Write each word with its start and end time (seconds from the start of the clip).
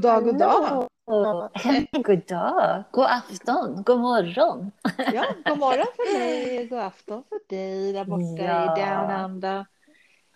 God 0.00 0.12
dag, 0.12 0.24
god 0.24 0.38
dag. 0.38 0.88
God 1.92 2.26
dag, 2.26 2.84
god 2.90 3.04
afton, 3.04 3.82
god 3.82 4.00
morgon. 4.00 4.70
Ja, 5.14 5.24
god 5.44 5.58
morgon 5.58 5.86
för 5.96 6.18
mig, 6.18 6.66
god 6.66 6.78
afton 6.78 7.24
för 7.28 7.40
dig 7.48 7.92
där 7.92 8.04
borta 8.04 8.42
ja. 8.42 8.78
i 8.78 8.80
Down 8.80 9.24
Under. 9.24 9.66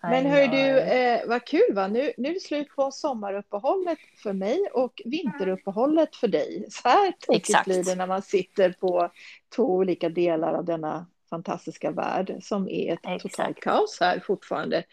Men 0.02 0.26
hör 0.26 0.48
du, 0.48 0.80
eh, 0.80 1.28
vad 1.28 1.44
kul 1.44 1.74
va? 1.74 1.88
Nu, 1.88 2.12
nu 2.16 2.28
är 2.28 2.34
det 2.34 2.40
slut 2.40 2.68
på 2.76 2.90
sommaruppehållet 2.90 3.98
för 4.22 4.32
mig 4.32 4.68
och 4.72 5.02
vinteruppehållet 5.04 6.16
för 6.16 6.28
dig. 6.28 6.66
Så 6.70 6.88
här 6.88 7.12
tokigt 7.20 7.64
blir 7.64 7.84
det 7.84 7.94
när 7.94 8.06
man 8.06 8.22
sitter 8.22 8.72
på 8.72 9.10
två 9.56 9.62
olika 9.62 10.08
delar 10.08 10.52
av 10.54 10.64
denna 10.64 11.06
fantastiska 11.30 11.90
värld 11.90 12.36
som 12.42 12.68
är 12.68 12.92
ett 12.92 12.98
Exakt. 13.02 13.22
totalt 13.22 13.60
kaos 13.60 13.98
här 14.00 14.20
fortfarande 14.20 14.84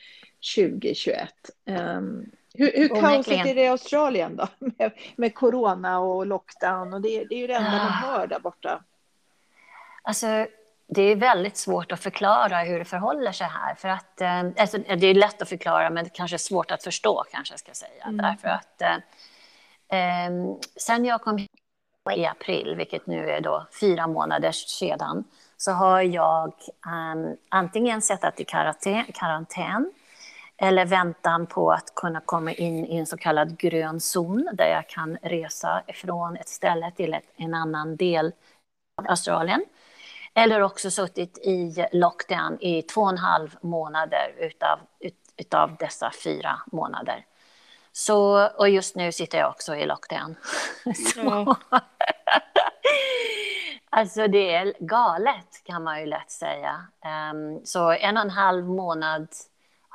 2021. 0.56 1.30
Um, 1.66 1.76
ehm, 1.76 2.26
hur, 2.54 2.72
hur 2.76 2.90
kaosigt 2.90 3.46
är 3.46 3.56
det 3.56 3.62
i 3.62 3.68
Australien 3.68 4.36
då? 4.36 4.48
Med, 4.78 4.92
med 5.16 5.36
corona 5.36 6.00
och 6.00 6.26
lockdown 6.26 6.94
och 6.94 7.02
det, 7.02 7.26
det 7.26 7.36
är 7.36 7.40
ju 7.40 7.48
det 7.48 7.54
enda 7.54 7.72
man 7.72 7.80
ah. 7.80 7.92
hör 7.92 8.28
där 8.28 8.40
borta. 8.40 8.84
Alltså, 10.04 10.48
det 10.88 11.02
är 11.02 11.16
väldigt 11.16 11.58
svårt 11.58 11.92
att 11.92 12.00
förklara 12.00 12.60
hur 12.60 12.80
det 12.80 12.86
förhåller 12.86 13.32
sig 13.32 13.48
här. 13.48 13.76
För 13.76 13.90
att, 13.90 14.22
eh, 14.22 14.40
alltså, 14.58 14.78
det 14.78 15.08
är 15.08 15.14
lätt 15.14 15.42
att 15.42 15.50
förklara, 15.50 15.90
men 15.90 16.04
det 16.04 16.10
kanske 16.10 16.36
är 16.36 16.38
svårt 16.38 16.72
att 16.72 16.84
förstå, 16.84 17.24
kanske 17.32 17.54
jag 17.54 17.60
ska 17.60 17.74
säga. 17.74 18.04
Mm. 18.04 18.18
Därför 18.18 18.48
att 18.48 18.82
eh, 18.82 18.98
ehm, 19.90 20.56
sen 20.76 21.06
jag 21.06 21.22
kom 21.22 21.38
hit 21.38 21.52
i 22.16 22.26
april, 22.26 22.76
vilket 22.78 23.08
nu 23.08 23.30
är 23.30 23.42
då 23.42 23.68
fyra 23.80 24.08
månader 24.08 24.52
sedan, 24.52 25.24
så 25.58 25.72
har 25.72 26.02
jag 26.02 26.54
um, 27.14 27.38
antingen 27.50 28.02
suttit 28.02 28.40
i 28.40 28.46
karantän, 28.46 29.06
karantän 29.14 29.92
eller 30.62 30.86
väntan 30.86 31.48
på 31.48 31.72
att 31.72 31.96
kunna 31.96 32.22
komma 32.22 32.54
in 32.54 32.86
i 32.86 32.98
en 32.98 33.06
så 33.06 33.18
kallad 33.18 33.58
grön 33.58 34.00
zon 34.00 34.50
där 34.54 34.68
jag 34.68 34.90
kan 34.90 35.18
resa 35.22 35.84
från 35.94 36.38
ett 36.38 36.50
ställe 36.50 36.92
till 36.92 37.14
ett, 37.14 37.24
en 37.36 37.54
annan 37.54 37.96
del 37.96 38.34
av 38.98 39.10
Australien. 39.10 39.66
Eller 40.34 40.62
också 40.62 40.92
suttit 40.92 41.38
i 41.38 41.86
lockdown 41.92 42.58
i 42.62 42.82
två 42.82 43.02
och 43.02 43.10
en 43.10 43.18
halv 43.18 43.56
månader 43.62 44.36
utav, 44.38 44.80
ut, 45.00 45.16
utav 45.38 45.76
dessa 45.80 46.12
fyra 46.24 46.62
månader. 46.72 47.26
Så, 47.92 48.48
och 48.48 48.70
just 48.70 48.96
nu 48.96 49.12
sitter 49.12 49.38
jag 49.38 49.50
också 49.50 49.76
i 49.76 49.86
lockdown. 49.86 50.36
Mm. 51.18 51.46
alltså 53.90 54.28
det 54.28 54.54
är 54.56 54.74
galet 54.80 55.64
kan 55.64 55.84
man 55.84 56.00
ju 56.00 56.06
lätt 56.06 56.32
säga. 56.32 56.86
Um, 57.34 57.66
så 57.66 57.92
en 57.92 58.18
och 58.18 58.24
en 58.24 58.30
halv 58.30 58.66
månad 58.66 59.28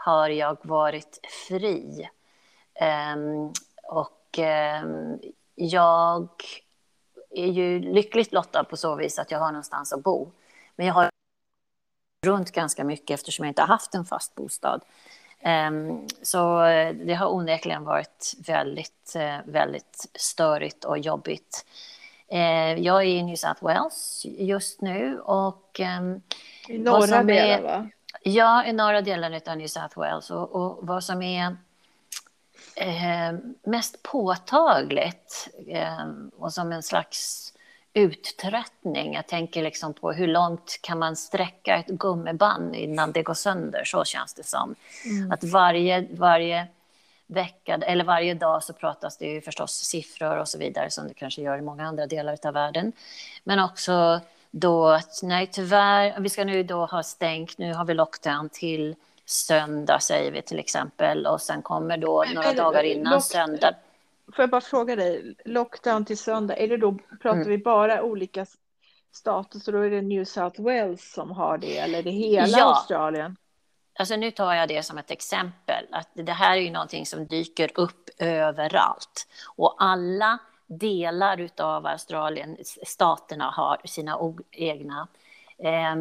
har 0.06 0.28
jag 0.28 0.56
varit 0.62 1.20
fri. 1.48 2.08
Um, 3.14 3.52
och 3.82 4.38
um, 4.82 5.18
jag 5.54 6.28
är 7.30 7.46
ju 7.46 7.80
lyckligt 7.80 8.32
lottad 8.32 8.64
på 8.64 8.76
så 8.76 8.94
vis 8.94 9.18
att 9.18 9.30
jag 9.30 9.38
har 9.38 9.52
någonstans 9.52 9.92
att 9.92 10.02
bo. 10.02 10.30
Men 10.76 10.86
jag 10.86 10.94
har 10.94 11.10
runt 12.26 12.50
ganska 12.50 12.84
mycket 12.84 13.14
eftersom 13.14 13.44
jag 13.44 13.50
inte 13.50 13.62
har 13.62 13.68
haft 13.68 13.94
en 13.94 14.04
fast 14.04 14.34
bostad. 14.34 14.84
Um, 15.68 16.08
så 16.22 16.60
det 17.04 17.14
har 17.14 17.34
onekligen 17.34 17.84
varit 17.84 18.34
väldigt, 18.46 19.12
uh, 19.16 19.52
väldigt 19.52 20.10
störigt 20.14 20.84
och 20.84 20.98
jobbigt. 20.98 21.66
Uh, 22.32 22.74
jag 22.78 23.02
är 23.02 23.06
i 23.06 23.22
New 23.22 23.36
South 23.36 23.64
Wales 23.64 24.22
just 24.24 24.80
nu 24.80 25.20
och... 25.20 25.80
I 26.68 26.78
norra 26.78 27.22
delen, 27.22 27.62
va? 27.62 27.90
Ja, 28.22 28.64
i 28.64 28.72
norra 28.72 29.00
delen 29.00 29.40
av 29.46 29.56
New 29.56 29.66
South 29.66 29.98
Wales. 29.98 30.30
Och, 30.30 30.54
och 30.54 30.86
vad 30.86 31.04
som 31.04 31.22
är 31.22 31.56
eh, 32.76 33.38
mest 33.62 34.02
påtagligt 34.02 35.48
eh, 35.68 36.06
och 36.36 36.52
som 36.52 36.72
en 36.72 36.82
slags 36.82 37.52
uttröttning. 37.96 39.14
Jag 39.14 39.26
tänker 39.26 39.62
liksom 39.62 39.94
på 39.94 40.12
hur 40.12 40.26
långt 40.26 40.78
kan 40.82 40.98
man 40.98 41.16
sträcka 41.16 41.76
ett 41.76 41.86
gummiband 41.86 42.74
innan 42.74 43.12
det 43.12 43.22
går 43.22 43.34
sönder, 43.34 43.84
så 43.84 44.04
känns 44.04 44.34
det 44.34 44.44
som. 44.46 44.74
Mm. 45.04 45.32
Att 45.32 45.44
varje, 45.44 46.08
varje 46.10 46.66
vecka 47.26 47.74
eller 47.74 48.04
varje 48.04 48.34
dag 48.34 48.64
så 48.64 48.72
pratas 48.72 49.16
det 49.16 49.26
ju 49.26 49.40
förstås 49.40 49.72
siffror 49.72 50.36
och 50.36 50.48
så 50.48 50.58
vidare 50.58 50.90
som 50.90 51.08
det 51.08 51.14
kanske 51.14 51.42
gör 51.42 51.58
i 51.58 51.62
många 51.62 51.86
andra 51.86 52.06
delar 52.06 52.38
av 52.46 52.54
världen. 52.54 52.92
Men 53.44 53.58
också 53.58 54.20
då 54.60 54.86
att 54.86 55.20
nej 55.22 55.46
tyvärr, 55.46 56.20
vi 56.20 56.28
ska 56.28 56.44
nu 56.44 56.62
då 56.62 56.86
ha 56.86 57.02
stängt, 57.02 57.58
nu 57.58 57.74
har 57.74 57.84
vi 57.84 57.94
lockdown 57.94 58.48
till 58.48 58.96
söndag 59.24 60.00
säger 60.00 60.32
vi 60.32 60.42
till 60.42 60.58
exempel 60.58 61.26
och 61.26 61.40
sen 61.40 61.62
kommer 61.62 61.96
då 61.96 62.24
några 62.34 62.48
men, 62.48 62.56
dagar 62.56 62.82
innan 62.82 63.12
lock, 63.12 63.22
söndag. 63.22 63.74
Får 64.34 64.42
jag 64.42 64.50
bara 64.50 64.60
fråga 64.60 64.96
dig, 64.96 65.34
lockdown 65.44 66.04
till 66.04 66.18
söndag, 66.18 66.56
är 66.56 66.68
det 66.68 66.76
då, 66.76 66.98
pratar 67.22 67.36
mm. 67.36 67.48
vi 67.48 67.58
bara 67.58 68.02
olika 68.02 68.46
status 69.12 69.66
och 69.66 69.72
då 69.72 69.80
är 69.80 69.90
det 69.90 70.02
New 70.02 70.24
South 70.24 70.62
Wales 70.62 71.12
som 71.12 71.30
har 71.30 71.58
det 71.58 71.78
eller 71.78 71.98
är 71.98 72.02
det 72.02 72.10
hela 72.10 72.58
ja. 72.58 72.64
Australien? 72.64 73.36
Alltså 73.98 74.16
nu 74.16 74.30
tar 74.30 74.54
jag 74.54 74.68
det 74.68 74.82
som 74.82 74.98
ett 74.98 75.10
exempel, 75.10 75.86
att 75.92 76.08
det 76.14 76.32
här 76.32 76.56
är 76.56 76.60
ju 76.60 76.70
någonting 76.70 77.06
som 77.06 77.26
dyker 77.26 77.70
upp 77.74 78.10
överallt 78.18 79.26
och 79.56 79.76
alla 79.78 80.38
delar 80.66 81.48
av 81.60 81.86
Australien, 81.86 82.56
staterna 82.86 83.50
har 83.50 83.80
sina 83.84 84.18
egna 84.50 85.08
eh, 85.58 85.96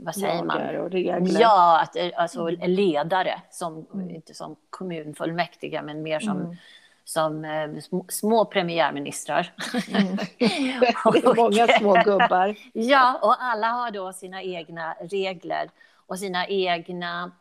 vad 0.00 0.14
säger 0.14 0.42
man? 0.42 0.76
Och 0.76 0.90
regler. 0.90 1.40
Ja, 1.40 1.80
att, 1.80 1.96
eh, 1.96 2.10
alltså 2.16 2.48
mm. 2.48 2.70
ledare, 2.70 3.42
som, 3.50 3.86
mm. 3.94 4.10
inte 4.10 4.34
som 4.34 4.56
kommunfullmäktige, 4.70 5.82
men 5.82 6.02
mer 6.02 6.20
som, 6.20 6.40
mm. 6.40 6.56
som 7.04 7.44
eh, 7.44 7.70
små 8.08 8.44
premiärministrar. 8.44 9.52
Mm. 9.88 10.18
är 10.38 11.36
många 11.36 11.66
små 11.78 12.02
gubbar. 12.04 12.56
ja, 12.72 13.18
och 13.22 13.42
alla 13.42 13.68
har 13.68 13.90
då 13.90 14.12
sina 14.12 14.42
egna 14.42 14.94
regler 15.00 15.70
och 16.06 16.18
sina 16.18 16.46
egna 16.46 17.32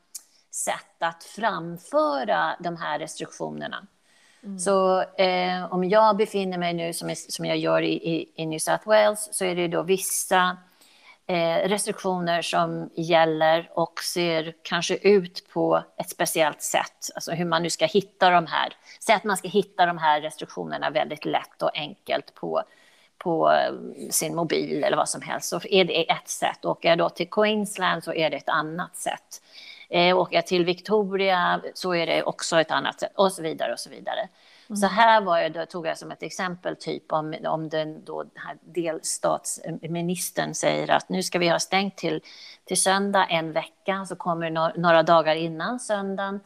sätt 0.51 0.95
att 0.99 1.23
framföra 1.23 2.55
de 2.59 2.77
här 2.77 2.99
restriktionerna. 2.99 3.87
Mm. 4.43 4.59
Så 4.59 5.01
eh, 5.01 5.73
om 5.73 5.89
jag 5.89 6.17
befinner 6.17 6.57
mig 6.57 6.73
nu, 6.73 6.93
som, 6.93 7.15
som 7.15 7.45
jag 7.45 7.57
gör 7.57 7.81
i, 7.81 7.93
i, 7.93 8.31
i, 8.35 8.45
New 8.45 8.59
South 8.59 8.87
Wales, 8.87 9.29
så 9.31 9.45
är 9.45 9.55
det 9.55 9.67
då 9.67 9.83
vissa 9.83 10.57
eh, 11.27 11.69
restriktioner 11.69 12.41
som 12.41 12.89
gäller 12.95 13.69
och 13.73 13.99
ser 13.99 14.53
kanske 14.63 14.95
ut 14.95 15.49
på 15.53 15.83
ett 15.97 16.09
speciellt 16.09 16.61
sätt. 16.61 17.09
Alltså 17.15 17.31
hur 17.31 17.45
man 17.45 17.63
nu 17.63 17.69
ska 17.69 17.85
hitta 17.85 18.29
de 18.29 18.47
här. 18.47 18.73
Säg 18.99 19.15
att 19.15 19.23
man 19.23 19.37
ska 19.37 19.47
hitta 19.47 19.85
de 19.85 19.97
här 19.97 20.21
restriktionerna 20.21 20.89
väldigt 20.89 21.25
lätt 21.25 21.61
och 21.61 21.77
enkelt 21.77 22.33
på, 22.33 22.63
på 23.17 23.51
eh, 23.51 24.09
sin 24.09 24.35
mobil 24.35 24.83
eller 24.83 24.97
vad 24.97 25.09
som 25.09 25.21
helst, 25.21 25.49
så 25.49 25.59
är 25.69 25.85
det 25.85 26.11
ett 26.11 26.29
sätt. 26.29 26.65
Åker 26.65 26.89
jag 26.89 26.97
då 26.97 27.09
till 27.09 27.29
Queensland 27.29 28.03
så 28.03 28.13
är 28.13 28.29
det 28.29 28.37
ett 28.37 28.49
annat 28.49 28.95
sätt. 28.95 29.41
Eh, 29.89 30.17
åker 30.17 30.35
jag 30.35 30.47
till 30.47 30.65
Victoria 30.65 31.61
så 31.73 31.95
är 31.95 32.05
det 32.05 32.23
också 32.23 32.59
ett 32.61 32.71
annat 32.71 32.99
sätt 32.99 33.11
och 33.15 33.31
så 33.31 33.41
vidare 33.41 33.73
och 33.73 33.79
så 33.79 33.89
vidare. 33.89 34.27
Mm. 34.69 34.77
Så 34.77 34.87
här 34.87 35.21
var 35.21 35.37
jag, 35.37 35.53
då 35.53 35.65
tog 35.65 35.87
jag 35.87 35.97
som 35.97 36.11
ett 36.11 36.23
exempel 36.23 36.75
typ 36.75 37.13
om, 37.13 37.35
om 37.45 37.69
den 37.69 38.05
då 38.05 38.25
här 38.35 38.57
delstatsministern 38.61 40.53
säger 40.53 40.91
att 40.91 41.09
nu 41.09 41.23
ska 41.23 41.39
vi 41.39 41.49
ha 41.49 41.59
stängt 41.59 41.97
till, 41.97 42.21
till 42.65 42.81
söndag 42.81 43.25
en 43.25 43.51
vecka, 43.51 44.05
så 44.05 44.15
kommer 44.15 44.49
det 44.49 44.79
några 44.81 45.03
dagar 45.03 45.35
innan 45.35 45.79
söndagen. 45.79 46.39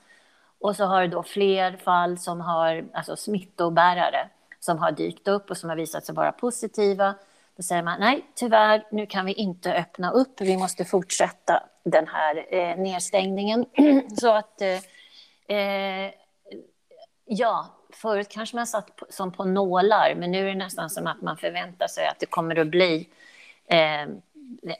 Och 0.59 0.75
så 0.75 0.85
har 0.85 1.01
det 1.01 1.07
då 1.07 1.23
fler 1.23 1.77
fall 1.77 2.17
som 2.17 2.41
har, 2.41 2.85
alltså 2.93 3.15
smittobärare, 3.15 4.29
som 4.59 4.77
har 4.77 4.91
dykt 4.91 5.27
upp 5.27 5.49
och 5.49 5.57
som 5.57 5.69
har 5.69 5.77
visat 5.77 6.05
sig 6.05 6.15
vara 6.15 6.31
positiva. 6.31 7.15
Då 7.57 7.63
säger 7.63 7.83
man 7.83 7.99
nej, 7.99 8.25
tyvärr, 8.35 8.87
nu 8.91 9.05
kan 9.05 9.25
vi 9.25 9.33
inte 9.33 9.73
öppna 9.73 10.11
upp, 10.11 10.41
vi 10.41 10.57
måste 10.57 10.85
fortsätta 10.85 11.63
den 11.83 12.07
här 12.07 12.55
eh, 12.55 12.77
nedstängningen. 12.77 13.65
så 14.19 14.31
att, 14.31 14.61
eh, 14.61 15.57
eh, 15.57 16.11
ja, 17.25 17.65
förut 17.93 18.29
kanske 18.29 18.55
man 18.55 18.67
satt 18.67 18.95
på, 18.95 19.05
som 19.09 19.31
på 19.31 19.43
nålar, 19.45 20.15
men 20.15 20.31
nu 20.31 20.45
är 20.45 20.49
det 20.49 20.55
nästan 20.55 20.89
som 20.89 21.07
att 21.07 21.21
man 21.21 21.37
förväntar 21.37 21.87
sig 21.87 22.07
att 22.07 22.19
det 22.19 22.25
kommer 22.25 22.59
att 22.59 22.67
bli 22.67 23.09
eh, 23.65 24.07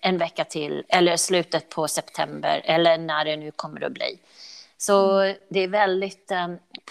en 0.02 0.18
vecka 0.18 0.44
till, 0.44 0.84
eller 0.90 1.18
slutet 1.18 1.70
på 1.70 1.88
september, 1.88 2.62
eller 2.64 2.98
när 2.98 3.26
det 3.26 3.38
nu 3.38 3.52
kommer 3.52 3.84
att 3.84 3.92
bli. 3.92 4.20
Så 4.78 5.20
mm. 5.20 5.38
det 5.50 5.60
är 5.60 5.68
väldigt 5.68 6.32
eh, 6.32 6.48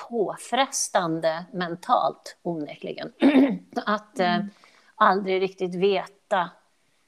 påfrestande 0.09 1.45
mentalt, 1.53 2.37
onekligen. 2.43 3.13
att 3.87 4.21
eh, 4.21 4.39
aldrig 4.95 5.43
riktigt 5.43 5.75
veta 5.75 6.51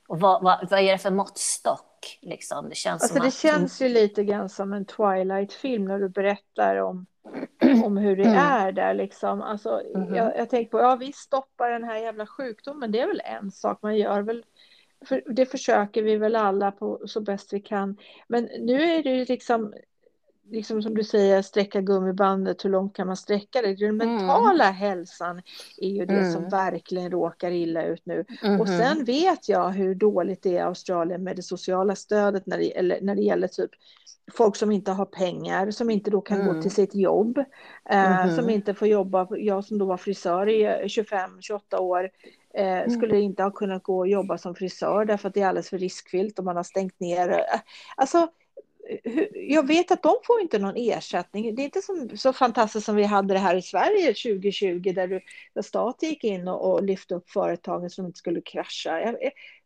och 0.08 0.20
vad, 0.20 0.42
vad, 0.42 0.70
vad 0.70 0.80
är 0.80 0.92
det 0.92 0.98
för 0.98 1.10
måttstock 1.10 1.91
Liksom. 2.20 2.68
Det 2.68 2.74
känns, 2.74 3.02
alltså, 3.02 3.18
det 3.18 3.26
att... 3.26 3.34
känns 3.34 3.82
ju 3.82 3.88
lite 3.88 4.24
grann 4.24 4.48
som 4.48 4.72
en 4.72 4.84
Twilight-film 4.84 5.84
när 5.84 5.98
du 5.98 6.08
berättar 6.08 6.76
om, 6.76 7.06
om 7.84 7.96
hur 7.96 8.16
det 8.16 8.24
mm. 8.24 8.38
är 8.38 8.72
där. 8.72 8.94
Liksom. 8.94 9.42
Alltså, 9.42 9.80
mm. 9.94 10.14
jag, 10.14 10.38
jag 10.38 10.50
tänker 10.50 10.70
på, 10.70 10.80
ja 10.80 10.96
vi 10.96 11.12
stoppar 11.12 11.70
den 11.70 11.84
här 11.84 11.98
jävla 11.98 12.26
sjukdomen, 12.26 12.92
det 12.92 13.00
är 13.00 13.06
väl 13.06 13.22
en 13.24 13.50
sak 13.50 13.78
man 13.82 13.96
gör 13.96 14.22
väl. 14.22 14.44
För 15.04 15.22
det 15.26 15.46
försöker 15.46 16.02
vi 16.02 16.16
väl 16.16 16.36
alla 16.36 16.72
på 16.72 17.00
så 17.06 17.20
bäst 17.20 17.52
vi 17.52 17.60
kan. 17.60 17.96
Men 18.28 18.44
nu 18.44 18.82
är 18.82 19.02
det 19.02 19.10
ju 19.10 19.24
liksom 19.24 19.74
liksom 20.52 20.82
som 20.82 20.94
du 20.94 21.04
säger, 21.04 21.42
sträcka 21.42 21.80
gummibandet, 21.80 22.64
hur 22.64 22.70
långt 22.70 22.96
kan 22.96 23.06
man 23.06 23.16
sträcka 23.16 23.62
det? 23.62 23.74
Den 23.74 23.88
mm. 23.88 24.08
mentala 24.08 24.64
mm. 24.64 24.74
hälsan 24.74 25.42
är 25.76 25.88
ju 25.88 26.06
det 26.06 26.18
mm. 26.18 26.32
som 26.32 26.48
verkligen 26.48 27.10
råkar 27.10 27.50
illa 27.50 27.84
ut 27.84 28.06
nu. 28.06 28.24
Mm. 28.42 28.60
Och 28.60 28.68
sen 28.68 29.04
vet 29.04 29.48
jag 29.48 29.70
hur 29.70 29.94
dåligt 29.94 30.42
det 30.42 30.48
är 30.48 30.52
i 30.52 30.58
Australien 30.58 31.24
med 31.24 31.36
det 31.36 31.42
sociala 31.42 31.96
stödet 31.96 32.46
när 32.46 32.58
det, 32.58 32.78
eller, 32.78 33.00
när 33.00 33.14
det 33.14 33.22
gäller 33.22 33.48
typ 33.48 33.70
folk 34.32 34.56
som 34.56 34.70
inte 34.70 34.90
har 34.90 35.04
pengar, 35.04 35.70
som 35.70 35.90
inte 35.90 36.10
då 36.10 36.20
kan 36.20 36.44
gå 36.44 36.50
mm. 36.50 36.62
till 36.62 36.70
sitt 36.70 36.94
jobb, 36.94 37.38
eh, 37.90 38.34
som 38.34 38.50
inte 38.50 38.74
får 38.74 38.88
jobba. 38.88 39.26
Jag 39.30 39.64
som 39.64 39.78
då 39.78 39.84
var 39.86 39.96
frisör 39.96 40.48
i 40.48 40.86
25-28 40.88 41.78
år, 41.78 42.10
eh, 42.54 42.90
skulle 42.90 43.20
inte 43.20 43.42
ha 43.42 43.50
kunnat 43.50 43.82
gå 43.82 43.98
och 43.98 44.08
jobba 44.08 44.38
som 44.38 44.54
frisör 44.54 45.04
därför 45.04 45.28
att 45.28 45.34
det 45.34 45.40
är 45.40 45.46
alldeles 45.46 45.70
för 45.70 45.78
riskfyllt 45.78 46.38
och 46.38 46.44
man 46.44 46.56
har 46.56 46.62
stängt 46.62 47.00
ner. 47.00 47.44
Alltså, 47.96 48.28
jag 49.34 49.66
vet 49.66 49.90
att 49.90 50.02
de 50.02 50.14
får 50.24 50.40
inte 50.40 50.58
någon 50.58 50.76
ersättning. 50.76 51.54
Det 51.54 51.62
är 51.62 51.64
inte 51.64 51.82
som, 51.82 52.10
så 52.16 52.32
fantastiskt 52.32 52.86
som 52.86 52.96
vi 52.96 53.04
hade 53.04 53.34
det 53.34 53.40
här 53.40 53.54
i 53.54 53.62
Sverige 53.62 54.06
2020 54.06 54.92
där, 54.94 55.08
du, 55.08 55.20
där 55.54 55.62
staten 55.62 56.08
gick 56.08 56.24
in 56.24 56.48
och, 56.48 56.72
och 56.72 56.82
lyfte 56.82 57.14
upp 57.14 57.30
företagen 57.30 57.90
så 57.90 58.02
de 58.02 58.06
inte 58.06 58.18
skulle 58.18 58.40
krascha. 58.40 59.14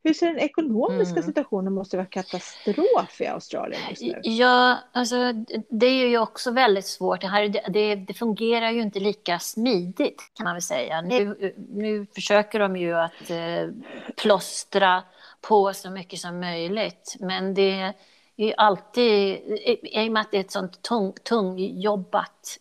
Hur 0.04 0.14
ser 0.14 0.26
den 0.26 0.38
ekonomiska 0.38 1.12
mm. 1.12 1.22
situationen 1.22 1.72
måste 1.72 1.96
vara 1.96 2.06
katastrof 2.06 3.20
i 3.20 3.26
Australien 3.26 3.80
just 3.90 4.02
nu? 4.02 4.20
Ja, 4.22 4.78
alltså 4.92 5.32
det 5.68 5.86
är 5.86 6.08
ju 6.08 6.18
också 6.18 6.50
väldigt 6.50 6.86
svårt. 6.86 7.20
Det, 7.20 7.28
här, 7.28 7.62
det, 7.68 7.94
det 7.94 8.14
fungerar 8.14 8.70
ju 8.70 8.82
inte 8.82 9.00
lika 9.00 9.38
smidigt 9.38 10.22
kan 10.34 10.44
man 10.44 10.54
väl 10.54 10.62
säga. 10.62 11.00
Nu, 11.00 11.54
nu 11.68 12.06
försöker 12.14 12.58
de 12.58 12.76
ju 12.76 12.94
att 12.94 13.30
eh, 13.30 13.68
plåstra 14.16 15.02
på 15.40 15.72
så 15.74 15.90
mycket 15.90 16.18
som 16.18 16.40
möjligt, 16.40 17.16
men 17.20 17.54
det 17.54 17.92
är 18.36 18.54
alltid, 18.60 19.40
i 19.82 20.08
och 20.08 20.12
med 20.12 20.20
att 20.20 20.30
det 20.30 20.36
är 20.36 20.40
ett 20.40 20.50
sånt 20.50 20.82
tung, 20.82 21.12
tungjobbat 21.12 22.58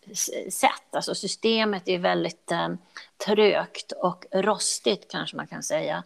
sätt, 0.50 0.94
alltså 0.94 1.14
systemet 1.14 1.88
är 1.88 1.98
väldigt 1.98 2.52
eh, 2.52 2.68
trögt 3.26 3.92
och 3.92 4.26
rostigt 4.32 5.10
kanske 5.10 5.36
man 5.36 5.46
kan 5.46 5.62
säga. 5.62 6.04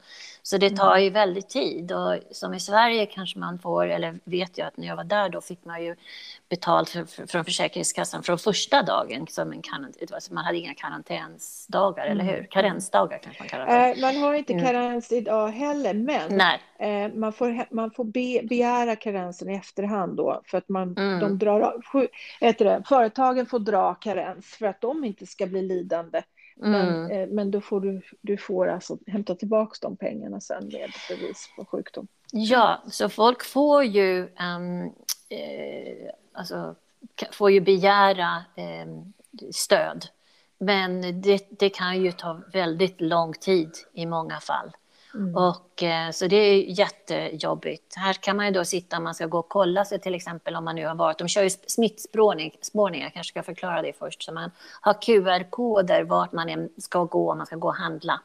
Så 0.51 0.59
det 0.59 0.71
tar 0.71 0.91
mm. 0.91 1.05
ju 1.05 1.11
väldigt 1.11 1.49
tid 1.49 1.93
och 1.93 2.19
som 2.31 2.55
i 2.55 2.61
Sverige 2.61 3.07
kanske 3.07 3.39
man 3.39 3.59
får, 3.59 3.87
eller 3.87 4.19
vet 4.25 4.59
jag 4.59 4.67
att 4.67 4.77
när 4.77 4.87
jag 4.87 4.97
var 4.97 5.05
där 5.05 5.29
då 5.29 5.41
fick 5.41 5.65
man 5.65 5.85
ju 5.85 5.97
betalt 6.49 6.89
för, 6.89 7.05
för, 7.05 7.27
från 7.27 7.45
Försäkringskassan 7.45 8.23
från 8.23 8.39
första 8.39 8.83
dagen. 8.83 9.27
Som 9.29 9.53
en 9.53 9.63
karant, 9.63 10.31
man 10.31 10.45
hade 10.45 10.59
inga 10.59 10.75
karantänsdagar, 10.75 12.07
mm. 12.07 12.21
eller 12.21 12.37
hur? 12.37 12.47
Karensdagar 12.51 13.19
kanske 13.19 13.43
man 13.43 13.49
kallar 13.49 13.67
det. 13.67 13.93
Äh, 13.93 14.01
man 14.01 14.17
har 14.17 14.35
inte 14.35 14.53
mm. 14.53 14.65
karens 14.65 15.13
mm. 15.13 15.23
idag 15.23 15.49
heller, 15.49 15.95
men 15.95 16.41
äh, 16.79 17.15
man 17.15 17.33
får, 17.33 17.75
man 17.75 17.91
får 17.91 18.05
be, 18.05 18.41
begära 18.49 18.97
karensen 18.97 19.51
i 19.51 19.55
efterhand 19.55 20.17
då 20.17 20.43
för 20.45 20.59
att 20.59 20.69
man, 20.69 20.97
mm. 20.99 21.21
de 21.21 21.39
drar, 21.39 21.75
heter 22.41 22.65
det, 22.65 22.83
företagen 22.89 23.47
får 23.47 23.59
dra 23.59 23.95
karens 23.95 24.47
för 24.47 24.67
att 24.67 24.81
de 24.81 25.05
inte 25.05 25.27
ska 25.27 25.47
bli 25.47 25.63
lidande. 25.63 26.23
Men, 26.63 27.05
mm. 27.05 27.11
eh, 27.11 27.29
men 27.29 27.51
då 27.51 27.61
får 27.61 27.81
du, 27.81 28.03
du 28.21 28.37
får 28.37 28.69
alltså 28.69 28.99
hämta 29.07 29.35
tillbaka 29.35 29.77
de 29.81 29.97
pengarna 29.97 30.41
sen 30.41 30.65
med 30.65 30.91
bevis 31.09 31.51
på 31.57 31.65
sjukdom. 31.65 32.07
Ja, 32.33 32.83
så 32.91 33.09
folk 33.09 33.45
får 33.45 33.85
ju, 33.85 34.23
um, 34.23 34.85
eh, 35.29 36.11
alltså, 36.33 36.75
får 37.33 37.51
ju 37.51 37.61
begära 37.61 38.45
eh, 38.57 38.87
stöd. 39.51 40.07
Men 40.59 41.21
det, 41.21 41.47
det 41.51 41.71
kan 41.71 42.03
ju 42.03 42.13
ta 42.13 42.41
väldigt 42.53 43.01
lång 43.01 43.33
tid 43.33 43.71
i 43.93 44.07
många 44.07 44.41
fall. 44.41 44.71
Mm. 45.15 45.37
Och, 45.37 45.83
eh, 45.83 46.11
så 46.11 46.27
det 46.27 46.37
är 46.37 46.79
jättejobbigt. 46.79 47.97
Här 47.97 48.13
kan 48.13 48.37
man 48.37 48.47
ju 48.47 48.53
då 48.53 48.65
sitta, 48.65 49.01
man 49.01 49.15
ska 49.15 49.27
gå 49.27 49.39
och 49.39 49.49
kolla 49.49 49.85
sig 49.85 50.01
till 50.01 50.15
exempel 50.15 50.57
om 50.57 50.65
man 50.65 50.77
nu 50.77 50.87
har 50.87 50.95
varit, 50.95 51.19
de 51.19 51.29
kör 51.29 51.43
ju 51.43 51.51
smittspårning, 51.51 52.57
spårning, 52.61 53.03
jag 53.03 53.13
kanske 53.13 53.31
ska 53.31 53.43
förklara 53.43 53.83
det 53.83 53.93
först, 53.99 54.23
så 54.23 54.33
man 54.33 54.51
har 54.81 54.95
QR-koder 54.95 56.05
vart 56.05 56.33
man 56.33 56.69
ska 56.79 57.05
gå 57.05 57.31
om 57.31 57.39
man 57.39 57.47
ska 57.47 57.57
gå 57.57 57.69
och 57.69 57.75
handla. 57.75 58.21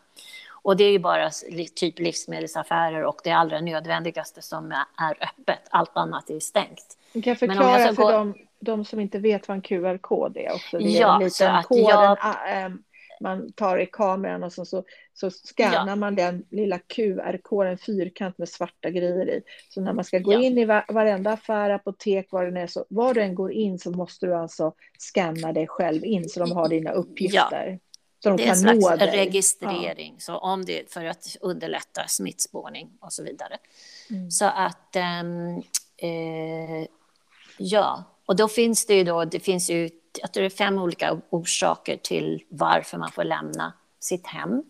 Och 0.65 0.77
det 0.77 0.83
är 0.83 0.91
ju 0.91 0.99
bara 0.99 1.29
typ 1.75 1.99
livsmedelsaffärer 1.99 3.03
och 3.03 3.21
det 3.23 3.31
allra 3.31 3.61
nödvändigaste 3.61 4.41
som 4.41 4.71
är 4.97 5.17
öppet, 5.23 5.59
allt 5.69 5.97
annat 5.97 6.29
är 6.29 6.39
stängt. 6.39 6.97
Du 7.13 7.21
kan 7.21 7.35
förklara 7.35 7.93
för 7.93 8.03
gå... 8.03 8.11
de, 8.11 8.33
de, 8.59 8.85
som 8.85 8.99
inte 8.99 9.19
vet 9.19 9.47
vad 9.47 9.55
en 9.55 9.61
QR-kod 9.61 10.37
är 10.37 10.53
också. 10.53 10.77
Det 10.77 10.97
är 10.97 11.01
ja, 11.01 11.15
en 11.15 11.23
liten 11.23 11.63
kod, 11.63 11.79
jag... 11.79 12.17
man 13.21 13.51
tar 13.51 13.77
i 13.77 13.85
kameran 13.85 14.43
och 14.43 14.53
så, 14.53 14.65
så, 14.65 14.83
så 15.15 15.31
skannar 15.31 15.87
ja. 15.87 15.95
man 15.95 16.15
den 16.15 16.45
lilla 16.49 16.79
QR-koden, 16.79 17.71
en 17.71 17.77
fyrkant 17.77 18.37
med 18.37 18.49
svarta 18.49 18.89
grejer 18.89 19.29
i. 19.29 19.41
Så 19.69 19.81
när 19.81 19.93
man 19.93 20.03
ska 20.03 20.19
gå 20.19 20.33
ja. 20.33 20.41
in 20.41 20.57
i 20.57 20.65
varenda 20.65 21.31
affär, 21.31 21.69
apotek, 21.69 22.31
var 22.31 22.45
den 22.45 22.57
är, 22.57 22.67
så 22.67 22.85
var 22.89 23.13
du 23.13 23.21
än 23.21 23.35
går 23.35 23.51
in 23.51 23.79
så 23.79 23.91
måste 23.91 24.25
du 24.25 24.35
alltså 24.35 24.73
skanna 24.99 25.53
dig 25.53 25.67
själv 25.67 26.05
in 26.05 26.29
så 26.29 26.39
de 26.39 26.51
har 26.51 26.69
dina 26.69 26.91
uppgifter. 26.91 27.67
Ja. 27.67 27.79
Så 28.23 28.29
de 28.29 28.37
det 28.37 28.43
är 28.43 28.49
en 28.49 28.55
slags 28.55 29.01
registrering, 29.01 30.13
ja. 30.13 30.19
så 30.19 30.37
om 30.37 30.65
det, 30.65 30.93
för 30.93 31.05
att 31.05 31.37
underlätta 31.41 32.07
smittspårning 32.07 32.97
och 33.01 33.13
så 33.13 33.23
vidare. 33.23 33.57
Mm. 34.09 34.31
Så 34.31 34.45
att, 34.45 34.95
ähm, 34.95 35.57
äh, 35.97 36.87
ja, 37.57 38.03
och 38.25 38.35
då 38.35 38.47
finns 38.47 38.85
det 38.85 38.95
ju 38.95 39.03
då, 39.03 39.25
det 39.25 39.39
finns 39.39 39.69
ju 39.69 39.89
jag 40.21 40.33
tror 40.33 40.41
det 40.41 40.47
är 40.47 40.49
fem 40.49 40.77
olika 40.77 41.21
orsaker 41.29 41.97
till 41.97 42.43
varför 42.49 42.97
man 42.97 43.11
får 43.11 43.23
lämna 43.23 43.73
sitt 43.99 44.27
hem. 44.27 44.63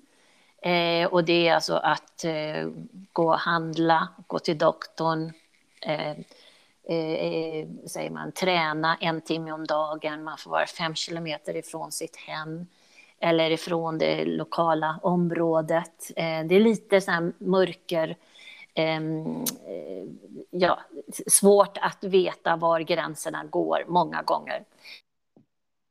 Eh, 0.65 1.07
och 1.07 1.23
det 1.23 1.47
är 1.47 1.55
alltså 1.55 1.75
att 1.75 2.23
eh, 2.23 2.69
gå 3.13 3.27
och 3.27 3.39
handla, 3.39 4.07
gå 4.27 4.39
till 4.39 4.57
doktorn, 4.57 5.31
eh, 5.81 6.11
eh 6.87 7.67
säger 7.87 8.09
man, 8.09 8.31
träna 8.31 8.97
en 9.01 9.21
timme 9.21 9.51
om 9.51 9.65
dagen, 9.65 10.23
man 10.23 10.37
får 10.37 10.51
vara 10.51 10.65
fem 10.65 10.95
kilometer 10.95 11.55
ifrån 11.55 11.91
sitt 11.91 12.15
hem 12.15 12.67
eller 13.19 13.51
ifrån 13.51 13.97
det 13.97 14.25
lokala 14.25 14.99
området. 15.03 16.11
Eh, 16.15 16.45
det 16.45 16.55
är 16.55 16.59
lite 16.59 17.01
så 17.01 17.11
här 17.11 17.33
mörker, 17.37 18.17
ehm, 18.73 19.43
eh, 19.67 20.05
ja, 20.49 20.79
svårt 21.27 21.77
att 21.81 22.03
veta 22.03 22.55
var 22.55 22.79
gränserna 22.79 23.43
går 23.43 23.85
många 23.87 24.21
gånger. 24.21 24.63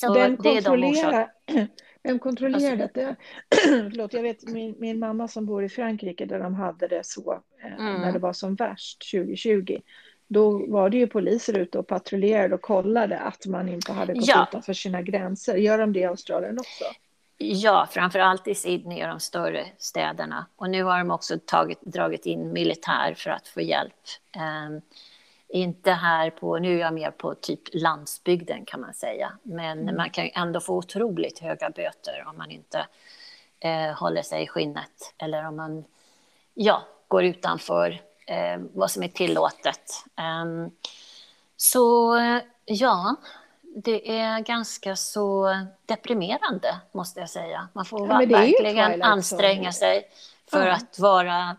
Så 0.01 0.15
det 0.15 0.37
kontrollerar, 0.37 1.33
de 1.47 1.69
vem 2.05 2.19
kontrollerar 2.19 2.83
alltså, 2.83 3.01
detta? 3.01 3.17
Förlåt, 3.91 4.13
jag 4.13 4.23
vet 4.23 4.49
min, 4.49 4.75
min 4.79 4.99
mamma 4.99 5.29
som 5.29 5.47
bor 5.47 5.65
i 5.65 5.69
Frankrike 5.69 6.27
där 6.27 6.39
de 6.39 6.55
hade 6.55 6.89
det 6.89 7.07
så 7.07 7.43
eh, 7.63 7.73
mm. 7.73 8.01
när 8.01 8.13
det 8.13 8.19
var 8.19 8.33
som 8.33 8.55
värst 8.55 9.11
2020. 9.11 9.79
Då 10.29 10.67
var 10.67 10.91
det 10.91 10.97
ju 10.97 11.07
poliser 11.07 11.59
ute 11.59 11.79
och 11.79 11.87
patrullerade 11.87 12.55
och 12.55 12.63
kollade 12.63 13.19
att 13.19 13.47
man 13.47 13.69
inte 13.69 13.93
hade 13.93 14.15
gått 14.15 14.27
ja. 14.27 14.47
utanför 14.49 14.73
sina 14.73 15.03
gränser. 15.03 15.57
Gör 15.57 15.79
de 15.79 15.93
det 15.93 16.01
i 16.01 16.05
Australien 16.05 16.59
också? 16.59 16.85
Ja, 17.39 17.89
framför 17.91 18.19
allt 18.19 18.49
i 18.49 18.55
Sydney 18.55 19.03
och 19.03 19.09
de 19.09 19.21
större 19.21 19.67
städerna. 19.79 20.47
Och 20.57 20.71
nu 20.71 20.83
har 20.83 20.99
de 20.99 21.11
också 21.11 21.39
tagit, 21.47 21.81
dragit 21.83 22.27
in 22.27 22.53
militär 22.53 23.15
för 23.15 23.31
att 23.31 23.49
få 23.49 23.61
hjälp. 23.61 23.95
Um, 24.37 24.81
inte 25.55 25.91
här 25.91 26.31
på, 26.31 26.59
nu 26.59 26.77
är 26.77 26.81
jag 26.81 26.95
mer 26.95 27.11
på 27.11 27.35
typ 27.35 27.61
landsbygden 27.73 28.65
kan 28.65 28.81
man 28.81 28.95
säga. 28.95 29.33
Men 29.43 29.81
mm. 29.81 29.97
man 29.97 30.11
kan 30.11 30.31
ändå 30.35 30.61
få 30.61 30.77
otroligt 30.77 31.39
höga 31.39 31.71
böter 31.71 32.25
om 32.27 32.39
man 32.39 32.51
inte 32.51 32.87
eh, 33.61 33.91
håller 33.97 34.23
sig 34.23 34.43
i 34.43 34.47
skinnet. 34.47 35.15
Eller 35.19 35.49
om 35.49 35.57
man 35.57 35.85
ja, 36.55 36.83
går 37.09 37.25
utanför 37.25 38.01
eh, 38.27 38.61
vad 38.73 38.91
som 38.91 39.03
är 39.03 39.09
tillåtet. 39.09 40.05
Um, 40.43 40.71
så 41.57 42.17
ja, 42.65 43.17
det 43.63 44.19
är 44.19 44.41
ganska 44.41 44.97
så 44.97 45.57
deprimerande 45.87 46.81
måste 46.93 47.21
jag 47.21 47.31
säga. 47.31 47.69
Man 47.73 47.85
får 47.85 48.09
ja, 48.09 48.19
verkligen 48.19 49.03
anstränga 49.03 49.73
sig 49.73 50.09
för 50.51 50.67
ja. 50.67 50.75
att 50.75 50.99
vara 50.99 51.57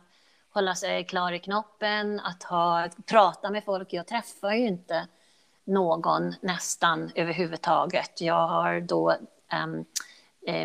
hålla 0.56 0.76
sig 0.76 1.04
klar 1.04 1.32
i 1.32 1.40
knoppen, 1.40 2.20
att 2.20 2.44
ha, 2.44 2.90
prata 3.06 3.50
med 3.50 3.64
folk. 3.64 3.94
Jag 3.94 4.08
träffar 4.08 4.54
ju 4.54 4.68
inte 4.68 5.08
någon 5.66 6.36
nästan 6.42 7.12
överhuvudtaget. 7.16 8.22
Jag 8.22 8.48
har 8.48 8.80
då 8.80 9.16
um, 9.64 9.86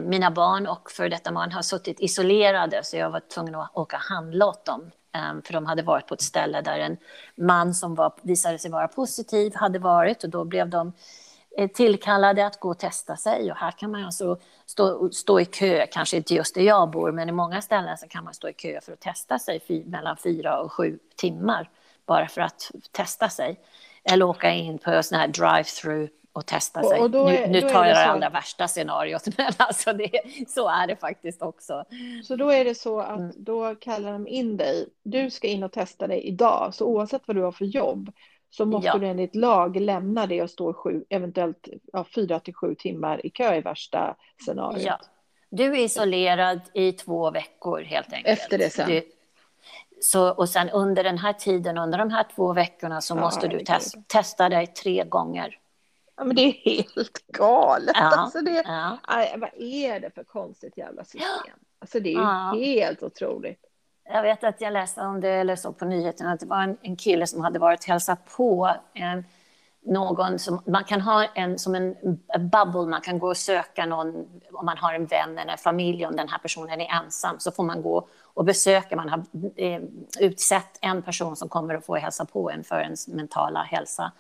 mina 0.09 0.31
barn 0.31 0.67
och 0.67 0.91
för 0.91 1.09
detta 1.09 1.31
man 1.31 1.53
har 1.53 1.63
suttit 1.63 2.01
isolerade 2.01 2.81
så 2.85 2.97
jag 2.97 3.11
var 3.11 3.21
tvungen 3.21 3.55
att 3.55 3.77
åka 3.77 3.97
och 3.97 4.03
handla 4.03 4.47
åt 4.47 4.65
dem. 4.65 4.91
Ehm, 5.13 5.43
för 5.43 5.53
de 5.53 5.67
hade 5.67 5.83
varit 5.83 6.07
på 6.07 6.15
ett 6.15 6.23
ställe 6.23 6.61
där 6.61 6.79
en 6.79 6.97
man 7.35 7.75
som 7.75 7.95
var, 7.95 8.13
visade 8.23 8.59
sig 8.59 8.71
vara 8.71 8.89
positiv 8.89 9.55
hade 9.55 9.79
varit 9.79 10.25
och 10.25 10.31
då 10.31 10.45
blev 10.45 10.69
de 10.69 10.93
tillkallade 11.69 12.47
att 12.47 12.61
gå 12.61 12.71
och 12.71 12.79
testa 12.79 13.17
sig. 13.17 13.51
Och 13.51 13.57
här 13.57 13.71
kan 13.71 13.91
man 13.91 14.05
alltså 14.05 14.39
stå, 14.67 15.11
stå 15.11 15.41
i 15.41 15.45
kö, 15.45 15.87
kanske 15.87 16.17
inte 16.17 16.35
just 16.35 16.55
där 16.55 16.63
jag 16.63 16.91
bor, 16.91 17.13
men 17.13 17.29
i 17.29 17.33
många 17.33 17.63
ställen 17.63 17.99
så 17.99 18.09
kan 18.09 18.25
man 18.25 18.35
stå 18.35 18.49
i 18.49 18.53
kö 18.53 18.81
för 18.81 18.93
att 18.93 19.01
testa 19.01 19.39
sig 19.39 19.61
fy, 19.69 19.85
mellan 19.85 20.17
fyra 20.17 20.61
och 20.61 20.73
sju 20.73 20.99
timmar 21.17 21.71
bara 22.07 22.29
för 22.29 22.41
att 22.41 22.71
testa 22.93 23.29
sig. 23.29 23.61
Eller 24.05 24.25
åka 24.25 24.51
in 24.51 24.79
på 24.79 25.03
sån 25.03 25.19
här 25.19 25.29
drive-through 25.29 26.09
och 26.33 26.47
testa 26.47 26.83
sig. 26.83 27.01
Och 27.01 27.31
är, 27.31 27.47
nu, 27.49 27.53
nu 27.53 27.61
tar 27.61 27.85
jag 27.85 27.97
det, 27.97 28.01
det 28.01 28.07
allra 28.07 28.29
värsta 28.29 28.69
scenariot, 28.69 29.23
men 29.39 29.53
alltså 29.57 29.93
det, 29.93 30.11
så 30.49 30.69
är 30.69 30.87
det 30.87 30.97
faktiskt 30.97 31.43
också. 31.43 31.85
Så 32.25 32.37
då 32.37 32.51
är 32.51 32.65
det 32.65 32.75
så 32.75 33.01
att 33.01 33.19
mm. 33.19 33.33
då 33.37 33.75
kallar 33.75 34.13
de 34.13 34.29
in 34.29 34.57
dig. 34.57 34.89
Du 35.03 35.31
ska 35.31 35.49
in 35.49 35.63
och 35.63 35.73
testa 35.73 36.07
dig 36.07 36.21
idag, 36.21 36.75
så 36.75 36.87
oavsett 36.87 37.23
vad 37.27 37.37
du 37.37 37.43
har 37.43 37.53
för 37.53 37.65
jobb 37.65 38.13
så 38.51 38.65
måste 38.65 38.87
ja. 38.87 38.99
du 38.99 39.07
enligt 39.07 39.35
lag 39.35 39.77
lämna 39.77 40.27
det 40.27 40.43
och 40.43 40.51
stå 40.51 40.75
sju, 40.75 41.05
eventuellt 41.09 41.69
ja, 41.93 42.05
fyra 42.15 42.41
till 42.41 42.55
sju 42.55 42.75
timmar 42.75 43.27
i 43.27 43.31
kö 43.31 43.55
i 43.55 43.61
värsta 43.61 44.17
scenariot. 44.45 44.83
Ja. 44.83 45.01
Du 45.51 45.65
är 45.65 45.85
isolerad 45.85 46.61
i 46.75 46.93
två 46.93 47.31
veckor 47.31 47.81
helt 47.81 48.13
enkelt. 48.13 48.39
Efter 48.39 48.59
det 48.59 48.71
sen. 48.71 48.89
Du, 48.89 49.03
så, 50.01 50.31
och 50.31 50.49
sen 50.49 50.71
under 50.71 51.05
den 51.05 51.19
här 51.19 51.33
tiden, 51.33 51.79
under 51.79 51.99
de 51.99 52.11
här 52.11 52.27
två 52.35 52.53
veckorna, 52.53 53.01
så 53.01 53.15
måste 53.15 53.49
du 53.49 53.65
tes 53.65 53.93
testa 54.07 54.49
dig 54.49 54.67
tre 54.67 55.05
gånger. 55.05 55.59
Ja, 56.17 56.25
men 56.25 56.37
det 56.37 56.43
är 56.43 56.53
helt 56.53 57.27
galet. 57.27 57.95
Ja, 57.95 58.17
alltså 58.17 58.41
det, 58.41 58.63
ja. 58.67 58.99
aj, 59.03 59.35
vad 59.37 59.51
är 59.57 60.01
det 60.01 60.11
för 60.11 60.25
konstigt 60.25 60.79
jävla 60.79 61.05
system? 61.05 61.57
Alltså 61.79 62.01
det 62.01 62.15
är 62.15 62.55
ju 62.55 62.65
helt 62.65 63.03
otroligt. 63.03 63.70
Jag 64.13 64.23
vet 64.23 64.45
att 64.45 64.61
jag 64.61 64.73
läste 64.73 65.01
om 65.01 65.21
det, 65.21 65.29
eller 65.29 65.57
så 65.57 65.73
på 65.73 65.85
nyheterna, 65.85 66.33
att 66.33 66.41
det 66.41 66.47
var 66.47 66.63
en, 66.63 66.77
en 66.83 66.97
kille 66.97 67.27
som 67.27 67.41
hade 67.41 67.59
varit 67.59 67.85
hälsat 67.85 68.19
på 68.37 68.75
en, 68.95 69.25
någon 69.87 70.39
som, 70.39 70.63
man 70.67 70.85
kan 70.85 71.01
ha 71.01 71.25
en, 71.25 71.59
som 71.59 71.75
en 71.75 71.97
bubble, 72.39 72.91
man 72.91 73.01
kan 73.01 73.19
gå 73.19 73.29
och 73.29 73.37
söka 73.37 73.87
någon, 73.87 74.09
om 74.53 74.67
man 74.67 74.79
har 74.79 74.95
en 74.95 75.07
vän 75.07 75.39
eller 75.39 75.53
en 75.53 75.59
familj, 75.59 76.07
om 76.07 76.17
den 76.17 76.29
här 76.29 76.39
personen 76.39 76.81
är 76.81 77.03
ensam, 77.03 77.39
så 77.39 77.51
får 77.51 77.65
man 77.65 77.83
gå 77.83 78.09
och 78.23 78.45
besöka, 78.45 78.97
man 78.97 79.09
har 79.09 79.25
eh, 79.57 79.81
utsett 80.21 80.79
en 80.81 81.03
person 81.03 81.37
som 81.37 81.49
kommer 81.49 81.75
att 81.75 81.87
få 81.87 81.97
hälsa 81.97 82.25
på 82.25 82.51
en 82.51 82.65
för 82.65 82.81
ens 82.81 83.09
mentala 83.09 83.63
hälsa. 83.63 84.13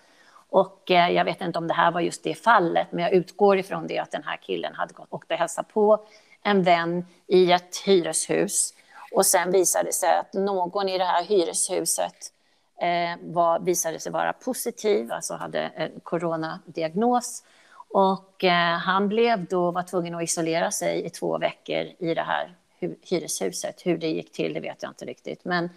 Och 0.51 0.91
eh, 0.91 1.11
jag 1.11 1.25
vet 1.25 1.41
inte 1.41 1.59
om 1.59 1.69
det 1.69 1.75
här 1.75 1.91
var 1.91 2.01
just 2.01 2.25
det 2.25 2.35
fallet, 2.35 2.93
men 2.93 3.05
jag 3.05 3.13
utgår 3.13 3.59
ifrån 3.59 3.87
det 3.87 3.99
att 3.99 4.11
den 4.11 4.25
här 4.25 4.37
killen 4.37 4.75
hade 4.75 4.95
gått 4.95 5.09
och 5.11 5.25
hälsat 5.29 5.69
på 5.69 6.07
en 6.43 6.63
vän 6.63 7.05
i 7.27 7.53
ett 7.53 7.77
hyreshus. 7.87 8.75
Och 9.13 9.27
sen 9.27 9.51
visade 9.51 9.85
det 9.85 9.93
sig 9.93 10.19
att 10.19 10.33
någon 10.33 10.89
i 10.89 10.99
det 10.99 11.05
här 11.05 11.25
hyreshuset 11.25 12.33
eh, 12.81 13.19
var, 13.23 13.59
visade 13.59 14.01
sig 14.01 14.13
vara 14.13 14.33
positiv, 14.33 15.13
alltså 15.13 15.35
hade 15.35 15.61
en 15.61 16.01
coronadiagnos. 16.01 17.45
Och 17.89 18.45
eh, 18.45 18.79
han 18.79 19.09
blev 19.09 19.45
då, 19.45 19.71
var 19.71 19.83
tvungen 19.83 20.15
att 20.15 20.23
isolera 20.23 20.71
sig 20.71 21.05
i 21.05 21.11
två 21.11 21.39
veckor 21.39 21.87
i 21.99 22.15
det 22.15 22.23
här 22.23 22.55
hyreshuset. 23.03 23.87
Hur 23.87 23.99
det 23.99 24.09
gick 24.09 24.33
till, 24.33 24.55
det 24.55 24.61
vet 24.61 24.83
jag 24.83 24.91
inte 24.91 25.05
riktigt. 25.05 25.45
Men 25.45 25.71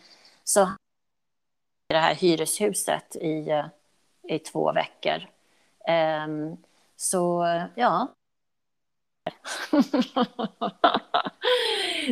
så 0.44 0.62
i 0.62 1.94
det 1.94 2.00
här 2.00 2.16
hyreshuset 2.16 3.16
i, 3.16 3.50
eh, 3.50 3.66
i 4.24 4.40
två 4.40 4.72
veckor. 4.72 5.28
Ehm, 5.88 6.58
så 6.96 7.46
ja. 7.76 8.08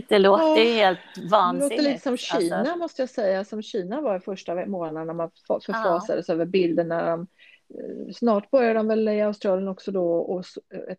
det 0.08 0.20
låter 0.20 0.44
oh, 0.44 0.58
helt 0.58 1.00
vansinnigt. 1.32 1.70
Det 1.70 1.76
låter 1.76 1.92
lite 1.92 2.04
som 2.04 2.18
Kina 2.18 2.58
alltså. 2.58 2.76
måste 2.76 3.02
jag 3.02 3.10
säga, 3.10 3.46
som 3.46 3.62
Kina 3.62 4.02
var 4.02 4.18
i 4.18 4.20
första 4.20 4.66
månaderna 4.66 5.14
man 5.14 5.32
förfasades 5.66 6.28
ja. 6.28 6.34
över 6.34 6.46
bilderna. 6.46 7.06
De, 7.06 7.28
eh, 7.70 8.14
snart 8.14 8.52
börjar 8.52 8.74
de 8.74 8.88
väl 8.88 9.10
i 9.10 9.22
Australien 9.22 9.68
också 9.68 9.92
då 9.92 10.14
och 10.14 10.46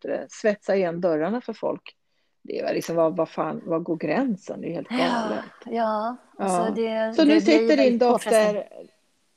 det, 0.03 0.27
svetsa 0.29 0.77
igen 0.77 1.01
dörrarna 1.01 1.41
för 1.41 1.53
folk. 1.53 1.97
Det 2.43 2.61
är 2.61 2.75
liksom, 2.75 2.97
vad, 2.97 3.17
vad 3.17 3.29
fan, 3.29 3.63
vad 3.67 3.83
går 3.83 3.97
gränsen? 3.97 4.61
Det 4.61 4.69
är 4.69 4.73
helt 4.73 4.89
galet. 4.89 5.45
Ja, 5.65 6.17
ja. 6.39 6.45
Alltså 6.45 6.75
det, 6.75 7.15
Så 7.17 7.25
nu 7.25 7.41
sitter 7.41 7.77
din 7.77 7.99
dotter, 7.99 8.69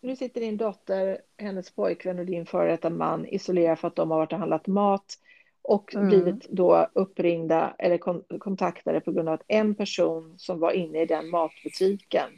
nu 0.01 0.15
sitter 0.15 0.41
din 0.41 0.57
dotter, 0.57 1.21
hennes 1.37 1.71
pojkvän 1.71 2.19
och 2.19 2.25
din 2.25 2.45
före 2.45 2.71
detta 2.71 2.89
man 2.89 3.25
isolerade 3.25 3.75
för 3.75 3.87
att 3.87 3.95
de 3.95 4.11
har 4.11 4.17
varit 4.17 4.33
och 4.33 4.39
handlat 4.39 4.67
mat 4.67 5.17
och 5.67 5.95
mm. 5.95 6.07
blivit 6.07 6.49
då 6.49 6.87
uppringda 6.93 7.75
eller 7.77 7.97
kon 7.97 8.23
kontaktade 8.39 9.01
på 9.01 9.11
grund 9.11 9.29
av 9.29 9.33
att 9.33 9.43
en 9.47 9.75
person 9.75 10.35
som 10.37 10.59
var 10.59 10.71
inne 10.71 11.01
i 11.01 11.05
den 11.05 11.29
matbutiken 11.29 12.29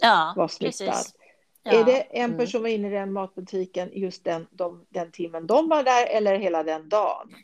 ja, 0.00 0.34
var 0.36 0.48
smittad. 0.48 1.04
Ja. 1.62 1.72
Är 1.72 1.84
det 1.84 2.00
en 2.00 2.24
mm. 2.24 2.38
person 2.38 2.62
var 2.62 2.68
inne 2.68 2.88
i 2.88 2.90
den 2.90 3.12
matbutiken 3.12 3.90
just 3.92 4.24
den, 4.24 4.46
de, 4.50 4.86
den 4.88 5.10
timmen 5.10 5.46
de 5.46 5.68
var 5.68 5.82
där 5.82 6.06
eller 6.06 6.38
hela 6.38 6.62
den 6.62 6.88
dagen? 6.88 7.34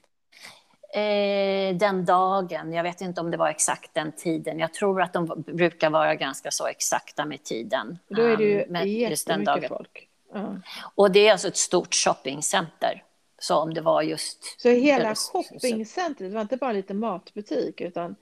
Eh, 0.94 1.76
den 1.76 2.04
dagen. 2.04 2.72
Jag 2.72 2.82
vet 2.82 3.00
inte 3.00 3.20
om 3.20 3.30
det 3.30 3.36
var 3.36 3.48
exakt 3.48 3.94
den 3.94 4.12
tiden. 4.12 4.58
Jag 4.58 4.74
tror 4.74 5.02
att 5.02 5.12
de 5.12 5.44
brukar 5.46 5.90
vara 5.90 6.14
ganska 6.14 6.50
så 6.50 6.66
exakta 6.66 7.24
med 7.24 7.44
tiden. 7.44 7.98
Då 8.08 8.22
är 8.22 8.36
det 8.36 8.44
ju 8.44 8.64
um, 8.64 8.88
jättemycket 8.88 9.68
folk. 9.68 10.08
Uh. 10.36 10.54
Och 10.94 11.10
det 11.10 11.28
är 11.28 11.32
alltså 11.32 11.48
ett 11.48 11.56
stort 11.56 11.94
shoppingcenter. 11.94 13.02
Så 13.38 13.56
om 13.56 13.74
det 13.74 13.80
var 13.80 14.02
just... 14.02 14.60
Så 14.60 14.68
hela 14.68 15.14
shoppingcentret, 15.14 16.18
det 16.18 16.34
var 16.34 16.40
inte 16.40 16.56
bara 16.56 16.72
lite 16.72 16.94
matbutik 16.94 17.80
utan 17.80 18.16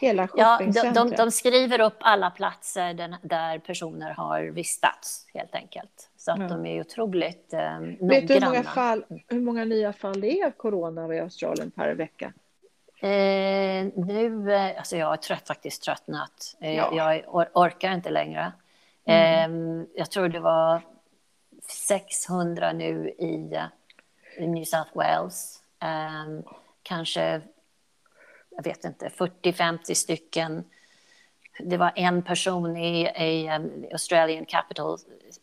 hela 0.00 0.28
shoppingcentret? 0.28 0.96
Ja, 0.96 1.04
de, 1.04 1.10
de, 1.10 1.16
de 1.16 1.30
skriver 1.30 1.80
upp 1.80 1.96
alla 2.00 2.30
platser 2.30 2.94
den, 2.94 3.16
där 3.22 3.58
personer 3.58 4.10
har 4.10 4.42
vistats 4.42 5.26
helt 5.34 5.54
enkelt. 5.54 6.10
Så 6.16 6.32
att 6.32 6.40
ja. 6.40 6.48
de 6.48 6.66
är 6.66 6.80
otroligt 6.80 7.52
eh, 7.52 7.80
Vet 8.00 8.28
du 8.28 8.34
hur 8.34 8.40
många, 8.40 8.62
fall, 8.62 9.04
hur 9.28 9.40
många 9.40 9.64
nya 9.64 9.92
fall 9.92 10.20
det 10.20 10.40
är 10.40 10.46
av 10.46 10.50
corona 10.50 11.14
i 11.14 11.20
Australien 11.20 11.70
per 11.70 11.94
vecka? 11.94 12.32
Eh, 13.02 13.86
nu, 13.94 14.52
eh, 14.52 14.78
alltså 14.78 14.96
jag 14.96 15.06
har 15.06 15.16
trött, 15.16 15.46
faktiskt 15.46 15.82
tröttnat. 15.82 16.56
Eh, 16.60 16.76
ja. 16.76 16.92
Jag 16.94 17.34
or 17.34 17.48
orkar 17.54 17.94
inte 17.94 18.10
längre. 18.10 18.52
Mm. 19.06 19.80
Eh, 19.80 19.86
jag 19.94 20.10
tror 20.10 20.28
det 20.28 20.40
var 20.40 20.80
600 21.68 22.72
nu 22.72 23.08
i 23.08 23.58
New 24.46 24.64
South 24.64 24.90
Wales. 24.96 25.62
Ehm, 25.80 26.42
kanske, 26.82 27.40
jag 28.50 28.64
vet 28.64 28.84
inte, 28.84 29.08
40-50 29.08 29.94
stycken 29.94 30.64
det 31.64 31.76
var 31.76 31.92
en 31.96 32.22
person 32.22 32.76
i, 32.76 33.08
i 33.08 33.50
um, 33.56 33.86
Australian 33.92 34.44
Capital 34.46 34.98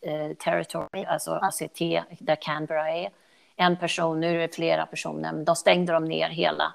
uh, 0.06 0.34
Territory, 0.34 1.04
alltså 1.04 1.32
ACT, 1.32 1.78
där 2.18 2.36
Canberra 2.42 2.90
är. 2.90 3.10
En 3.56 3.76
person, 3.76 4.20
nu 4.20 4.34
är 4.34 4.38
det 4.38 4.54
flera 4.54 4.86
personer, 4.86 5.32
men 5.32 5.44
då 5.44 5.54
stängde 5.54 5.92
de 5.92 6.04
ner 6.04 6.28
hela 6.28 6.72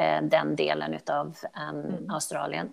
uh, 0.00 0.28
den 0.28 0.56
delen 0.56 0.98
av 1.06 1.36
um, 1.70 1.80
mm. 1.80 2.10
Australien. 2.10 2.72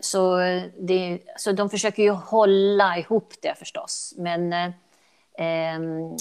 Så, 0.00 0.38
det, 0.78 1.18
så 1.36 1.52
de 1.52 1.70
försöker 1.70 2.02
ju 2.02 2.10
hålla 2.10 2.98
ihop 2.98 3.34
det 3.42 3.54
förstås, 3.58 4.14
men 4.18 4.52
um, 4.52 6.16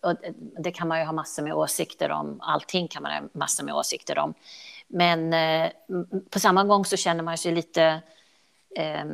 och 0.00 0.16
det 0.58 0.70
kan 0.70 0.88
man 0.88 0.98
ju 0.98 1.04
ha 1.04 1.12
massor 1.12 1.42
med 1.42 1.54
åsikter 1.54 2.10
om. 2.10 2.40
Allting 2.40 2.88
kan 2.88 3.02
man 3.02 3.12
ha 3.12 3.28
massor 3.32 3.64
med 3.64 3.74
åsikter 3.74 4.18
om. 4.18 4.34
Men 4.86 5.32
eh, 5.32 5.70
på 6.30 6.40
samma 6.40 6.64
gång 6.64 6.84
så 6.84 6.96
känner 6.96 7.22
man 7.22 7.38
sig 7.38 7.52
lite, 7.52 8.02
eh, 8.76 9.04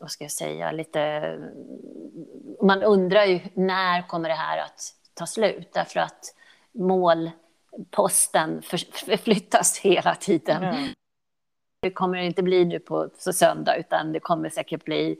vad 0.00 0.10
ska 0.10 0.24
jag 0.24 0.30
säga, 0.30 0.72
lite... 0.72 1.38
Man 2.62 2.82
undrar 2.82 3.24
ju 3.24 3.40
när 3.54 4.08
kommer 4.08 4.28
det 4.28 4.34
här 4.34 4.58
att 4.58 4.94
ta 5.14 5.26
slut? 5.26 5.72
Därför 5.72 6.00
att 6.00 6.34
målposten 6.72 8.62
förflyttas 8.62 9.78
hela 9.82 10.14
tiden. 10.14 10.62
Mm. 10.62 10.88
Det 11.82 11.90
kommer 11.90 12.18
inte 12.18 12.42
bli 12.42 12.64
nu 12.64 12.78
på 12.78 13.10
söndag, 13.18 13.76
utan 13.76 14.12
det 14.12 14.20
kommer 14.20 14.50
säkert 14.50 14.84
bli 14.84 15.18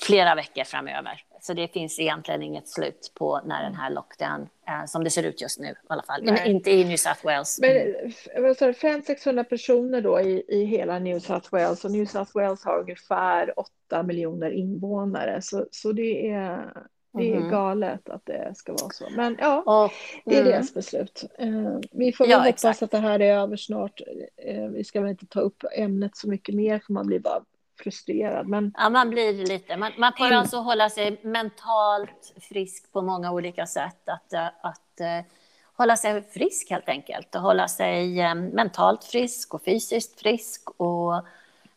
flera 0.00 0.34
veckor 0.34 0.64
framöver. 0.64 1.24
Så 1.40 1.54
det 1.54 1.68
finns 1.68 1.98
egentligen 1.98 2.42
inget 2.42 2.68
slut 2.68 3.12
på 3.14 3.40
när 3.44 3.62
den 3.62 3.74
här 3.74 3.90
lockdown, 3.90 4.48
eh, 4.68 4.84
som 4.86 5.04
det 5.04 5.10
ser 5.10 5.22
ut 5.22 5.40
just 5.40 5.60
nu 5.60 5.68
i 5.68 5.74
alla 5.86 6.02
fall. 6.02 6.20
Nej. 6.22 6.50
Inte 6.50 6.70
i 6.70 6.84
New 6.84 6.96
South 6.96 7.24
Wales. 7.24 7.58
Men 7.60 7.94
vad 8.42 8.56
sa 8.56 8.70
500-600 8.70 9.44
personer 9.44 10.00
då 10.00 10.20
i, 10.20 10.44
i 10.48 10.64
hela 10.64 10.98
New 10.98 11.18
South 11.18 11.48
Wales 11.52 11.84
och 11.84 11.90
New 11.90 12.06
South 12.06 12.30
Wales 12.34 12.64
har 12.64 12.80
ungefär 12.80 13.58
8 13.58 14.02
miljoner 14.02 14.50
invånare. 14.50 15.42
Så, 15.42 15.66
så 15.70 15.92
det 15.92 16.30
är, 16.30 16.72
det 17.12 17.32
är 17.32 17.36
mm. 17.36 17.50
galet 17.50 18.08
att 18.08 18.26
det 18.26 18.52
ska 18.56 18.72
vara 18.72 18.90
så. 18.90 19.04
Men 19.16 19.36
ja, 19.40 19.62
och, 19.62 19.92
det 20.24 20.36
är 20.36 20.40
mm. 20.40 20.52
deras 20.52 20.74
beslut. 20.74 21.24
Uh, 21.42 21.78
vi 21.92 22.12
får 22.12 22.24
väl 22.24 22.30
ja, 22.30 22.38
hoppas 22.38 22.48
exakt. 22.48 22.82
att 22.82 22.90
det 22.90 22.98
här 22.98 23.20
är 23.20 23.38
över 23.38 23.56
snart. 23.56 24.00
Uh, 24.48 24.68
vi 24.68 24.84
ska 24.84 25.00
väl 25.00 25.10
inte 25.10 25.26
ta 25.26 25.40
upp 25.40 25.64
ämnet 25.76 26.16
så 26.16 26.28
mycket 26.28 26.54
mer 26.54 26.78
för 26.86 26.92
man 26.92 27.06
blir 27.06 27.20
bara 27.20 27.42
frustrerad. 27.78 28.46
Men... 28.48 28.74
Ja, 28.76 28.88
man 28.88 29.10
blir 29.10 29.46
lite. 29.46 29.76
Man, 29.76 29.92
man 29.98 30.12
får 30.18 30.26
mm. 30.26 30.38
alltså 30.38 30.56
hålla 30.56 30.90
sig 30.90 31.20
mentalt 31.22 32.34
frisk 32.40 32.92
på 32.92 33.02
många 33.02 33.32
olika 33.32 33.66
sätt. 33.66 34.08
Att, 34.08 34.32
eh, 34.32 34.46
att 34.46 35.00
uh, 35.00 35.32
hålla 35.72 35.96
sig 35.96 36.22
frisk 36.22 36.70
helt 36.70 36.88
enkelt. 36.88 37.34
Och 37.34 37.40
hålla 37.40 37.68
sig 37.68 38.30
um, 38.30 38.46
mentalt 38.46 39.04
frisk 39.04 39.54
och 39.54 39.62
fysiskt 39.62 40.20
frisk. 40.20 40.70
Och 40.76 41.14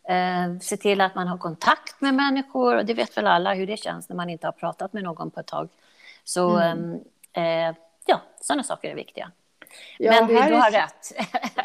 uh, 0.09 0.59
se 0.61 0.77
till 0.77 1.01
att 1.01 1.15
man 1.15 1.27
har 1.27 1.37
kontakt 1.37 2.01
med 2.01 2.13
människor. 2.13 2.75
Och 2.75 2.85
det 2.85 2.93
vet 2.93 3.17
väl 3.17 3.27
alla 3.27 3.53
hur 3.53 3.67
det 3.67 3.77
känns 3.77 4.09
när 4.09 4.15
man 4.15 4.29
inte 4.29 4.47
har 4.47 4.51
pratat 4.51 4.93
med 4.93 5.03
någon 5.03 5.31
på 5.31 5.39
ett 5.39 5.47
tag. 5.47 5.69
Så 6.23 6.57
mm. 6.57 6.83
um, 6.83 6.93
uh, 7.37 7.75
ja, 8.05 8.21
sådana 8.41 8.63
saker 8.63 8.89
är 8.89 8.95
viktiga. 8.95 9.31
Ja, 9.97 10.11
Men 10.11 10.27
du, 10.27 10.33
du 10.33 10.55
har 10.55 10.71
rätt. 10.71 11.13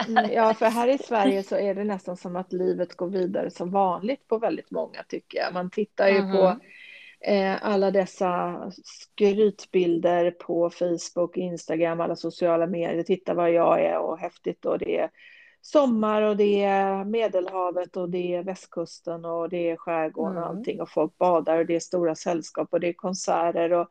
Mm, 0.09 0.33
ja, 0.33 0.55
för 0.55 0.67
här 0.67 0.89
i 0.89 0.99
Sverige 0.99 1.43
så 1.43 1.57
är 1.57 1.75
det 1.75 1.85
nästan 1.85 2.17
som 2.17 2.37
att 2.37 2.53
livet 2.53 2.97
går 2.97 3.09
vidare 3.09 3.51
som 3.51 3.71
vanligt 3.71 4.29
på 4.29 4.39
väldigt 4.39 4.71
många 4.71 5.03
tycker 5.09 5.39
jag. 5.39 5.55
Man 5.55 5.71
tittar 5.71 6.09
ju 6.09 6.17
mm 6.17 6.31
-hmm. 6.31 6.37
på 6.37 6.49
mhm. 6.49 6.61
eh, 7.21 7.57
alla 7.63 7.91
dessa 7.91 8.63
skrytbilder 8.85 10.31
på 10.31 10.71
Facebook, 10.71 11.37
Instagram, 11.37 12.01
alla 12.01 12.17
sociala 12.17 12.67
medier. 12.67 13.03
Titta 13.03 13.35
vad 13.35 13.53
jag 13.53 13.85
är 13.85 13.99
och 13.99 14.19
häftigt 14.19 14.65
och 14.65 14.79
det 14.79 14.99
är 14.99 15.11
sommar 15.67 16.23
och 16.23 16.37
det 16.37 16.63
är 16.63 17.05
Medelhavet 17.05 17.97
och 17.97 18.11
det 18.11 18.35
är 18.35 18.43
västkusten 18.43 19.25
och 19.25 19.49
det 19.49 19.71
är 19.71 19.77
skärgården 19.77 20.37
och 20.37 20.43
mm. 20.43 20.57
allting 20.57 20.81
och 20.81 20.91
folk 20.91 21.19
badar 21.19 21.59
och 21.59 21.67
det 21.67 21.77
är 21.77 21.81
stora 21.81 22.15
sällskap 22.15 22.69
och 22.73 22.81
det 22.81 22.89
är 22.89 22.93
konserter 22.93 23.73
och 23.73 23.89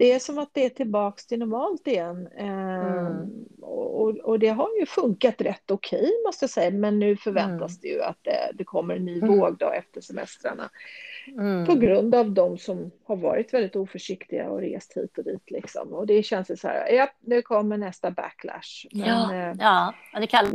det 0.00 0.12
är 0.12 0.18
som 0.18 0.38
att 0.38 0.48
det 0.52 0.64
är 0.64 0.68
tillbaks 0.68 1.26
till 1.26 1.38
normalt 1.38 1.86
igen. 1.86 2.28
Mm. 2.36 3.46
Och, 3.60 4.16
och, 4.16 4.38
det 4.38 4.48
har 4.48 4.68
ju 4.80 4.86
funkat 4.86 5.40
rätt 5.40 5.70
okej 5.70 6.10
måste 6.26 6.42
jag 6.42 6.50
säga, 6.50 6.70
men 6.70 6.98
nu 6.98 7.16
förväntas 7.16 7.70
mm. 7.70 7.78
det 7.82 7.88
ju 7.88 8.02
att 8.02 8.18
det, 8.22 8.50
det 8.54 8.64
kommer 8.64 8.96
en 8.96 9.04
ny 9.04 9.18
mm. 9.18 9.38
våg 9.38 9.58
då 9.58 9.70
efter 9.70 10.00
semestrarna. 10.00 10.70
Mm. 11.28 11.66
På 11.66 11.74
grund 11.74 12.14
av 12.14 12.30
de 12.30 12.58
som 12.58 12.90
har 13.04 13.16
varit 13.16 13.54
väldigt 13.54 13.76
oförsiktiga 13.76 14.50
och 14.50 14.60
rest 14.60 14.96
hit 14.96 15.18
och 15.18 15.24
dit 15.24 15.50
liksom. 15.50 15.92
Och 15.92 16.06
det 16.06 16.22
känns 16.22 16.50
ju 16.50 16.56
så 16.56 16.68
här, 16.68 16.88
ja, 16.92 17.08
nu 17.20 17.42
kommer 17.42 17.76
nästa 17.76 18.10
backlash. 18.10 18.86
Men, 18.92 19.08
ja, 19.08 19.34
äh, 19.34 19.54
ja, 19.58 19.94
det 20.20 20.26
kallas 20.26 20.54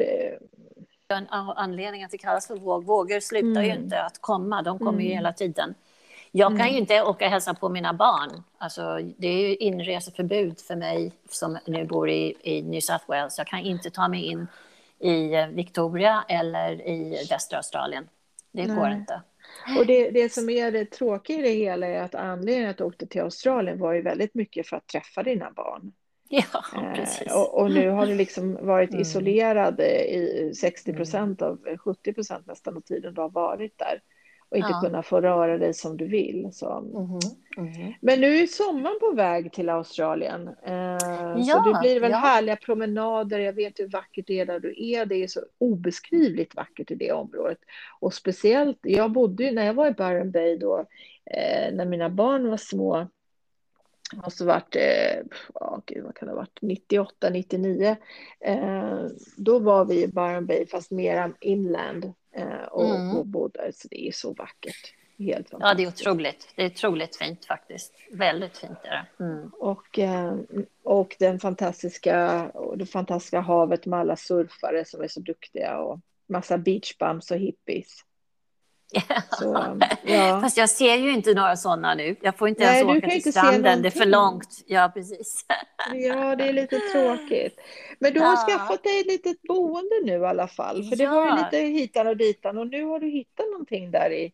en 1.07 1.27
anledning 1.29 2.03
att 2.03 2.11
det 2.11 2.17
kallas 2.17 2.47
för 2.47 2.55
våg. 2.55 2.85
Vågor 2.85 3.19
slutar 3.19 3.47
mm. 3.47 3.63
ju 3.63 3.73
inte 3.73 4.01
att 4.01 4.21
komma, 4.21 4.61
de 4.61 4.79
kommer 4.79 4.91
mm. 4.91 5.05
ju 5.05 5.13
hela 5.13 5.33
tiden. 5.33 5.75
Jag 6.37 6.57
kan 6.57 6.65
ju 6.65 6.71
mm. 6.71 6.81
inte 6.81 7.01
åka 7.01 7.25
och 7.25 7.31
hälsa 7.31 7.53
på 7.53 7.69
mina 7.69 7.93
barn. 7.93 8.43
Alltså, 8.57 8.99
det 9.17 9.27
är 9.27 9.47
ju 9.47 9.55
inreseförbud 9.55 10.59
för 10.59 10.75
mig 10.75 11.11
som 11.29 11.57
nu 11.65 11.85
bor 11.85 12.09
i, 12.09 12.33
i 12.41 12.61
New 12.61 12.79
South 12.79 13.03
Wales. 13.07 13.37
Jag 13.37 13.47
kan 13.47 13.59
inte 13.59 13.89
ta 13.89 14.07
mig 14.07 14.25
in 14.25 14.47
i 14.99 15.33
eh, 15.33 15.47
Victoria 15.47 16.25
eller 16.27 16.87
i 16.87 17.27
västra 17.29 17.57
Australien. 17.57 18.09
Det 18.51 18.67
Nej. 18.67 18.75
går 18.75 18.89
inte. 18.89 19.21
Och 19.79 19.85
det, 19.85 20.11
det 20.11 20.33
som 20.33 20.49
är 20.49 20.71
det 20.71 20.85
tråkiga 20.85 21.39
i 21.39 21.41
det 21.41 21.49
hela 21.49 21.87
är 21.87 22.01
att 22.01 22.15
anledningen 22.15 22.69
att 22.69 22.77
du 22.77 22.83
åkte 22.83 23.07
till 23.07 23.21
Australien 23.21 23.79
var 23.79 23.93
ju 23.93 24.01
väldigt 24.01 24.33
mycket 24.33 24.67
för 24.67 24.77
att 24.77 24.87
träffa 24.87 25.23
dina 25.23 25.51
barn. 25.51 25.91
Ja, 26.29 26.63
precis. 26.95 27.27
Eh, 27.27 27.41
och, 27.41 27.61
och, 27.61 27.71
nu 27.71 27.89
har 27.89 28.05
du 28.05 28.15
liksom 28.15 28.65
varit 28.65 28.89
mm. 28.89 29.01
isolerad 29.01 29.79
i 29.81 30.51
60 30.55 30.93
procent 30.93 31.41
av 31.41 31.77
70 31.77 32.13
procent 32.13 32.47
nästan 32.47 32.77
av 32.77 32.81
tiden 32.81 33.13
du 33.13 33.21
har 33.21 33.29
varit 33.29 33.77
där 33.77 34.01
och 34.49 34.57
inte 34.57 34.69
ja. 34.71 34.81
kunna 34.81 35.03
få 35.03 35.21
röra 35.21 35.57
dig 35.57 35.73
som 35.73 35.97
du 35.97 36.07
vill. 36.07 36.49
Så. 36.53 36.71
Mm 36.71 36.91
-hmm. 36.91 37.93
Men 38.01 38.21
nu 38.21 38.37
är 38.37 38.47
sommaren 38.47 38.99
på 38.99 39.11
väg 39.11 39.53
till 39.53 39.69
Australien. 39.69 40.47
Eh, 40.63 40.73
ja, 41.37 41.63
så 41.63 41.71
det 41.71 41.79
blir 41.79 41.99
väl 41.99 42.11
ja. 42.11 42.17
härliga 42.17 42.55
promenader. 42.55 43.39
Jag 43.39 43.53
vet 43.53 43.79
hur 43.79 43.87
vackert 43.87 44.27
det 44.27 44.39
är 44.39 44.45
där 44.45 44.59
du 44.59 44.75
är. 44.77 45.05
Det 45.05 45.23
är 45.23 45.27
så 45.27 45.39
obeskrivligt 45.57 46.55
vackert 46.55 46.91
i 46.91 46.95
det 46.95 47.11
området. 47.11 47.59
Och 47.99 48.13
speciellt, 48.13 48.79
jag 48.81 49.11
bodde 49.11 49.43
ju 49.43 49.51
när 49.51 49.65
jag 49.65 49.73
var 49.73 49.87
i 49.87 49.91
Byron 49.91 50.31
Bay 50.31 50.57
då, 50.57 50.79
eh, 51.31 51.73
när 51.73 51.85
mina 51.85 52.09
barn 52.09 52.49
var 52.49 52.57
små, 52.57 53.07
måste 54.13 54.43
ha 54.43 54.53
varit, 54.53 54.75
eh, 54.75 55.25
oh, 55.53 55.79
gud, 55.85 56.03
vad 56.03 56.15
kan 56.15 56.27
det 56.27 56.33
ha 56.33 56.39
varit, 56.39 56.59
98, 56.61 57.29
99. 57.29 57.95
Eh, 58.39 58.99
då 59.37 59.59
var 59.59 59.85
vi 59.85 60.03
i 60.03 60.07
Byron 60.07 60.45
Bay 60.45 60.65
fast 60.65 60.91
mer 60.91 61.33
inland 61.39 62.13
och, 62.71 62.95
mm. 62.95 63.17
och 63.17 63.25
bodde. 63.25 63.71
Så 63.73 63.87
det 63.87 64.07
är 64.07 64.11
så 64.11 64.33
vackert. 64.33 64.93
Helt 65.17 65.47
ja, 65.51 65.73
det 65.73 65.83
är 65.83 65.87
otroligt. 65.87 66.47
Det 66.55 66.61
är 66.61 66.65
otroligt 66.65 67.15
fint 67.15 67.45
faktiskt. 67.45 67.93
Väldigt 68.11 68.57
fint 68.57 68.79
är 68.83 68.89
det. 68.89 69.23
Mm. 69.23 69.49
Och, 69.49 69.99
eh, 69.99 70.35
och 70.83 71.15
den 71.19 71.39
fantastiska, 71.39 72.51
det 72.75 72.85
fantastiska 72.85 73.39
havet 73.39 73.85
med 73.85 73.99
alla 73.99 74.15
surfare 74.15 74.85
som 74.85 75.01
är 75.01 75.07
så 75.07 75.19
duktiga 75.19 75.77
och 75.77 75.99
massa 76.27 76.57
beachbums 76.57 77.31
och 77.31 77.37
hippies. 77.37 78.05
Så, 79.39 79.79
ja. 80.03 80.41
Fast 80.41 80.57
jag 80.57 80.69
ser 80.69 80.95
ju 80.95 81.13
inte 81.13 81.33
några 81.33 81.55
sådana 81.55 81.95
nu. 81.95 82.15
Jag 82.21 82.37
får 82.37 82.49
inte 82.49 82.65
Nej, 82.65 82.81
ens 82.81 82.97
åka 82.97 83.09
till 83.09 83.31
stranden, 83.31 83.81
det 83.81 83.87
är 83.87 83.91
för 83.91 84.05
långt. 84.05 84.63
Ja, 84.67 84.91
precis. 84.93 85.45
Ja, 85.93 86.35
det 86.35 86.49
är 86.49 86.53
lite 86.53 86.79
tråkigt. 86.79 87.59
Men 87.99 88.13
du 88.13 88.19
har 88.19 88.33
ja. 88.33 88.47
skaffat 88.47 88.83
dig 88.83 88.99
ett 88.99 89.07
litet 89.07 89.41
boende 89.41 89.95
nu 90.03 90.11
i 90.11 90.25
alla 90.25 90.47
fall. 90.47 90.83
För 90.83 90.95
det 90.95 91.03
ja. 91.03 91.11
var 91.11 91.25
ju 91.25 91.43
lite 91.43 91.57
hitan 91.57 92.07
och 92.07 92.17
ditan 92.17 92.57
och 92.57 92.67
nu 92.67 92.83
har 92.83 92.99
du 92.99 93.07
hittat 93.09 93.45
någonting 93.51 93.91
där 93.91 94.09
i, 94.09 94.31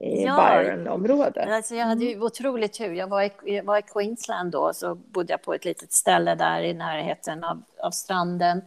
i 0.00 0.24
ja. 0.24 0.62
Byron-området. 0.62 1.48
Alltså 1.48 1.74
jag 1.74 1.86
hade 1.86 2.04
ju 2.04 2.12
mm. 2.12 2.22
otroligt 2.22 2.72
tur. 2.72 2.92
Jag 2.92 3.06
var, 3.06 3.22
i, 3.22 3.32
jag 3.44 3.64
var 3.64 3.78
i 3.78 3.82
Queensland 3.82 4.52
då, 4.52 4.72
så 4.74 4.94
bodde 4.94 5.32
jag 5.32 5.42
på 5.42 5.54
ett 5.54 5.64
litet 5.64 5.92
ställe 5.92 6.34
där 6.34 6.62
i 6.62 6.74
närheten 6.74 7.44
av, 7.44 7.62
av 7.82 7.90
stranden. 7.90 8.62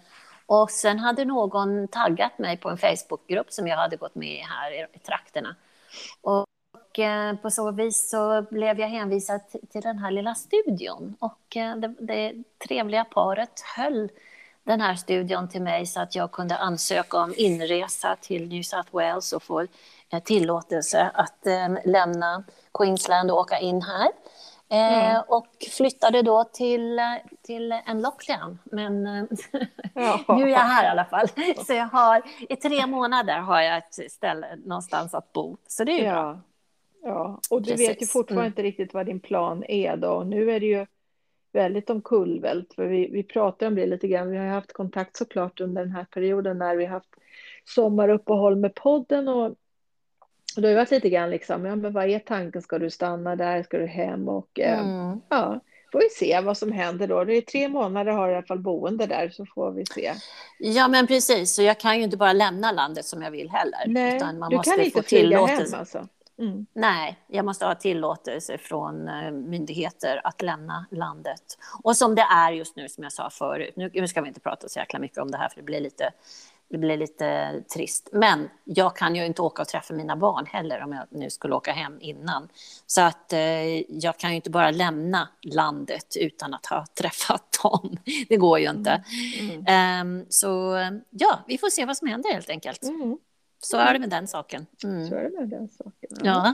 Och 0.45 0.71
sen 0.71 0.99
hade 0.99 1.25
någon 1.25 1.87
taggat 1.87 2.39
mig 2.39 2.57
på 2.57 2.69
en 2.69 2.77
Facebookgrupp 2.77 3.51
som 3.51 3.67
jag 3.67 3.77
hade 3.77 3.95
gått 3.95 4.15
med 4.15 4.33
i 4.33 4.41
här 4.49 4.71
i, 4.71 4.99
trakterna. 4.99 5.55
Och 6.21 6.99
eh, 6.99 7.35
på 7.35 7.51
så 7.51 7.71
vis 7.71 8.09
så 8.09 8.45
blev 8.51 8.79
jag 8.79 8.87
hänvisad 8.87 9.41
till 9.71 9.81
den 9.81 9.97
här 9.97 10.11
lilla 10.11 10.35
studion. 10.35 11.15
Och 11.19 11.57
eh, 11.57 11.75
det, 11.75 11.95
det 11.99 12.33
trevliga 12.67 13.03
paret 13.03 13.63
höll 13.75 14.09
den 14.63 14.81
här 14.81 14.95
studion 14.95 15.49
till 15.49 15.61
mig 15.61 15.85
så 15.85 16.01
att 16.01 16.15
jag 16.15 16.31
kunde 16.31 16.57
ansöka 16.57 17.17
om 17.17 17.33
inresa 17.37 18.15
till 18.21 18.47
New 18.47 18.63
South 18.63 18.89
Wales 18.91 19.33
och 19.33 19.43
få 19.43 19.61
eh, 20.09 20.19
tillåtelse 20.23 21.11
att 21.13 21.47
lämna 21.85 22.43
Queensland 22.73 23.31
och 23.31 23.37
åka 23.37 23.59
in 23.59 23.81
här. 23.81 24.09
Eh, 24.73 25.09
mm. 25.09 25.23
Och 25.27 25.47
flyttade 25.77 26.21
då 26.21 26.43
till, 26.43 26.99
till 27.41 27.71
en 27.85 28.01
lockdown. 28.01 28.59
Men 28.63 29.07
eh, 29.07 29.23
ja. 29.93 30.19
nu 30.37 30.43
är 30.43 30.47
jag 30.47 30.59
här 30.59 30.85
i 30.85 30.87
alla 30.87 31.05
fall. 31.05 31.27
Så 31.65 31.73
jag 31.73 31.85
har, 31.85 32.21
i 32.49 32.55
tre 32.55 32.87
månader 32.87 33.37
har 33.37 33.61
jag 33.61 33.77
ett 33.77 34.11
ställe 34.11 34.55
någonstans 34.65 35.13
att 35.13 35.33
bo. 35.33 35.57
Så 35.67 35.83
det 35.83 35.91
är 35.91 35.97
ju 35.97 36.03
ja. 36.03 36.13
bra. 36.13 36.41
Ja, 37.03 37.39
och 37.49 37.61
du 37.61 37.71
Precis. 37.71 37.89
vet 37.89 38.01
ju 38.01 38.05
fortfarande 38.05 38.41
mm. 38.41 38.51
inte 38.51 38.63
riktigt 38.63 38.93
vad 38.93 39.05
din 39.05 39.19
plan 39.19 39.63
är 39.67 39.97
då. 39.97 40.23
Nu 40.23 40.51
är 40.51 40.59
det 40.59 40.65
ju 40.65 40.85
väldigt 41.51 41.89
omkullvält, 41.89 42.73
för 42.73 42.87
vi, 42.87 43.09
vi 43.11 43.23
pratar 43.23 43.67
om 43.67 43.75
det 43.75 43.85
lite 43.85 44.07
grann. 44.07 44.31
Vi 44.31 44.37
har 44.37 44.45
haft 44.45 44.73
kontakt 44.73 45.17
såklart 45.17 45.59
under 45.59 45.81
den 45.81 45.91
här 45.91 46.05
perioden 46.05 46.57
när 46.57 46.75
vi 46.75 46.85
haft 46.85 47.15
sommaruppehåll 47.65 48.55
med 48.55 48.75
podden 48.75 49.27
och 49.27 49.55
då 50.61 50.67
har 50.67 50.75
varit 50.75 50.91
lite 50.91 51.09
grann 51.09 51.29
liksom, 51.29 51.65
ja 51.65 51.75
men 51.75 51.93
vad 51.93 52.09
är 52.09 52.19
tanken, 52.19 52.61
ska 52.61 52.79
du 52.79 52.89
stanna 52.89 53.35
där, 53.35 53.63
ska 53.63 53.77
du 53.77 53.85
hem 53.85 54.29
och 54.29 54.59
eh, 54.59 54.79
mm. 54.79 55.21
ja, 55.29 55.59
får 55.91 55.99
vi 55.99 56.09
se 56.09 56.41
vad 56.41 56.57
som 56.57 56.71
händer 56.71 57.07
då. 57.07 57.23
Det 57.23 57.33
är 57.33 57.41
tre 57.41 57.69
månader 57.69 58.11
har 58.11 58.29
i 58.29 58.35
alla 58.35 58.45
fall 58.45 58.59
boende 58.59 59.05
där 59.05 59.29
så 59.29 59.45
får 59.45 59.71
vi 59.71 59.85
se. 59.85 60.13
Ja 60.59 60.87
men 60.87 61.07
precis, 61.07 61.55
så 61.55 61.61
jag 61.61 61.79
kan 61.79 61.97
ju 61.97 62.03
inte 62.03 62.17
bara 62.17 62.33
lämna 62.33 62.71
landet 62.71 63.05
som 63.05 63.21
jag 63.21 63.31
vill 63.31 63.49
heller. 63.49 63.83
Nej, 63.87 64.15
utan 64.15 64.39
man 64.39 64.49
du 64.49 64.55
måste 64.55 64.71
kan 64.71 64.79
inte 64.79 65.01
få 65.01 65.03
flyga 65.03 65.45
hem 65.45 65.67
alltså? 65.73 66.07
Mm. 66.39 66.65
Nej, 66.73 67.19
jag 67.27 67.45
måste 67.45 67.65
ha 67.65 67.75
tillåtelse 67.75 68.57
från 68.57 69.07
eh, 69.07 69.31
myndigheter 69.31 70.21
att 70.23 70.41
lämna 70.41 70.85
landet. 70.91 71.41
Och 71.83 71.97
som 71.97 72.15
det 72.15 72.21
är 72.21 72.51
just 72.51 72.75
nu, 72.75 72.89
som 72.89 73.03
jag 73.03 73.13
sa 73.13 73.29
förut, 73.29 73.73
nu 73.75 74.07
ska 74.07 74.21
vi 74.21 74.27
inte 74.27 74.39
prata 74.39 74.69
så 74.69 74.79
jäkla 74.79 74.99
mycket 74.99 75.17
om 75.17 75.31
det 75.31 75.37
här 75.37 75.49
för 75.49 75.55
det 75.55 75.63
blir 75.63 75.79
lite 75.79 76.11
det 76.73 76.79
blir 76.79 76.97
lite 76.97 77.61
trist. 77.73 78.09
Men 78.11 78.49
jag 78.63 78.95
kan 78.95 79.15
ju 79.15 79.25
inte 79.25 79.41
åka 79.41 79.61
och 79.61 79.67
träffa 79.67 79.93
mina 79.93 80.15
barn 80.15 80.45
heller 80.45 80.83
om 80.83 80.93
jag 80.93 81.05
nu 81.09 81.29
skulle 81.29 81.55
åka 81.55 81.71
hem 81.71 81.97
innan. 82.01 82.49
Så 82.87 83.01
att 83.01 83.33
eh, 83.33 83.81
jag 83.81 84.17
kan 84.17 84.29
ju 84.29 84.35
inte 84.35 84.49
bara 84.49 84.71
lämna 84.71 85.29
landet 85.41 86.15
utan 86.19 86.53
att 86.53 86.65
ha 86.65 86.85
träffat 86.93 87.59
dem. 87.63 87.97
Det 88.29 88.37
går 88.37 88.59
ju 88.59 88.69
inte. 88.69 89.03
Mm. 89.39 89.65
Mm. 89.67 90.07
Um, 90.07 90.25
så 90.29 90.79
ja, 91.09 91.39
vi 91.47 91.57
får 91.57 91.69
se 91.69 91.85
vad 91.85 91.97
som 91.97 92.07
händer 92.07 92.33
helt 92.33 92.49
enkelt. 92.49 92.83
Mm. 92.83 93.17
Så 93.59 93.77
är 93.77 93.93
det 93.93 93.99
med 93.99 94.09
den 94.09 94.27
saken. 94.27 94.65
Mm. 94.83 95.07
Så 95.07 95.15
är 95.15 95.23
det 95.23 95.39
med 95.39 95.49
den 95.49 95.69
saken. 95.69 96.17
Ja. 96.23 96.53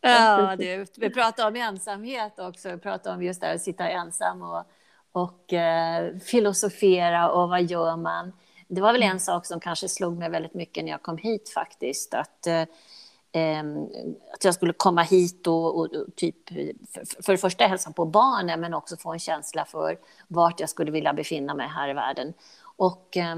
ja, 0.00 0.56
det, 0.58 0.98
vi 0.98 1.10
pratar 1.10 1.48
om 1.48 1.56
ensamhet 1.56 2.38
också. 2.38 2.70
Vi 2.70 2.78
pratar 2.78 3.14
om 3.14 3.22
just 3.22 3.40
det 3.40 3.46
här 3.46 3.54
att 3.54 3.62
sitta 3.62 3.88
ensam 3.88 4.42
och 4.42 4.64
och 5.18 5.52
eh, 5.52 6.16
filosofera 6.18 7.30
och 7.30 7.48
vad 7.48 7.62
gör 7.62 7.96
man? 7.96 8.32
Det 8.68 8.80
var 8.80 8.92
väl 8.92 9.02
en 9.02 9.08
mm. 9.08 9.20
sak 9.20 9.46
som 9.46 9.60
kanske 9.60 9.88
slog 9.88 10.18
mig 10.18 10.30
väldigt 10.30 10.54
mycket 10.54 10.84
när 10.84 10.90
jag 10.90 11.02
kom 11.02 11.18
hit 11.18 11.48
faktiskt. 11.48 12.14
Att, 12.14 12.46
eh, 12.46 12.62
att 14.34 14.44
jag 14.44 14.54
skulle 14.54 14.72
komma 14.72 15.02
hit 15.02 15.46
och, 15.46 15.78
och, 15.78 15.94
och 15.94 16.16
typ, 16.16 16.48
för, 16.94 17.22
för 17.22 17.32
det 17.32 17.38
första 17.38 17.64
hälsa 17.64 17.92
på 17.92 18.04
barnen 18.04 18.60
men 18.60 18.74
också 18.74 18.96
få 18.96 19.12
en 19.12 19.18
känsla 19.18 19.64
för 19.64 19.98
vart 20.28 20.60
jag 20.60 20.68
skulle 20.68 20.90
vilja 20.90 21.12
befinna 21.12 21.54
mig 21.54 21.68
här 21.68 21.88
i 21.88 21.94
världen. 21.94 22.32
Och 22.76 23.16
eh, 23.16 23.36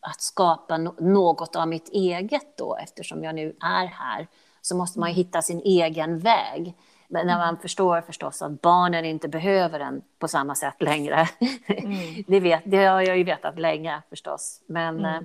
att 0.00 0.20
skapa 0.20 0.76
no 0.76 0.94
något 1.00 1.56
av 1.56 1.68
mitt 1.68 1.88
eget 1.88 2.56
då, 2.56 2.76
eftersom 2.76 3.24
jag 3.24 3.34
nu 3.34 3.56
är 3.60 3.86
här, 3.86 4.28
så 4.62 4.76
måste 4.76 4.98
man 4.98 5.08
mm. 5.08 5.16
hitta 5.16 5.42
sin 5.42 5.60
egen 5.60 6.18
väg. 6.18 6.74
Men 7.12 7.26
när 7.26 7.38
man 7.38 7.58
förstår 7.58 8.00
förstås 8.00 8.42
att 8.42 8.60
barnen 8.62 9.04
inte 9.04 9.28
behöver 9.28 9.80
en 9.80 10.02
på 10.18 10.28
samma 10.28 10.54
sätt 10.54 10.82
längre. 10.82 11.28
Mm. 11.66 12.24
det, 12.26 12.40
vet, 12.40 12.62
det 12.64 12.84
har 12.84 13.00
jag 13.00 13.18
ju 13.18 13.24
vetat 13.24 13.58
länge 13.58 14.02
förstås. 14.08 14.62
Men 14.66 14.98
mm. 14.98 15.04
Eh, 15.04 15.22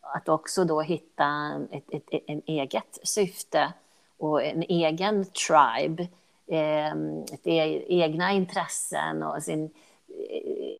att 0.00 0.28
också 0.28 0.64
då 0.64 0.80
hitta 0.80 1.52
ett, 1.70 1.94
ett, 1.94 2.04
ett, 2.12 2.24
en 2.26 2.42
eget 2.46 2.98
syfte 3.02 3.72
och 4.18 4.44
en 4.44 4.62
egen 4.62 5.24
tribe. 5.24 6.02
Eh, 6.46 6.92
ett 7.34 7.46
e 7.46 7.84
egna 7.88 8.32
intressen 8.32 9.22
och 9.22 9.42
sin 9.42 9.64
eh, 10.08 10.76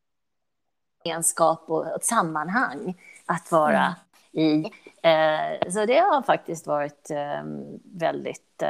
egenskap 1.05 1.65
och 1.67 1.87
ett 1.87 2.05
sammanhang 2.05 2.95
att 3.27 3.53
vara 3.53 3.95
mm. 4.33 4.61
i. 4.61 4.71
Eh, 5.03 5.71
så 5.71 5.87
det 5.87 5.99
har 5.99 6.23
faktiskt 6.23 6.67
varit 6.67 7.11
eh, 7.11 7.43
väldigt 7.85 8.63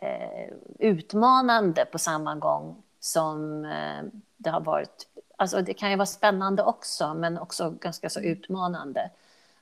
eh, 0.00 0.10
eh, 0.10 0.52
utmanande 0.78 1.84
på 1.84 1.98
samma 1.98 2.34
gång 2.34 2.82
som 3.00 3.64
eh, 3.64 4.02
det 4.36 4.50
har 4.50 4.60
varit. 4.60 5.06
Alltså 5.36 5.62
det 5.62 5.74
kan 5.74 5.90
ju 5.90 5.96
vara 5.96 6.06
spännande 6.06 6.62
också, 6.62 7.14
men 7.14 7.38
också 7.38 7.70
ganska 7.70 8.10
så 8.10 8.20
utmanande 8.20 9.10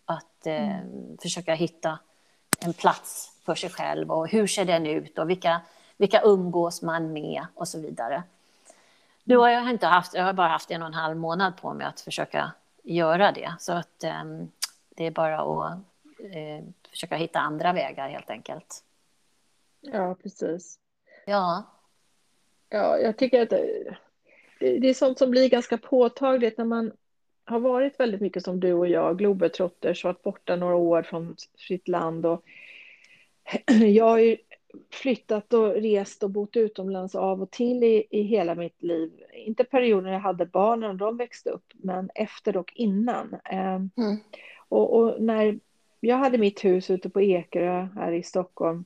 att 0.05 0.46
eh, 0.46 0.79
mm. 0.81 1.18
försöka 1.22 1.55
hitta 1.55 1.98
en 2.61 2.72
plats 2.72 3.33
för 3.44 3.55
sig 3.55 3.70
själv 3.70 4.11
och 4.11 4.29
hur 4.29 4.46
ser 4.46 4.64
den 4.64 4.87
ut 4.87 5.18
och 5.18 5.31
vilka, 5.31 5.61
vilka 5.96 6.22
umgås 6.22 6.83
man 6.83 7.12
med 7.12 7.46
och 7.55 7.68
så 7.68 7.81
vidare. 7.81 8.22
Nu 9.24 9.37
har 9.37 9.48
jag 9.48 9.70
inte 9.70 9.87
haft, 9.87 10.14
jag 10.14 10.24
har 10.24 10.33
bara 10.33 10.48
haft 10.48 10.70
en 10.70 10.83
och 10.83 10.88
en 10.88 10.94
halv 10.94 11.16
månad 11.16 11.57
på 11.57 11.74
mig 11.74 11.87
att 11.87 12.01
försöka 12.01 12.53
göra 12.83 13.33
det. 13.33 13.55
Så 13.59 13.72
att 13.72 14.05
um, 14.22 14.51
det 14.88 15.05
är 15.05 15.11
bara 15.11 15.40
att 15.40 15.79
uh, 16.20 16.68
försöka 16.90 17.16
hitta 17.16 17.40
andra 17.40 17.72
vägar 17.72 18.09
helt 18.09 18.31
enkelt. 18.31 18.85
Ja, 19.81 20.17
precis. 20.23 20.79
Ja. 21.27 21.75
Ja, 22.69 22.99
jag 22.99 23.17
tycker 23.17 23.43
att 23.43 23.51
det, 23.51 23.97
det 24.61 24.88
är 24.88 24.95
sånt 24.95 25.19
som 25.19 25.31
blir 25.31 25.49
ganska 25.49 25.79
påtagligt 25.79 26.59
när 26.59 26.64
man 26.64 26.93
har 27.45 27.61
varit 27.61 28.01
väldigt 28.01 28.21
mycket 28.21 28.45
som 28.45 28.61
du 28.61 28.73
och 28.73 28.88
jag, 28.88 29.19
globetrotters, 29.19 30.05
varit 30.05 30.23
borta 30.23 30.57
några 30.57 30.77
år 30.77 31.03
från 31.03 31.37
sitt 31.69 31.88
land. 31.88 32.27
Och 32.27 32.45
jag 33.87 34.05
har 34.05 34.19
ju 34.19 34.37
flyttat 34.91 35.53
och 35.53 35.75
rest 35.75 36.23
och 36.23 36.31
bott 36.31 36.57
utomlands 36.57 37.14
av 37.14 37.43
och 37.43 37.51
till 37.51 37.85
i, 37.85 38.07
i 38.11 38.23
hela 38.23 38.55
mitt 38.55 38.83
liv. 38.83 39.12
Inte 39.33 39.64
perioden 39.64 40.12
jag 40.12 40.21
hade 40.21 40.47
barnen, 40.47 40.97
de 40.97 41.17
växte 41.17 41.51
upp, 41.51 41.73
men 41.75 42.11
efter 42.14 42.57
och 42.57 42.73
innan. 42.75 43.37
Ehm, 43.45 43.91
mm. 43.97 44.17
Och, 44.69 44.97
och, 44.99 45.23
när 45.23 45.59
jag 46.01 46.17
hade 46.17 46.38
mitt 46.38 46.64
hus 46.64 46.91
ute 46.91 47.11
på 47.11 47.21
Ekerö 47.21 47.88
här 47.95 48.12
i 48.12 48.23
Stockholm 48.23 48.85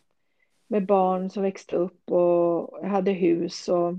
med 0.72 0.86
barn 0.86 1.30
som 1.30 1.42
växte 1.42 1.76
upp 1.76 2.10
och 2.10 2.78
jag 2.82 2.88
hade 2.88 3.10
hus 3.10 3.68
och 3.68 3.94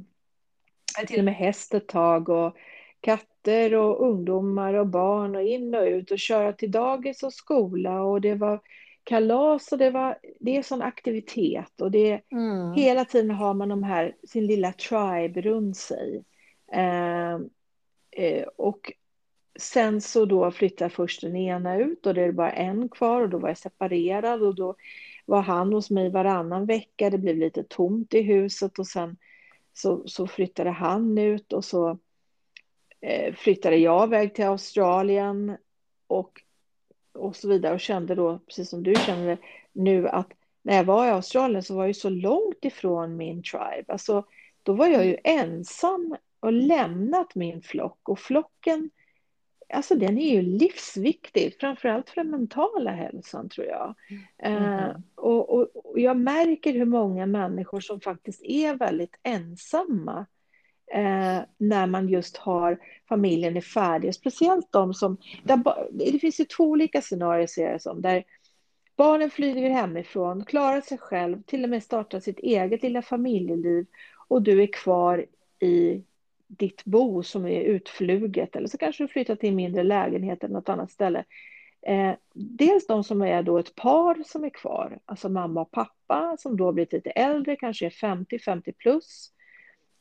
till 1.07 1.19
och 1.19 1.25
med 1.25 1.35
häst 1.35 1.73
ett 1.73 1.87
tag 1.87 2.29
och 2.29 2.57
katter 2.99 3.75
och 3.75 4.07
ungdomar 4.07 4.73
och 4.73 4.87
barn 4.87 5.35
och 5.35 5.43
in 5.43 5.75
och 5.75 5.83
ut 5.83 6.11
och 6.11 6.19
köra 6.19 6.53
till 6.53 6.71
dagis 6.71 7.23
och 7.23 7.33
skola 7.33 8.01
och 8.01 8.21
det 8.21 8.35
var 8.35 8.59
kalas 9.03 9.71
och 9.71 9.77
det 9.77 9.89
var, 9.89 10.17
det 10.39 10.57
är 10.57 10.61
sån 10.63 10.81
aktivitet 10.81 11.81
och 11.81 11.91
det 11.91 12.21
mm. 12.31 12.73
hela 12.73 13.05
tiden 13.05 13.31
har 13.31 13.53
man 13.53 13.69
de 13.69 13.83
här, 13.83 14.15
sin 14.27 14.47
lilla 14.47 14.73
tribe 14.73 15.41
runt 15.41 15.77
sig. 15.77 16.23
Eh, 16.73 17.33
eh, 18.11 18.47
och 18.55 18.91
sen 19.59 20.01
så 20.01 20.25
då 20.25 20.51
flyttade 20.51 20.89
först 20.89 21.21
den 21.21 21.35
ena 21.35 21.77
ut 21.77 22.05
och 22.05 22.13
det 22.13 22.21
är 22.21 22.31
bara 22.31 22.51
en 22.51 22.89
kvar 22.89 23.21
och 23.21 23.29
då 23.29 23.37
var 23.37 23.49
jag 23.49 23.57
separerad 23.57 24.43
och 24.43 24.55
då 24.55 24.75
var 25.25 25.41
han 25.41 25.73
hos 25.73 25.89
mig 25.89 26.09
varannan 26.09 26.65
vecka. 26.65 27.09
Det 27.09 27.17
blev 27.17 27.37
lite 27.37 27.63
tomt 27.63 28.13
i 28.13 28.21
huset 28.21 28.79
och 28.79 28.87
sen 28.87 29.17
så, 29.73 30.07
så 30.07 30.27
flyttade 30.27 30.69
han 30.69 31.17
ut 31.17 31.53
och 31.53 31.65
så 31.65 31.97
eh, 33.01 33.33
flyttade 33.33 33.75
jag 33.75 34.07
iväg 34.07 34.35
till 34.35 34.45
Australien 34.45 35.57
och, 36.07 36.41
och 37.13 37.35
så 37.35 37.49
vidare 37.49 37.73
och 37.73 37.79
kände 37.79 38.15
då, 38.15 38.39
precis 38.39 38.69
som 38.69 38.83
du 38.83 38.95
känner 38.95 39.37
nu, 39.71 40.07
att 40.07 40.31
när 40.61 40.75
jag 40.75 40.83
var 40.83 41.07
i 41.07 41.09
Australien 41.09 41.63
så 41.63 41.75
var 41.75 41.85
jag 41.85 41.95
så 41.95 42.09
långt 42.09 42.65
ifrån 42.65 43.17
min 43.17 43.43
tribe. 43.43 43.85
Alltså, 43.87 44.23
då 44.63 44.73
var 44.73 44.87
jag 44.87 45.05
ju 45.05 45.17
ensam 45.23 46.15
och 46.39 46.53
lämnat 46.53 47.35
min 47.35 47.61
flock 47.61 48.09
och 48.09 48.19
flocken 48.19 48.89
alltså 49.73 49.95
den 49.95 50.17
är 50.17 50.29
ju 50.29 50.41
livsviktig, 50.41 51.55
framförallt 51.59 52.09
för 52.09 52.15
den 52.15 52.31
mentala 52.31 52.91
hälsan 52.91 53.49
tror 53.49 53.67
jag. 53.67 53.95
Mm. 54.37 54.63
Uh, 54.63 54.95
och, 55.23 55.49
och, 55.49 55.85
och, 55.85 55.99
jag 55.99 56.17
märker 56.17 56.73
hur 56.73 56.85
många 56.85 57.25
människor 57.25 57.79
som 57.79 58.01
faktiskt 58.01 58.41
är 58.43 58.75
väldigt 58.75 59.19
ensamma 59.23 60.25
eh, 60.93 61.39
när 61.57 61.87
man 61.87 62.09
just 62.09 62.37
har 62.37 62.79
familjen 63.09 63.57
är 63.57 63.61
färdig, 63.61 64.15
speciellt 64.15 64.71
de 64.71 64.93
som, 64.93 65.17
där, 65.43 65.63
det 65.91 66.19
finns 66.19 66.39
ju 66.39 66.45
två 66.45 66.63
olika 66.63 67.01
scenarier 67.01 67.47
ser 67.47 67.71
jag 67.71 67.81
som, 67.81 68.01
där 68.01 68.23
barnen 68.95 69.29
flyger 69.29 69.69
hemifrån, 69.69 70.45
klarar 70.45 70.81
sig 70.81 70.97
själv, 70.97 71.43
till 71.43 71.63
och 71.63 71.69
med 71.69 71.83
startar 71.83 72.19
sitt 72.19 72.39
eget 72.39 72.83
lilla 72.83 73.01
familjeliv 73.01 73.85
och 74.27 74.41
du 74.41 74.63
är 74.63 74.73
kvar 74.73 75.25
i 75.59 76.03
ditt 76.47 76.85
bo 76.85 77.23
som 77.23 77.45
är 77.45 77.61
utfluget 77.61 78.55
eller 78.55 78.67
så 78.67 78.77
kanske 78.77 79.03
du 79.03 79.07
flyttar 79.07 79.35
till 79.35 79.49
en 79.49 79.55
mindre 79.55 79.83
lägenhet 79.83 80.43
eller 80.43 80.53
något 80.53 80.69
annat 80.69 80.91
ställe. 80.91 81.25
Eh, 81.85 82.13
dels 82.33 82.87
de 82.87 83.03
som 83.03 83.21
är 83.21 83.43
då 83.43 83.57
ett 83.57 83.75
par 83.75 84.23
som 84.25 84.43
är 84.43 84.49
kvar, 84.49 84.99
alltså 85.05 85.29
mamma 85.29 85.61
och 85.61 85.71
pappa 85.71 86.35
som 86.39 86.57
då 86.57 86.71
blivit 86.71 86.93
lite 86.93 87.09
äldre, 87.09 87.55
kanske 87.55 87.85
är 87.85 87.89
50, 87.89 88.39
50 88.39 88.71
plus, 88.71 89.31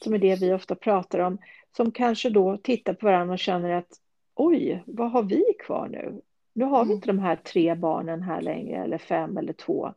som 0.04 0.14
är 0.14 0.18
det 0.18 0.40
vi 0.40 0.52
ofta 0.52 0.74
pratar 0.74 1.18
om, 1.18 1.38
som 1.76 1.90
kanske 1.90 2.30
då 2.30 2.56
tittar 2.56 2.94
på 2.94 3.06
varandra 3.06 3.32
och 3.32 3.38
känner 3.38 3.70
att 3.70 3.92
oj, 4.34 4.82
vad 4.86 5.10
har 5.10 5.22
vi 5.22 5.44
kvar 5.58 5.88
nu? 5.88 6.20
Nu 6.52 6.64
har 6.64 6.84
vi 6.84 6.90
mm. 6.90 6.94
inte 6.94 7.06
de 7.06 7.18
här 7.18 7.36
tre 7.36 7.74
barnen 7.74 8.22
här 8.22 8.40
längre, 8.40 8.84
eller 8.84 8.98
fem 8.98 9.36
eller 9.36 9.52
två. 9.52 9.94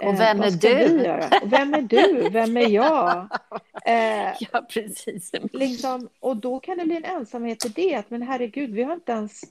Och 0.00 0.20
vem 0.20 0.40
eh, 0.40 0.46
är 0.46 0.50
du? 0.50 1.48
Vem 1.48 1.74
är 1.74 1.82
du? 1.82 2.28
Vem 2.30 2.56
är 2.56 2.68
jag? 2.68 3.28
Eh, 3.84 4.34
ja, 4.40 4.66
precis. 4.68 5.32
Liksom, 5.52 6.08
och 6.20 6.36
då 6.36 6.60
kan 6.60 6.78
det 6.78 6.84
bli 6.84 6.96
en 6.96 7.04
ensamhet 7.04 7.64
i 7.64 7.68
det, 7.68 7.94
att 7.94 8.10
men 8.10 8.22
herregud, 8.22 8.70
vi 8.70 8.82
har 8.82 8.94
inte 8.94 9.12
ens 9.12 9.42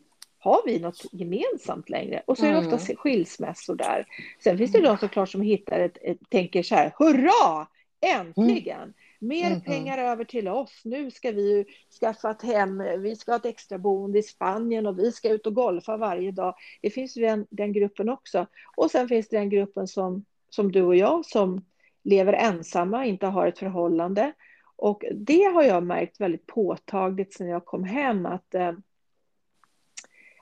har 0.47 0.61
vi 0.65 0.79
något 0.79 1.05
gemensamt 1.11 1.89
längre? 1.89 2.21
Och 2.25 2.37
så 2.37 2.45
är 2.45 2.51
det 2.51 2.57
ofta 2.57 2.75
mm. 2.75 2.95
skilsmässor 2.97 3.75
där. 3.75 4.05
Sen 4.43 4.57
finns 4.57 4.71
det 4.71 4.81
de 4.81 4.97
såklart 4.97 5.29
som 5.29 5.41
hittar 5.41 5.79
ett, 5.79 5.97
ett 6.01 6.29
tänker 6.29 6.63
så 6.63 6.75
här, 6.75 6.93
hurra, 6.97 7.67
äntligen! 8.01 8.81
Mm. 8.81 8.93
Mer 9.19 9.47
mm. 9.47 9.61
pengar 9.61 9.97
över 9.97 10.23
till 10.23 10.47
oss. 10.47 10.81
Nu 10.83 11.11
ska 11.11 11.31
vi 11.31 11.65
skaffa 11.99 12.31
ett 12.31 12.41
hem. 12.41 12.83
Vi 13.01 13.15
ska 13.15 13.31
ha 13.31 13.37
ett 13.37 13.45
extra 13.45 13.77
boende 13.77 14.19
i 14.19 14.23
Spanien 14.23 14.87
och 14.87 14.99
vi 14.99 15.11
ska 15.11 15.29
ut 15.29 15.47
och 15.47 15.53
golfa 15.53 15.97
varje 15.97 16.31
dag. 16.31 16.55
Det 16.81 16.89
finns 16.89 17.17
ju 17.17 17.21
den, 17.21 17.47
den 17.49 17.73
gruppen 17.73 18.09
också. 18.09 18.47
Och 18.75 18.91
sen 18.91 19.07
finns 19.07 19.27
det 19.27 19.37
den 19.37 19.49
gruppen 19.49 19.87
som, 19.87 20.25
som 20.49 20.71
du 20.71 20.81
och 20.81 20.95
jag 20.95 21.25
som 21.25 21.65
lever 22.03 22.33
ensamma, 22.33 23.05
inte 23.05 23.25
har 23.25 23.47
ett 23.47 23.59
förhållande. 23.59 24.33
Och 24.75 25.03
det 25.11 25.43
har 25.43 25.63
jag 25.63 25.83
märkt 25.83 26.21
väldigt 26.21 26.47
påtagligt 26.47 27.33
sedan 27.33 27.47
jag 27.47 27.65
kom 27.65 27.83
hem 27.83 28.25
att, 28.25 28.55
eh, 28.55 28.73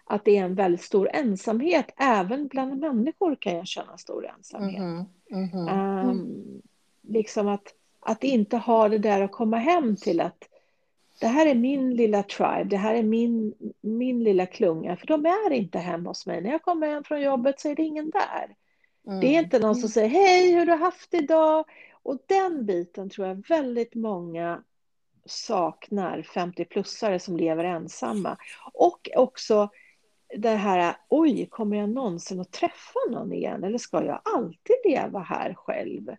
att 0.06 0.26
det 0.26 0.38
är 0.38 0.44
en 0.44 0.56
väldigt 0.56 0.82
stor 0.82 1.10
ensamhet. 1.14 1.86
Även 1.98 2.48
bland 2.48 2.80
människor 2.80 3.36
kan 3.36 3.56
jag 3.56 3.68
känna 3.68 3.98
stor 3.98 4.28
ensamhet. 4.38 4.80
Mm 4.80 5.06
-hmm. 5.30 5.68
Mm 5.68 6.10
um, 6.10 6.62
liksom 7.02 7.48
att 7.48 7.74
att 8.00 8.24
inte 8.24 8.58
ha 8.58 8.90
det 8.90 8.98
där 8.98 9.22
att 9.22 9.32
komma 9.32 9.58
hem 9.58 9.96
till 9.96 10.22
att 10.22 10.50
det 11.20 11.28
här 11.28 11.46
är 11.46 11.56
min 11.56 11.96
lilla 11.96 12.24
tribe, 12.24 12.64
det 12.64 12.78
här 12.78 12.96
är 12.96 13.04
min, 13.04 13.54
min 13.82 14.24
lilla 14.24 14.46
klunga, 14.46 14.98
för 14.98 15.08
de 15.08 15.26
är 15.26 15.52
inte 15.52 15.80
hemma 15.80 16.10
hos 16.10 16.26
mig. 16.26 16.42
När 16.42 16.52
jag 16.52 16.62
kommer 16.62 16.88
hem 16.88 17.04
från 17.04 17.22
jobbet 17.22 17.60
så 17.60 17.70
är 17.70 17.76
det 17.76 17.84
ingen 17.84 18.10
där. 18.10 18.56
Mm. 19.08 19.20
Det 19.20 19.28
är 19.28 19.40
inte 19.40 19.60
någon 19.60 19.76
som 19.76 19.90
säger 19.90 20.10
hej, 20.10 20.52
hur 20.52 20.60
har 20.60 20.66
du 20.66 20.74
haft 20.74 21.14
idag? 21.14 21.66
Och 22.04 22.18
den 22.26 22.66
biten 22.66 23.10
tror 23.10 23.28
jag 23.28 23.48
väldigt 23.48 23.96
många 23.96 24.64
saknar 25.26 26.22
50-plussare 26.22 27.20
som 27.20 27.38
lever 27.38 27.64
ensamma. 27.64 28.38
Och 28.74 29.10
också 29.16 29.70
det 30.38 30.50
här, 30.50 30.96
oj, 31.10 31.46
kommer 31.46 31.78
jag 31.78 31.90
någonsin 31.90 32.40
att 32.40 32.52
träffa 32.52 33.00
någon 33.10 33.34
igen? 33.34 33.64
Eller 33.64 33.78
ska 33.78 34.06
jag 34.06 34.22
alltid 34.36 34.76
leva 34.86 35.20
här 35.20 35.54
själv? 35.54 36.10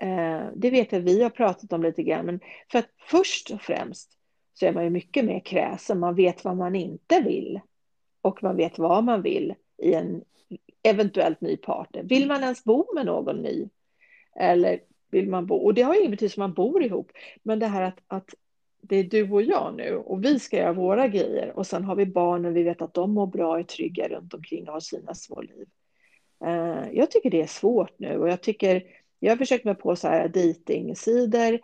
Eh, 0.00 0.46
det 0.54 0.70
vet 0.70 0.92
jag 0.92 1.00
vi 1.00 1.22
har 1.22 1.30
pratat 1.30 1.72
om 1.72 1.82
lite 1.82 2.02
grann, 2.02 2.26
men 2.26 2.40
för 2.70 2.78
att 2.78 2.90
först 2.98 3.50
och 3.50 3.60
främst 3.60 4.18
så 4.54 4.66
är 4.66 4.72
man 4.72 4.84
ju 4.84 4.90
mycket 4.90 5.24
mer 5.24 5.40
kräsen. 5.40 5.98
Man 5.98 6.14
vet 6.14 6.44
vad 6.44 6.56
man 6.56 6.74
inte 6.74 7.20
vill 7.20 7.60
och 8.22 8.42
man 8.42 8.56
vet 8.56 8.78
vad 8.78 9.04
man 9.04 9.22
vill 9.22 9.54
i 9.82 9.94
en 9.94 10.24
eventuellt 10.82 11.40
ny 11.40 11.56
partner. 11.56 12.02
Vill 12.02 12.26
man 12.26 12.42
ens 12.42 12.64
bo 12.64 12.94
med 12.94 13.06
någon 13.06 13.36
ny? 13.36 13.68
Eller 14.36 14.80
vill 15.10 15.28
man 15.28 15.46
bo? 15.46 15.56
Och 15.56 15.74
det 15.74 15.82
har 15.82 15.94
ju 15.94 16.00
ingen 16.00 16.10
betydelse 16.10 16.40
om 16.40 16.42
man 16.42 16.54
bor 16.54 16.82
ihop, 16.82 17.12
men 17.42 17.58
det 17.58 17.66
här 17.66 17.82
att, 17.82 17.98
att 18.06 18.34
det 18.88 18.96
är 18.96 19.04
du 19.04 19.30
och 19.30 19.42
jag 19.42 19.74
nu 19.76 19.96
och 19.96 20.24
vi 20.24 20.38
ska 20.38 20.56
göra 20.56 20.72
våra 20.72 21.08
grejer 21.08 21.52
och 21.56 21.66
sen 21.66 21.84
har 21.84 21.96
vi 21.96 22.06
barnen, 22.06 22.54
vi 22.54 22.62
vet 22.62 22.82
att 22.82 22.94
de 22.94 23.14
mår 23.14 23.26
bra, 23.26 23.58
är 23.58 23.62
trygga 23.62 24.08
runt 24.08 24.34
omkring 24.34 24.66
och 24.68 24.72
har 24.72 24.80
sina 24.80 25.14
små 25.14 25.40
liv. 25.40 25.66
Eh, 26.44 26.92
jag 26.92 27.10
tycker 27.10 27.30
det 27.30 27.42
är 27.42 27.46
svårt 27.46 27.98
nu 27.98 28.18
och 28.18 28.28
jag 28.28 28.40
tycker 28.42 28.82
jag 29.18 29.32
har 29.32 29.36
försökt 29.36 29.64
mig 29.64 29.74
på 29.74 29.96
så 29.96 30.08
här 30.08 30.28
dejtingsidor. 30.28 31.58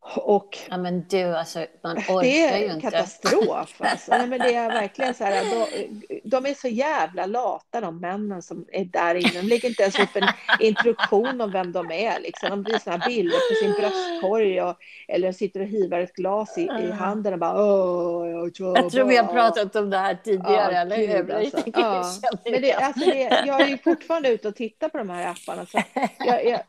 Och 0.00 0.58
ja, 0.68 0.76
men 0.76 1.04
du, 1.08 1.24
alltså, 1.36 1.66
man 1.82 1.96
orkar 2.08 2.22
det 2.22 2.44
är 2.44 2.74
inte. 2.74 2.90
katastrof. 2.90 3.74
Alltså. 3.78 4.10
Nej, 4.10 4.26
men 4.26 4.38
det 4.38 4.54
är 4.54 4.68
verkligen 4.68 5.14
så 5.14 5.24
här, 5.24 5.44
de, 5.50 6.20
de, 6.24 6.46
är 6.46 6.54
så 6.54 6.68
jävla 6.68 7.26
lata 7.26 7.80
de 7.80 8.00
männen 8.00 8.42
som 8.42 8.66
är 8.72 8.84
där 8.84 9.14
inne. 9.14 9.42
De 9.42 9.48
lägger 9.48 9.68
inte 9.68 9.82
ens 9.82 9.98
upp 9.98 10.16
en 10.16 10.28
introduktion 10.60 11.40
om 11.40 11.50
vem 11.50 11.72
de 11.72 11.90
är. 11.90 12.20
Liksom. 12.20 12.50
De 12.50 12.62
visar 12.62 12.78
såna 12.78 13.06
bilder 13.06 13.38
på 13.48 13.54
sin 13.64 13.72
bröstkorg 13.72 14.62
och, 14.62 14.76
eller 15.08 15.32
sitter 15.32 15.60
och 15.60 15.66
hivar 15.66 16.00
ett 16.00 16.14
glas 16.14 16.58
i, 16.58 16.62
i 16.62 16.90
handen 16.90 17.32
och 17.32 17.38
bara 17.38 17.64
Åh, 17.64 18.28
jag, 18.30 18.50
jag 18.58 18.90
tror 18.90 19.04
vi 19.04 19.16
har 19.16 19.26
pratat 19.26 19.76
om 19.76 19.90
det 19.90 19.98
här 19.98 20.18
tidigare, 20.24 20.72
ja, 20.72 20.80
eller 20.80 20.96
hur? 20.96 21.32
Alltså. 21.32 21.62
Ja. 21.74 22.04
Men 22.44 22.62
det, 22.62 22.72
alltså 22.72 23.10
det, 23.10 23.42
jag 23.46 23.60
är 23.60 23.66
ju 23.66 23.78
fortfarande 23.78 24.28
ute 24.28 24.48
och 24.48 24.56
tittar 24.56 24.88
på 24.88 24.98
de 24.98 25.10
här 25.10 25.30
apparna. 25.30 25.66
Så 25.66 25.82
jag, 26.18 26.46
jag, 26.46 26.60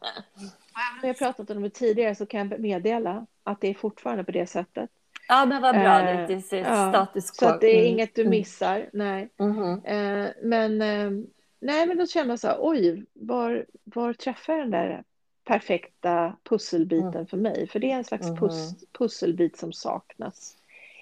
Om 1.01 1.07
jag 1.07 1.17
pratat 1.17 1.49
om 1.49 1.61
det 1.61 1.69
tidigare 1.69 2.15
så 2.15 2.25
kan 2.25 2.49
jag 2.49 2.59
meddela 2.59 3.25
att 3.43 3.61
det 3.61 3.67
är 3.67 3.73
fortfarande 3.73 4.23
på 4.23 4.31
det 4.31 4.47
sättet. 4.47 4.89
Ja, 5.27 5.45
men 5.45 5.61
vad 5.61 5.75
bra. 5.75 6.09
Eh, 6.09 6.27
det 6.27 6.53
är 6.53 6.57
ja, 6.57 6.89
status 6.89 7.31
quo. 7.31 7.47
Så 7.47 7.57
det 7.57 7.67
är 7.67 7.79
mm. 7.79 7.93
inget 7.93 8.15
du 8.15 8.25
missar. 8.25 8.89
Nej. 8.93 9.29
Mm. 9.37 10.31
men, 10.43 10.81
eh, 10.81 11.25
nej, 11.59 11.87
men 11.87 11.97
då 11.97 12.07
känner 12.07 12.29
jag 12.29 12.39
så 12.39 12.47
här, 12.47 12.57
oj, 12.59 13.05
var, 13.13 13.65
var 13.83 14.13
träffar 14.13 14.53
jag 14.53 14.61
den 14.61 14.71
där 14.71 15.03
perfekta 15.45 16.35
pusselbiten 16.43 17.13
mm. 17.13 17.27
för 17.27 17.37
mig. 17.37 17.67
För 17.67 17.79
det 17.79 17.91
är 17.91 17.95
en 17.97 18.03
slags 18.03 18.27
mm. 18.27 18.39
pus 18.39 18.75
pusselbit 18.91 19.57
som 19.57 19.73
saknas 19.73 20.55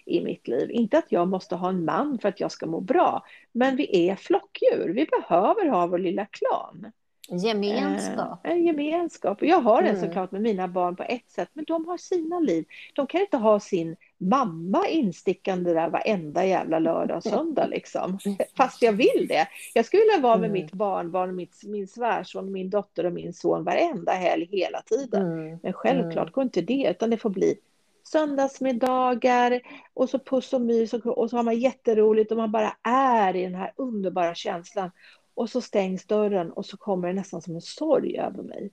i 0.05 0.23
mitt 0.23 0.47
liv. 0.47 0.71
Inte 0.71 0.97
att 0.97 1.11
jag 1.11 1.27
måste 1.27 1.55
ha 1.55 1.69
en 1.69 1.85
man 1.85 2.19
för 2.19 2.29
att 2.29 2.39
jag 2.39 2.51
ska 2.51 2.65
må 2.65 2.79
bra, 2.79 3.25
men 3.51 3.75
vi 3.75 4.09
är 4.09 4.15
flockdjur. 4.15 4.89
Vi 4.89 5.05
behöver 5.05 5.69
ha 5.69 5.87
vår 5.87 5.97
lilla 5.97 6.25
klan. 6.25 6.91
Gemenskap. 7.29 8.45
Eh, 8.45 8.51
en 8.51 8.65
gemenskap. 8.65 9.37
Jag 9.41 9.61
har 9.61 9.81
mm. 9.81 10.01
såklart 10.01 10.31
med 10.31 10.41
mina 10.41 10.67
barn 10.67 10.95
på 10.95 11.03
ett 11.03 11.31
sätt, 11.31 11.49
men 11.53 11.65
de 11.65 11.87
har 11.87 11.97
sina 11.97 12.39
liv. 12.39 12.65
De 12.93 13.07
kan 13.07 13.21
inte 13.21 13.37
ha 13.37 13.59
sin 13.59 13.95
mamma 14.17 14.87
instickande 14.87 15.73
där 15.73 15.89
varenda 15.89 16.45
jävla 16.45 16.79
lördag 16.79 17.17
och 17.17 17.23
söndag 17.23 17.67
liksom. 17.67 18.19
Fast 18.57 18.81
jag 18.81 18.93
vill 18.93 19.27
det. 19.29 19.47
Jag 19.73 19.85
skulle 19.85 20.03
vilja 20.03 20.19
vara 20.19 20.37
med 20.37 20.49
mm. 20.49 20.61
mitt 20.61 20.73
barnbarn, 20.73 21.35
mitt, 21.35 21.63
min 21.63 21.87
svärson, 21.87 22.51
min 22.51 22.69
dotter 22.69 23.05
och 23.05 23.13
min 23.13 23.33
son 23.33 23.63
varenda 23.63 24.11
helg 24.11 24.47
hela 24.51 24.81
tiden. 24.81 25.31
Mm. 25.31 25.59
Men 25.63 25.73
självklart 25.73 26.27
mm. 26.27 26.31
går 26.31 26.43
inte 26.43 26.61
det, 26.61 26.87
utan 26.89 27.09
det 27.09 27.17
får 27.17 27.29
bli 27.29 27.59
söndagsmiddagar 28.03 29.61
och 29.93 30.09
så 30.09 30.19
puss 30.19 30.53
och 30.53 30.61
mys 30.61 30.93
och, 30.93 31.05
och 31.05 31.29
så 31.29 31.35
har 31.35 31.43
man 31.43 31.59
jätteroligt 31.59 32.31
och 32.31 32.37
man 32.37 32.51
bara 32.51 32.73
är 32.83 33.35
i 33.35 33.43
den 33.43 33.55
här 33.55 33.73
underbara 33.75 34.35
känslan. 34.35 34.91
Och 35.37 35.49
så 35.49 35.61
stängs 35.61 36.05
dörren 36.05 36.51
och 36.51 36.65
så 36.65 36.77
kommer 36.77 37.07
det 37.07 37.13
nästan 37.13 37.41
som 37.41 37.55
en 37.55 37.61
sorg 37.61 38.17
över 38.17 38.43
mig. 38.43 38.71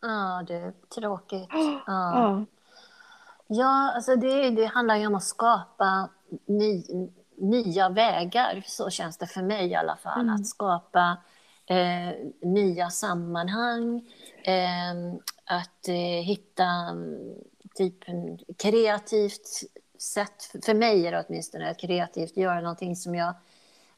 Ja, 0.00 0.44
det 0.46 0.54
är 0.54 0.72
tråkigt. 0.94 1.48
Ja. 1.52 1.82
ja. 1.86 2.44
Ja, 3.46 3.92
alltså 3.94 4.16
det, 4.16 4.50
det 4.50 4.64
handlar 4.64 4.96
ju 4.96 5.06
om 5.06 5.14
att 5.14 5.24
skapa 5.24 6.08
ny, 6.46 6.84
nya 7.36 7.88
vägar, 7.88 8.62
så 8.66 8.90
känns 8.90 9.18
det 9.18 9.26
för 9.26 9.42
mig 9.42 9.66
i 9.66 9.74
alla 9.74 9.96
fall. 9.96 10.20
Mm. 10.20 10.34
Att 10.34 10.46
skapa 10.46 11.16
eh, 11.66 12.14
nya 12.42 12.90
sammanhang, 12.90 14.08
eh, 14.44 15.14
att 15.44 15.88
eh, 15.88 16.24
hitta 16.24 16.64
typ 17.74 18.04
kreativt 18.58 19.48
sätt, 19.98 20.64
för 20.64 20.74
mig 20.74 21.06
är 21.06 21.12
det 21.12 21.24
åtminstone 21.28 21.70
ett 21.70 21.80
kreativt, 21.80 22.36
göra 22.36 22.60
någonting 22.60 22.96
som 22.96 23.14
jag... 23.14 23.34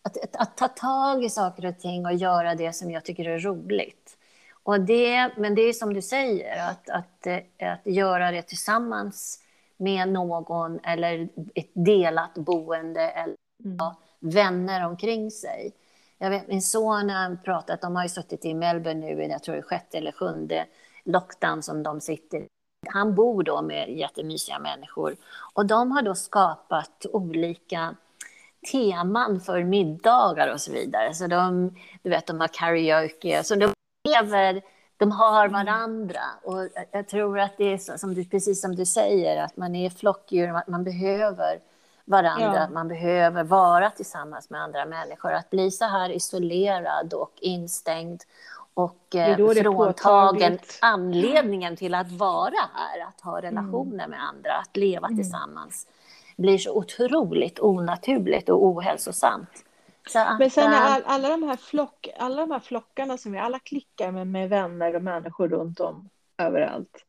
Att, 0.08 0.24
att, 0.24 0.36
att, 0.36 0.56
ta 0.56 0.68
tag 0.68 1.24
i 1.24 1.30
saker 1.30 1.66
och 1.66 1.78
ting 1.78 2.06
och 2.06 2.14
göra 2.14 2.54
det 2.54 2.72
som 2.72 2.90
jag 2.90 3.04
tycker 3.04 3.28
är 3.28 3.38
roligt. 3.38 4.16
Och 4.62 4.80
det, 4.80 5.30
men 5.36 5.54
det 5.54 5.62
är 5.62 5.72
som 5.72 5.94
du 5.94 6.02
säger, 6.02 6.70
att, 6.70 6.90
att, 6.90 7.26
att 7.62 7.86
göra 7.92 8.30
det 8.30 8.42
tillsammans 8.42 9.42
med 9.76 10.08
någon 10.08 10.80
eller 10.80 11.28
ett 11.54 11.70
delat 11.72 12.34
boende 12.34 13.10
eller 13.10 13.36
mm. 13.64 13.94
vänner 14.20 14.86
omkring 14.86 15.30
sig. 15.30 15.72
Jag 16.18 16.30
vet, 16.30 16.48
min 16.48 16.62
son 16.62 17.10
har 17.10 17.36
pratat, 17.36 17.80
de 17.80 17.96
har 17.96 18.02
ju 18.02 18.08
suttit 18.08 18.44
i 18.44 18.54
Melbourne 18.54 19.00
nu 19.00 19.22
i 19.22 19.28
jag 19.28 19.42
tror 19.42 19.62
sjätte 19.62 19.98
eller 19.98 20.12
sjunde 20.12 20.66
lockdown 21.04 21.62
som 21.62 21.82
de 21.82 22.00
sitter 22.00 22.46
Han 22.88 23.14
bor 23.14 23.42
då 23.42 23.62
med 23.62 23.90
jättemysiga 23.98 24.58
människor 24.58 25.16
och 25.54 25.66
de 25.66 25.92
har 25.92 26.02
då 26.02 26.14
skapat 26.14 27.06
olika 27.12 27.96
teman 28.72 29.40
för 29.40 29.64
middagar 29.64 30.52
och 30.52 30.60
så 30.60 30.72
vidare. 30.72 31.14
Så 31.14 31.26
de, 31.26 31.76
du 32.02 32.10
vet, 32.10 32.26
de 32.26 32.40
har 32.40 32.48
karaoke, 32.48 33.44
så 33.44 33.54
de 33.54 33.72
lever 34.08 34.62
de 34.98 35.12
har 35.12 35.46
mm. 35.46 35.52
varandra. 35.52 36.20
Och 36.42 36.68
jag 36.92 37.08
tror 37.08 37.38
att 37.38 37.56
det 37.56 37.72
är 37.72 37.78
så, 37.78 37.98
som 37.98 38.14
du, 38.14 38.24
precis 38.24 38.60
som 38.60 38.76
du 38.76 38.86
säger, 38.86 39.42
att 39.42 39.56
man 39.56 39.74
är 39.74 39.90
flockdjur, 39.90 40.56
att 40.56 40.68
man 40.68 40.84
behöver 40.84 41.60
varandra, 42.04 42.54
ja. 42.54 42.68
man 42.68 42.88
behöver 42.88 43.44
vara 43.44 43.90
tillsammans 43.90 44.50
med 44.50 44.62
andra 44.62 44.84
människor. 44.84 45.32
Att 45.32 45.50
bli 45.50 45.70
så 45.70 45.84
här 45.84 46.10
isolerad 46.10 47.14
och 47.14 47.32
instängd 47.40 48.22
och 48.74 49.14
eh, 49.14 49.36
fråntagen 49.36 50.58
anledningen 50.80 51.76
till 51.76 51.94
att 51.94 52.12
vara 52.12 52.68
här, 52.74 53.08
att 53.08 53.20
ha 53.20 53.42
relationer 53.42 54.04
mm. 54.04 54.10
med 54.10 54.24
andra, 54.28 54.52
att 54.52 54.76
leva 54.76 55.06
mm. 55.06 55.18
tillsammans, 55.18 55.86
blir 56.38 56.58
så 56.58 56.72
otroligt 56.72 57.60
onaturligt 57.60 58.48
och 58.48 58.64
ohälsosamt. 58.64 59.64
Att, 60.14 60.38
Men 60.38 60.50
sen 60.50 60.72
all, 60.72 61.02
alla, 61.04 61.28
de 61.28 61.42
här 61.42 61.56
flock, 61.56 62.08
alla 62.18 62.40
de 62.40 62.50
här 62.50 62.60
flockarna 62.60 63.18
som 63.18 63.32
vi 63.32 63.38
alla 63.38 63.58
klickar 63.58 64.12
med, 64.12 64.26
med 64.26 64.48
vänner 64.48 64.96
och 64.96 65.02
människor 65.02 65.48
runt 65.48 65.80
om 65.80 66.08
överallt. 66.38 67.04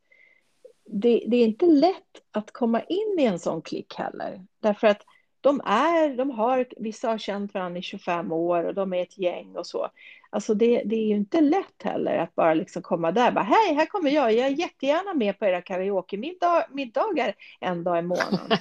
Det, 0.86 1.24
det, 1.28 1.38
är 1.38 1.46
inte 1.46 1.66
lätt 1.66 2.22
att 2.32 2.52
komma 2.52 2.82
in 2.82 3.18
i 3.20 3.24
en 3.24 3.40
sån 3.40 3.62
klick 3.62 3.96
heller. 3.96 4.46
Därför 4.60 4.88
att 4.88 5.02
de 5.42 5.62
är, 5.66 6.18
de 6.18 6.32
har, 6.32 6.66
vissa 6.78 7.10
har 7.10 7.18
känt 7.18 7.54
varandra 7.54 7.80
i 7.80 7.82
25 7.82 8.32
år 8.32 8.64
och 8.64 8.74
de 8.74 8.94
är 8.94 9.02
ett 9.02 9.18
gäng 9.18 9.56
och 9.56 9.68
så. 9.68 9.90
Alltså 10.32 10.54
det, 10.54 10.82
det 10.86 10.96
är 10.96 11.06
ju 11.06 11.16
inte 11.16 11.42
lätt 11.42 11.84
heller 11.84 12.18
att 12.18 12.36
bara 12.36 12.54
liksom 12.54 12.82
komma 12.82 13.12
där 13.12 13.32
bara 13.32 13.44
hej, 13.44 13.76
här 13.76 13.86
kommer 13.86 14.12
jag, 14.12 14.34
jag 14.34 14.48
är 14.48 14.52
jättegärna 14.52 15.14
med 15.14 15.40
på 15.40 15.46
era 15.46 15.62
karaoke-middagar 15.62 17.34
en 17.60 17.84
dag 17.84 18.00
i 18.00 18.02
månaden. 18.02 18.40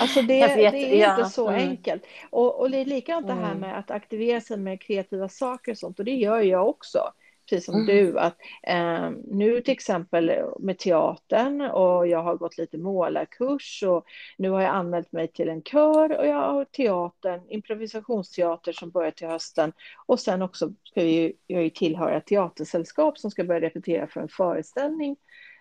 Alltså 0.00 0.22
det, 0.22 0.46
det 0.46 0.64
är 0.66 1.00
ja. 1.00 1.18
inte 1.18 1.30
så 1.30 1.48
mm. 1.48 1.68
enkelt. 1.68 2.06
Och, 2.30 2.60
och 2.60 2.70
det 2.70 2.78
är 2.78 2.84
likadant 2.84 3.26
det 3.26 3.32
här 3.32 3.50
mm. 3.50 3.60
med 3.60 3.78
att 3.78 3.90
aktivera 3.90 4.40
sig 4.40 4.56
med 4.56 4.80
kreativa 4.80 5.28
saker 5.28 5.72
och 5.72 5.78
sånt 5.78 5.98
och 5.98 6.04
det 6.04 6.14
gör 6.14 6.40
jag 6.40 6.68
också 6.68 7.12
precis 7.50 7.64
som 7.64 7.74
mm. 7.74 7.86
du, 7.86 8.18
att 8.18 8.36
eh, 8.62 9.10
nu 9.24 9.60
till 9.60 9.72
exempel 9.72 10.32
med 10.58 10.78
teatern 10.78 11.60
och 11.60 12.06
jag 12.06 12.22
har 12.22 12.36
gått 12.36 12.58
lite 12.58 12.78
målarkurs 12.78 13.82
och 13.86 14.04
nu 14.38 14.50
har 14.50 14.60
jag 14.60 14.74
anmält 14.74 15.12
mig 15.12 15.28
till 15.28 15.48
en 15.48 15.62
kör 15.62 16.18
och 16.18 16.26
jag 16.26 16.52
har 16.52 16.64
teatern, 16.64 17.40
improvisationsteater 17.48 18.72
som 18.72 18.90
börjar 18.90 19.10
till 19.10 19.28
hösten 19.28 19.72
och 20.06 20.20
sen 20.20 20.42
också 20.42 20.72
ska 20.84 21.02
vi, 21.02 21.36
jag 21.46 21.62
ju 21.62 21.70
tillhöra 21.70 22.16
ett 22.16 22.26
teatersällskap 22.26 23.18
som 23.18 23.30
ska 23.30 23.44
börja 23.44 23.60
repetera 23.60 24.06
för 24.06 24.20
en 24.20 24.28
föreställning 24.28 25.16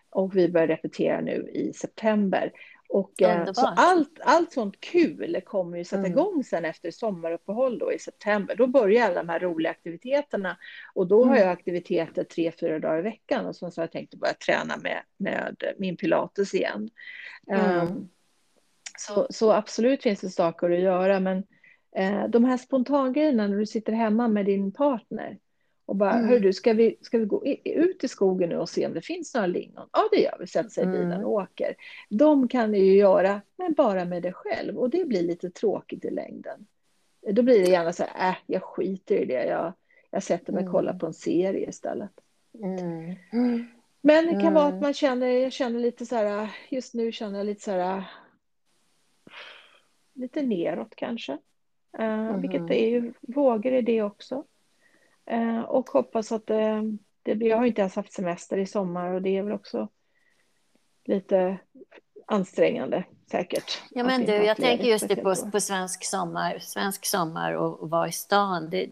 och 0.10 0.36
vi 0.36 0.50
börjar 0.50 0.68
repetera 0.68 1.22
nu 1.22 1.50
i 1.54 1.74
september. 1.74 2.52
Och, 2.94 3.22
eh, 3.22 3.52
så 3.54 3.68
allt, 3.68 4.20
allt 4.24 4.52
sånt 4.52 4.80
kul 4.80 5.42
kommer 5.46 5.78
ju 5.78 5.84
sätta 5.84 6.00
mm. 6.00 6.12
igång 6.12 6.44
sen 6.44 6.66
efter 6.66 6.92
sommaruppehåll 6.92 7.80
då 7.80 7.94
i 7.94 8.00
september. 8.00 8.56
Då 8.56 8.68
börjar 8.68 9.06
alla 9.06 9.16
de 9.16 9.30
här 9.30 9.40
roliga 9.40 9.72
aktiviteterna 9.72 10.58
och 10.94 11.08
då 11.08 11.24
mm. 11.24 11.30
har 11.30 11.38
jag 11.38 11.50
aktiviteter 11.50 12.24
tre, 12.24 12.52
fyra 12.60 12.80
dagar 12.80 13.00
i 13.00 13.02
veckan 13.02 13.46
och 13.46 13.56
så 13.56 13.66
har 13.66 13.74
jag 13.76 13.92
tänkt 13.92 14.14
att 14.14 14.20
börja 14.20 14.34
träna 14.34 14.78
med, 14.78 15.02
med 15.18 15.64
min 15.78 15.98
pilates 15.98 16.54
igen. 16.54 16.90
Mm. 17.48 17.88
Um, 17.88 18.10
så, 18.98 19.28
så 19.30 19.52
absolut 19.52 20.04
finns 20.04 20.22
det 20.22 20.30
saker 20.30 20.72
att 20.72 20.80
göra 20.80 21.20
men 21.20 21.38
uh, 22.00 22.30
de 22.30 22.44
här 22.44 22.58
spontangrejerna 22.58 23.48
när 23.48 23.58
du 23.58 23.66
sitter 23.66 23.94
hemma 23.94 24.28
med 24.28 24.46
din 24.46 24.72
partner 24.72 25.38
och 25.86 25.96
bara, 25.96 26.14
mm. 26.14 26.42
du, 26.42 26.54
ska 26.54 26.74
vi, 26.74 26.98
ska 27.02 27.18
vi 27.18 27.26
gå 27.26 27.46
ut 27.66 28.04
i 28.04 28.08
skogen 28.08 28.50
nu 28.50 28.58
och 28.58 28.70
se 28.70 28.86
om 28.86 28.94
det 28.94 29.02
finns 29.02 29.34
några 29.34 29.48
lingon? 29.48 29.90
Ja, 29.92 30.10
det 30.12 30.22
gör 30.22 30.38
vi. 30.40 30.48
Sätter 30.48 30.70
sig 30.70 30.84
i 30.84 30.88
bilen 30.88 31.12
mm. 31.12 31.26
och 31.26 31.32
åker. 31.32 31.76
De 32.10 32.48
kan 32.48 32.72
du 32.72 32.78
ju 32.78 32.96
göra, 32.96 33.42
men 33.56 33.74
bara 33.74 34.06
med 34.06 34.24
dig 34.24 34.34
själv. 34.34 34.78
Och 34.78 34.90
det 34.90 35.06
blir 35.06 35.24
lite 35.24 35.50
tråkigt 35.50 36.06
i 36.06 36.10
längden. 36.10 36.68
Då 37.32 37.42
blir 37.42 37.60
det 37.60 37.72
gärna 37.72 37.94
så 37.94 38.04
här, 38.04 38.30
äh, 38.30 38.36
jag 38.46 38.64
skiter 38.64 39.16
i 39.16 39.26
det. 39.26 39.46
Jag, 39.46 39.74
jag 40.12 40.24
sätter 40.24 40.54
mig 40.54 40.66
och 40.66 40.72
kollar 40.72 40.92
mm. 40.92 41.00
på 41.00 41.06
en 41.06 41.14
serie 41.14 41.70
istället. 41.70 42.12
Mm. 42.64 43.16
Men 44.02 44.26
det 44.26 44.32
kan 44.32 44.42
mm. 44.42 44.54
vara 44.54 44.66
att 44.66 44.72
mm. 44.72 44.82
man 44.82 44.94
känner, 44.94 45.28
jag 45.28 45.54
känner 45.54 45.80
lite 45.80 46.06
så 46.06 46.16
här, 46.16 46.50
just 46.70 46.94
nu 46.94 47.12
känner 47.12 47.38
jag 47.38 47.46
lite 47.46 47.62
så 47.62 47.72
här, 47.72 48.04
lite 50.14 50.42
neråt 50.42 50.96
kanske. 50.96 51.38
Uh, 52.00 52.38
vilket 52.38 52.70
är 52.70 52.90
ju 52.90 53.14
vågor 53.22 53.74
i 53.74 53.82
det 53.82 54.02
också. 54.02 54.44
Eh, 55.26 55.62
och 55.62 55.90
hoppas 55.90 56.32
att 56.32 56.48
det, 56.48 56.98
det 57.24 57.34
Jag 57.34 57.58
har 57.58 57.66
inte 57.66 57.82
ens 57.82 57.96
haft 57.96 58.14
semester 58.14 58.58
i 58.58 58.66
sommar 58.66 59.10
och 59.10 59.22
det 59.22 59.38
är 59.38 59.44
väl 59.44 59.54
också 59.54 59.88
lite 61.06 61.58
ansträngande 62.28 63.04
säkert. 63.32 63.82
Ja 63.90 64.04
men 64.04 64.26
du, 64.26 64.32
jag 64.32 64.58
tänker 64.58 64.86
just 64.86 65.08
det 65.08 65.16
på, 65.16 65.36
på 65.52 65.60
svensk 65.60 66.06
sommar, 66.06 66.60
svensk 66.60 67.06
sommar 67.06 67.54
och, 67.54 67.80
och 67.80 67.90
vara 67.90 68.08
i 68.08 68.12
stan. 68.12 68.70
Det, 68.70 68.90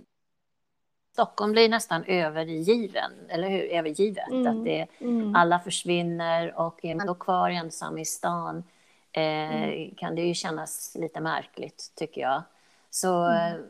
Stockholm 1.14 1.52
blir 1.52 1.70
nästan 1.70 2.04
övergiven, 2.04 3.12
eller 3.30 3.50
hur? 3.50 3.64
Övergivet. 3.64 4.30
Mm. 4.32 4.48
Att 4.48 4.66
det, 4.66 4.88
mm. 5.00 5.36
Alla 5.36 5.60
försvinner 5.60 6.60
och 6.60 6.86
är 6.86 6.96
man 6.96 7.08
då 7.08 7.16
kvar 7.16 7.50
ensam 7.50 7.98
i 7.98 8.06
stan 8.06 8.64
eh, 9.12 9.64
mm. 9.64 9.96
kan 9.96 10.16
det 10.16 10.22
ju 10.22 10.34
kännas 10.34 10.96
lite 11.00 11.20
märkligt, 11.20 11.94
tycker 11.96 12.22
jag. 12.22 12.44
Så 12.90 13.24
mm. 13.24 13.54
Ehm, 13.54 13.62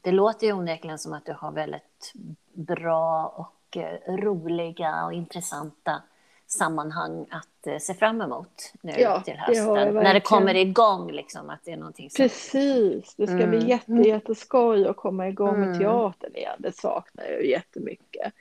det 0.00 0.12
låter 0.12 0.46
ju 0.46 0.52
onekligen 0.52 0.98
som 0.98 1.12
att 1.12 1.26
du 1.26 1.32
har 1.32 1.52
väldigt 1.52 2.12
bra 2.52 3.26
och 3.26 3.76
eh, 3.76 4.14
roliga 4.16 5.04
och 5.04 5.12
intressanta 5.12 6.02
sammanhang 6.46 7.26
att 7.30 7.66
eh, 7.66 7.78
se 7.78 7.94
fram 7.94 8.20
emot 8.20 8.72
nu 8.82 8.92
ja, 8.98 9.20
till 9.20 9.36
hösten. 9.36 9.74
Det 9.74 9.92
när 9.92 10.14
det 10.14 10.20
kommer 10.20 10.54
igång, 10.54 11.12
liksom, 11.12 11.50
att 11.50 11.64
det 11.64 11.72
är 11.72 11.76
någonting 11.76 12.10
som... 12.10 12.22
Precis, 12.22 13.14
det 13.14 13.26
ska 13.26 13.36
mm. 13.36 13.50
bli 13.50 13.68
jätte, 13.68 13.92
jätteskoj 13.92 14.86
att 14.86 14.96
komma 14.96 15.28
igång 15.28 15.54
mm. 15.54 15.70
med 15.70 15.78
teatern 15.78 16.36
igen. 16.36 16.56
Det 16.58 16.76
saknar 16.76 17.24
jag 17.24 17.44
jättemycket. 17.44 18.32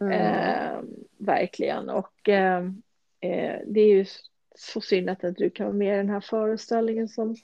Mm. 0.00 0.12
Eh, 0.12 0.78
verkligen. 1.18 1.90
Och 1.90 2.28
eh, 2.28 2.64
eh, 3.20 3.56
det 3.66 3.80
är 3.80 3.94
ju 3.94 4.06
så 4.54 4.80
synd 4.80 5.10
att 5.10 5.36
du 5.36 5.50
kan 5.50 5.66
vara 5.66 5.76
med 5.76 5.94
i 5.94 5.96
den 5.96 6.10
här 6.10 6.20
föreställningen 6.20 7.08
som 7.08 7.36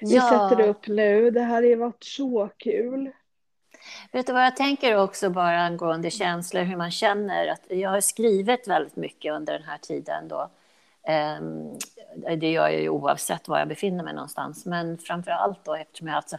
vi 0.00 0.14
ja. 0.14 0.48
sätter 0.50 0.68
upp 0.68 0.86
nu. 0.86 1.30
Det 1.30 1.40
här 1.40 1.62
har 1.62 1.76
varit 1.76 2.04
så 2.04 2.50
kul. 2.56 3.10
Vet 4.12 4.26
du 4.26 4.32
vad 4.32 4.44
jag 4.44 4.56
tänker 4.56 4.96
också 4.96 5.30
bara 5.30 5.60
angående 5.60 6.10
känslor, 6.10 6.62
hur 6.62 6.76
man 6.76 6.90
känner? 6.90 7.48
Att 7.48 7.62
jag 7.68 7.90
har 7.90 8.00
skrivit 8.00 8.68
väldigt 8.68 8.96
mycket 8.96 9.32
under 9.32 9.52
den 9.52 9.62
här 9.62 9.78
tiden 9.78 10.28
då. 10.28 10.50
Ehm, 11.02 11.78
det 12.36 12.50
gör 12.50 12.68
jag 12.68 12.80
ju 12.80 12.88
oavsett 12.88 13.48
var 13.48 13.58
jag 13.58 13.68
befinner 13.68 14.04
mig 14.04 14.14
någonstans, 14.14 14.66
men 14.66 14.98
framför 14.98 15.30
allt 15.30 15.64
då 15.64 15.74
eftersom 15.74 16.06
jag 16.06 16.14
har 16.14 16.18
haft 16.18 16.30
så 16.30 16.36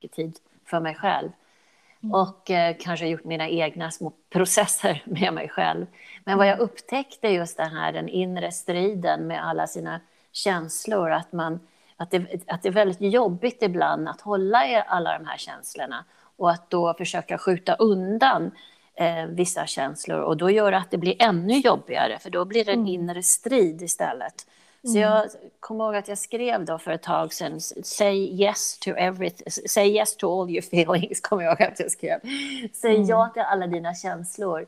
mycket 0.00 0.16
tid 0.16 0.38
för 0.64 0.80
mig 0.80 0.94
själv. 0.94 1.28
Mm. 2.02 2.14
Och 2.14 2.50
eh, 2.50 2.76
kanske 2.80 3.06
gjort 3.06 3.24
mina 3.24 3.48
egna 3.48 3.90
små 3.90 4.12
processer 4.30 5.02
med 5.06 5.34
mig 5.34 5.48
själv. 5.48 5.86
Men 6.24 6.38
vad 6.38 6.48
jag 6.48 6.58
upptäckte 6.58 7.28
just 7.28 7.56
den 7.56 7.70
här 7.70 7.92
den 7.92 8.08
inre 8.08 8.52
striden 8.52 9.26
med 9.26 9.46
alla 9.46 9.66
sina 9.66 10.00
känslor, 10.32 11.10
att, 11.10 11.32
man, 11.32 11.60
att, 12.00 12.10
det, 12.10 12.42
att 12.46 12.62
det 12.62 12.68
är 12.68 12.72
väldigt 12.72 13.12
jobbigt 13.12 13.62
ibland 13.62 14.08
att 14.08 14.20
hålla 14.20 14.68
i 14.68 14.82
alla 14.86 15.18
de 15.18 15.26
här 15.26 15.36
känslorna 15.36 16.04
och 16.36 16.50
att 16.50 16.70
då 16.70 16.94
försöka 16.94 17.38
skjuta 17.38 17.74
undan 17.74 18.50
eh, 18.94 19.26
vissa 19.26 19.66
känslor 19.66 20.20
och 20.20 20.36
då 20.36 20.50
gör 20.50 20.70
det 20.70 20.78
att 20.78 20.90
det 20.90 20.98
blir 20.98 21.22
ännu 21.22 21.58
jobbigare 21.58 22.18
för 22.18 22.30
då 22.30 22.44
blir 22.44 22.64
det 22.64 22.72
en 22.72 22.78
mm. 22.78 22.92
inre 22.92 23.22
strid 23.22 23.82
istället. 23.82 24.46
Så 24.82 24.96
mm. 24.96 25.02
jag 25.02 25.26
kommer 25.60 25.84
ihåg 25.84 25.96
att 25.96 26.08
jag 26.08 26.18
skrev 26.18 26.64
då 26.64 26.78
för 26.78 26.90
ett 26.90 27.02
tag 27.02 27.32
sedan, 27.32 27.60
say 27.82 28.16
yes 28.16 28.78
to 28.78 28.90
everything, 28.90 29.50
say 29.50 29.88
yes 29.88 30.16
to 30.16 30.40
all 30.40 30.50
your 30.50 30.62
feelings, 30.62 31.20
kommer 31.28 31.42
jag 31.42 31.60
ihåg 31.60 31.72
att 31.72 31.80
jag 31.80 31.90
skrev. 31.90 32.20
Säg 32.72 32.96
mm. 32.96 33.08
ja 33.08 33.30
till 33.32 33.42
alla 33.42 33.66
dina 33.66 33.94
känslor. 33.94 34.66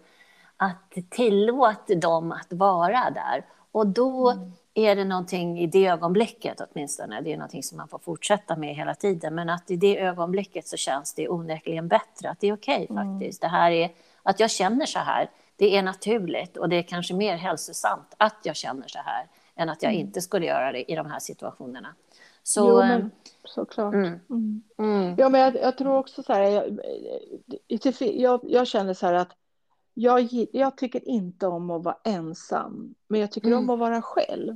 Att 0.56 0.92
tillåt 1.10 1.88
dem 1.88 2.32
att 2.32 2.52
vara 2.52 3.10
där. 3.10 3.44
Och 3.72 3.86
då 3.86 4.30
mm. 4.30 4.52
Är 4.74 4.96
det 4.96 5.04
någonting 5.04 5.58
i 5.58 5.66
det 5.66 5.86
ögonblicket 5.86 6.60
åtminstone, 6.60 7.20
det 7.20 7.32
är 7.32 7.36
någonting 7.36 7.62
som 7.62 7.78
man 7.78 7.88
får 7.88 7.98
fortsätta 7.98 8.56
med 8.56 8.74
hela 8.74 8.94
tiden, 8.94 9.34
men 9.34 9.48
att 9.48 9.70
i 9.70 9.76
det 9.76 10.00
ögonblicket 10.00 10.68
så 10.68 10.76
känns 10.76 11.14
det 11.14 11.28
onekligen 11.28 11.88
bättre, 11.88 12.30
att 12.30 12.40
det 12.40 12.48
är 12.48 12.54
okej 12.54 12.86
okay, 12.90 12.96
mm. 12.96 13.18
faktiskt. 13.18 13.40
Det 13.40 13.48
här 13.48 13.70
är, 13.70 13.90
att 14.22 14.40
jag 14.40 14.50
känner 14.50 14.86
så 14.86 14.98
här, 14.98 15.30
det 15.56 15.76
är 15.76 15.82
naturligt 15.82 16.56
och 16.56 16.68
det 16.68 16.76
är 16.76 16.82
kanske 16.82 17.14
mer 17.14 17.36
hälsosamt 17.36 18.14
att 18.16 18.38
jag 18.42 18.56
känner 18.56 18.88
så 18.88 18.98
här 18.98 19.26
än 19.56 19.68
att 19.68 19.82
jag 19.82 19.92
mm. 19.92 20.06
inte 20.06 20.20
skulle 20.20 20.46
göra 20.46 20.72
det 20.72 20.92
i 20.92 20.94
de 20.94 21.10
här 21.10 21.18
situationerna. 21.18 21.94
Så, 22.42 22.68
jo, 22.68 22.76
men, 22.76 23.10
såklart. 23.44 23.94
Mm. 23.94 24.20
Mm. 24.30 24.62
Mm. 24.78 25.14
Ja, 25.18 25.28
men 25.28 25.40
jag, 25.40 25.56
jag, 25.56 25.78
tror 25.78 25.96
också 25.96 26.22
så 26.22 26.32
här, 26.32 26.42
jag, 26.42 26.78
jag, 27.98 28.40
jag, 28.42 28.66
känner 28.66 28.94
så 28.94 29.06
här 29.06 29.14
att 29.14 29.36
jag, 29.94 30.28
jag 30.52 30.76
tycker 30.76 31.08
inte 31.08 31.46
om 31.46 31.70
att 31.70 31.84
vara 31.84 31.96
ensam, 32.04 32.94
men 33.08 33.20
jag 33.20 33.32
tycker 33.32 33.48
om 33.48 33.58
mm. 33.58 33.70
att 33.70 33.78
vara 33.78 34.02
själv. 34.02 34.54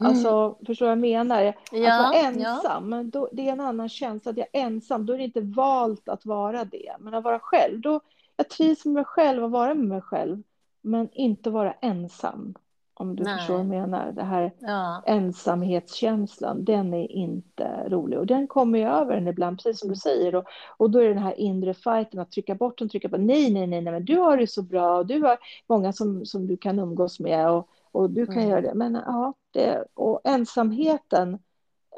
Mm. 0.00 0.10
Alltså, 0.10 0.58
förstår 0.66 0.88
jag 0.88 0.98
menar? 0.98 1.54
Ja, 1.72 1.92
att 1.92 2.14
vara 2.14 2.26
ensam, 2.28 2.92
ja. 2.92 3.02
då, 3.02 3.28
det 3.32 3.48
är 3.48 3.52
en 3.52 3.60
annan 3.60 3.88
känsla. 3.88 4.30
Att 4.30 4.36
jag 4.36 4.46
är 4.52 4.60
ensam, 4.60 5.06
då 5.06 5.12
är 5.12 5.18
det 5.18 5.24
inte 5.24 5.40
valt 5.40 6.08
att 6.08 6.26
vara 6.26 6.64
det. 6.64 6.96
Men 6.98 7.14
att 7.14 7.24
vara 7.24 7.38
själv, 7.38 7.80
då 7.80 8.00
jag 8.36 8.48
trivs 8.48 8.84
med 8.84 8.94
mig 8.94 9.04
själv 9.04 9.44
och 9.44 9.50
vara 9.50 9.74
med 9.74 9.88
mig 9.88 10.00
själv, 10.00 10.42
men 10.82 11.08
inte 11.12 11.50
vara 11.50 11.72
ensam. 11.72 12.54
Om 12.98 13.16
du 13.16 13.22
Nej. 13.22 13.38
förstår 13.38 13.54
vad 13.54 13.62
jag 13.62 13.68
menar. 13.68 14.12
Det 14.12 14.22
här 14.22 14.52
ja. 14.58 15.02
ensamhetskänslan, 15.06 16.64
den 16.64 16.94
är 16.94 17.12
inte 17.12 17.88
rolig. 17.88 18.18
Och 18.18 18.26
den 18.26 18.46
kommer 18.46 18.78
ju 18.78 18.84
över 18.84 19.16
en 19.16 19.28
ibland, 19.28 19.58
precis 19.58 19.80
som 19.80 19.88
du 19.88 19.96
säger. 19.96 20.34
Och, 20.34 20.44
och 20.76 20.90
då 20.90 20.98
är 20.98 21.02
det 21.02 21.14
den 21.14 21.22
här 21.22 21.40
inre 21.40 21.74
fighten, 21.74 22.20
att 22.20 22.30
trycka 22.30 22.54
bort 22.54 22.78
den, 22.78 22.88
trycka 22.88 23.08
på. 23.08 23.16
Nej, 23.16 23.52
nej, 23.52 23.66
nej, 23.66 23.80
nej, 23.80 23.92
men 23.92 24.04
du 24.04 24.16
har 24.18 24.36
det 24.36 24.46
så 24.46 24.62
bra. 24.62 24.98
Och 24.98 25.06
du 25.06 25.22
har 25.22 25.38
många 25.68 25.92
som, 25.92 26.26
som 26.26 26.46
du 26.46 26.56
kan 26.56 26.78
umgås 26.78 27.20
med. 27.20 27.50
Och, 27.50 27.68
och 27.92 28.10
du 28.10 28.26
kan 28.26 28.36
mm. 28.36 28.48
göra 28.48 28.60
det. 28.60 28.74
Men 28.74 28.94
ja, 28.94 29.34
det, 29.50 29.84
och 29.94 30.20
ensamheten 30.24 31.38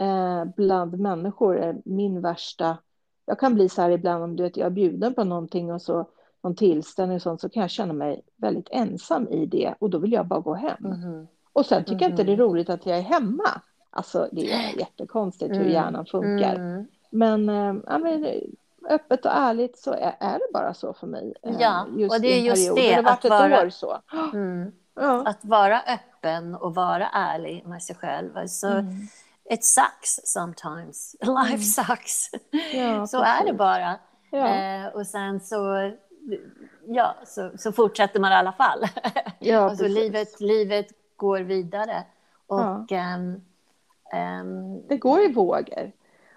eh, 0.01 0.45
bland 0.57 0.99
människor 0.99 1.59
är 1.59 1.77
min 1.85 2.21
värsta. 2.21 2.79
Jag 3.27 3.39
kan 3.39 3.55
bli 3.55 3.69
så 3.69 3.83
här 3.83 3.91
ibland 3.91 4.25
om 4.25 4.37
du 4.37 4.43
vet, 4.43 4.57
jag 4.57 4.67
är 4.67 4.71
bjuden 4.71 5.15
på 5.15 5.25
någonting 5.25 5.73
och 5.73 5.83
så 5.83 6.07
någon 6.43 6.57
tillställning 6.57 7.17
och 7.17 7.23
sånt 7.23 7.41
så 7.41 7.49
kan 7.49 7.61
jag 7.61 7.71
känna 7.71 7.93
mig 7.93 8.23
väldigt 8.37 8.69
ensam 8.71 9.29
i 9.29 9.47
det 9.47 9.75
och 9.79 9.91
då 9.91 9.99
vill 9.99 10.13
jag 10.13 10.27
bara 10.27 10.41
gå 10.41 10.55
hem. 10.55 10.87
Mm. 10.87 11.27
Och 11.53 11.67
sen 11.67 11.85
tycker 11.85 11.93
mm. 11.93 12.03
jag 12.03 12.11
inte 12.11 12.25
det 12.25 12.33
är 12.33 12.37
mm-hmm. 12.37 12.51
roligt 12.51 12.71
att 12.71 12.87
jag 12.87 12.99
är 12.99 13.03
hemma. 13.03 13.61
Alltså 13.91 14.29
det 14.33 14.53
är 14.53 14.79
jättekonstigt 14.79 15.51
hur 15.51 15.61
mm. 15.61 15.73
hjärnan 15.73 16.07
funkar. 16.07 16.55
Mm. 16.55 16.87
Men, 17.11 17.49
äh, 17.49 17.75
ja, 17.87 17.99
men 17.99 18.27
öppet 18.89 19.25
och 19.25 19.33
ärligt 19.35 19.79
så 19.79 19.93
är, 19.93 20.17
är, 20.21 20.39
det 20.39 20.53
bara 20.53 20.75
så 20.75 20.95
för 20.95 21.07
mig. 21.07 21.35
Eh, 21.43 21.57
ja, 21.59 21.87
just 21.97 22.15
och 22.15 22.21
det 22.21 22.29
är 22.29 22.41
just 22.41 22.77
det. 22.77 23.01
det 23.03 23.11
att, 23.11 23.25
vara, 23.25 23.71
så. 23.71 23.99
Mm. 24.33 24.73
Ja. 25.01 25.25
att 25.27 25.45
vara 25.45 25.81
öppen 25.81 26.55
och 26.55 26.75
vara 26.75 27.09
ärlig 27.09 27.67
med 27.67 27.83
sig 27.83 27.97
själv. 27.97 28.37
Alltså, 28.37 28.67
mm. 28.67 29.09
It 29.51 29.65
sucks 29.65 30.21
sometimes. 30.25 31.17
Life 31.21 31.65
sucks. 31.65 32.31
Ja, 32.75 33.07
så 33.07 33.21
precis. 33.21 33.41
är 33.41 33.47
det 33.47 33.53
bara. 33.53 33.99
Ja. 34.31 34.49
Eh, 34.49 34.87
och 34.87 35.07
sen 35.07 35.41
så 35.41 35.93
ja, 36.87 37.17
så, 37.27 37.51
så 37.59 37.73
fortsätter 37.73 38.21
man 38.21 38.33
i 38.33 38.35
alla 38.35 38.53
fall. 38.53 38.85
Ja, 39.39 39.59
alltså, 39.71 39.89
livet, 39.89 40.41
livet 40.41 40.87
går 41.17 41.41
vidare. 41.41 42.05
Och, 42.47 42.85
ja. 42.89 43.15
um, 43.17 43.43
um, 44.41 44.87
det 44.89 44.97
går 44.97 45.21
i 45.21 45.33
vågor. 45.33 45.93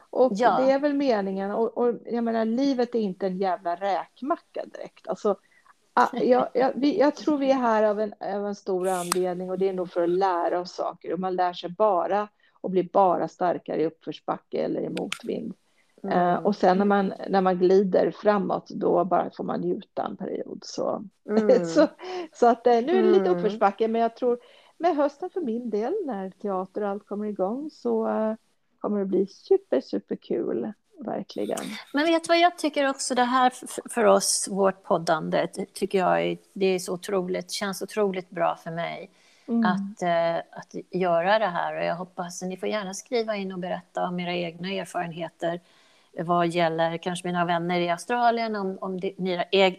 Och 0.09 0.31
ja. 0.35 0.57
det 0.59 0.71
är 0.71 0.79
väl 0.79 0.93
meningen. 0.93 1.51
Och, 1.51 1.77
och, 1.77 1.95
jag 2.05 2.23
menar, 2.23 2.45
livet 2.45 2.95
är 2.95 2.99
inte 2.99 3.27
en 3.27 3.37
jävla 3.37 3.75
räkmacka 3.75 4.65
direkt. 4.65 5.07
Alltså, 5.07 5.35
jag, 6.13 6.47
jag, 6.53 6.71
vi, 6.75 6.99
jag 6.99 7.15
tror 7.15 7.37
vi 7.37 7.51
är 7.51 7.55
här 7.55 7.83
av 7.83 7.99
en, 7.99 8.13
av 8.19 8.47
en 8.47 8.55
stor 8.55 8.87
anledning 8.87 9.49
och 9.49 9.59
det 9.59 9.69
är 9.69 9.73
nog 9.73 9.91
för 9.91 10.03
att 10.03 10.09
lära 10.09 10.59
oss 10.59 10.71
saker. 10.71 11.13
Och 11.13 11.19
man 11.19 11.35
lär 11.35 11.53
sig 11.53 11.69
bara 11.69 12.27
och 12.61 12.71
blir 12.71 12.89
bara 12.93 13.27
starkare 13.27 13.81
i 13.81 13.85
uppförsbacke 13.85 14.57
eller 14.57 14.81
i 14.81 14.89
motvind. 14.89 15.53
Mm. 16.03 16.17
Uh, 16.17 16.45
och 16.45 16.55
sen 16.55 16.77
när 16.77 16.85
man, 16.85 17.13
när 17.29 17.41
man 17.41 17.57
glider 17.57 18.11
framåt, 18.11 18.69
då 18.69 19.05
bara 19.05 19.29
får 19.29 19.43
man 19.43 19.61
njuta 19.61 20.05
en 20.05 20.17
period. 20.17 20.59
Så, 20.63 21.03
mm. 21.29 21.65
så, 21.65 21.87
så 22.33 22.47
att 22.47 22.67
uh, 22.67 22.73
nu 22.73 22.97
är 22.97 23.03
det 23.03 23.11
lite 23.11 23.25
mm. 23.25 23.37
uppförsbacke, 23.37 23.87
men 23.87 24.01
jag 24.01 24.15
tror 24.15 24.39
med 24.77 24.95
hösten 24.95 25.29
för 25.29 25.41
min 25.41 25.69
del, 25.69 25.93
när 26.05 26.29
teater 26.29 26.81
och 26.81 26.89
allt 26.89 27.07
kommer 27.07 27.25
igång, 27.25 27.69
så 27.71 28.07
uh, 28.07 28.33
kommer 28.79 28.99
det 28.99 29.05
bli 29.05 29.27
super, 29.27 29.81
super 29.81 30.15
kul. 30.15 30.73
Verkligen. 31.05 31.59
Men 31.93 32.05
vet 32.05 32.23
du 32.23 32.27
vad 32.27 32.39
jag 32.39 32.57
tycker 32.57 32.89
också 32.89 33.15
det 33.15 33.23
här 33.23 33.53
för 33.89 34.05
oss, 34.05 34.47
vårt 34.51 34.83
poddande, 34.83 35.47
tycker 35.73 35.97
jag 35.97 36.25
är, 36.25 36.37
det 36.53 36.65
är 36.65 36.79
så 36.79 36.93
otroligt, 36.93 37.51
känns 37.51 37.81
otroligt 37.81 38.29
bra 38.29 38.55
för 38.55 38.71
mig. 38.71 39.09
Mm. 39.47 39.65
Att, 39.65 40.03
att 40.51 40.75
göra 40.89 41.39
det 41.39 41.47
här 41.47 41.77
och 41.77 41.83
jag 41.83 41.95
hoppas, 41.95 42.41
ni 42.41 42.57
får 42.57 42.69
gärna 42.69 42.93
skriva 42.93 43.35
in 43.35 43.51
och 43.51 43.59
berätta 43.59 44.07
om 44.07 44.19
era 44.19 44.33
egna 44.33 44.71
erfarenheter 44.71 45.59
vad 46.19 46.47
gäller 46.47 46.97
kanske 46.97 47.27
mina 47.27 47.45
vänner 47.45 47.79
i 47.79 47.89
Australien, 47.89 48.55
om, 48.55 48.77
om 48.81 48.99
det, 48.99 49.15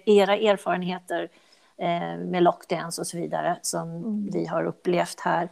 era 0.07 0.37
erfarenheter 0.37 1.29
eh, 1.77 2.18
med 2.18 2.42
lockdowns 2.42 2.99
och 2.99 3.07
så 3.07 3.16
vidare 3.16 3.59
som 3.62 3.88
mm. 3.88 4.31
vi 4.33 4.47
har 4.47 4.64
upplevt 4.64 5.21
här. 5.21 5.49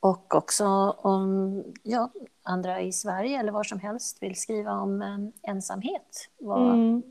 Och 0.00 0.34
också 0.34 0.66
om 0.98 1.62
ja, 1.82 2.10
andra 2.42 2.80
i 2.80 2.92
Sverige 2.92 3.40
eller 3.40 3.52
var 3.52 3.64
som 3.64 3.80
helst 3.80 4.22
vill 4.22 4.40
skriva 4.40 4.72
om 4.72 5.02
eh, 5.02 5.50
ensamhet. 5.50 6.28
Vad, 6.38 6.74
mm. 6.74 7.02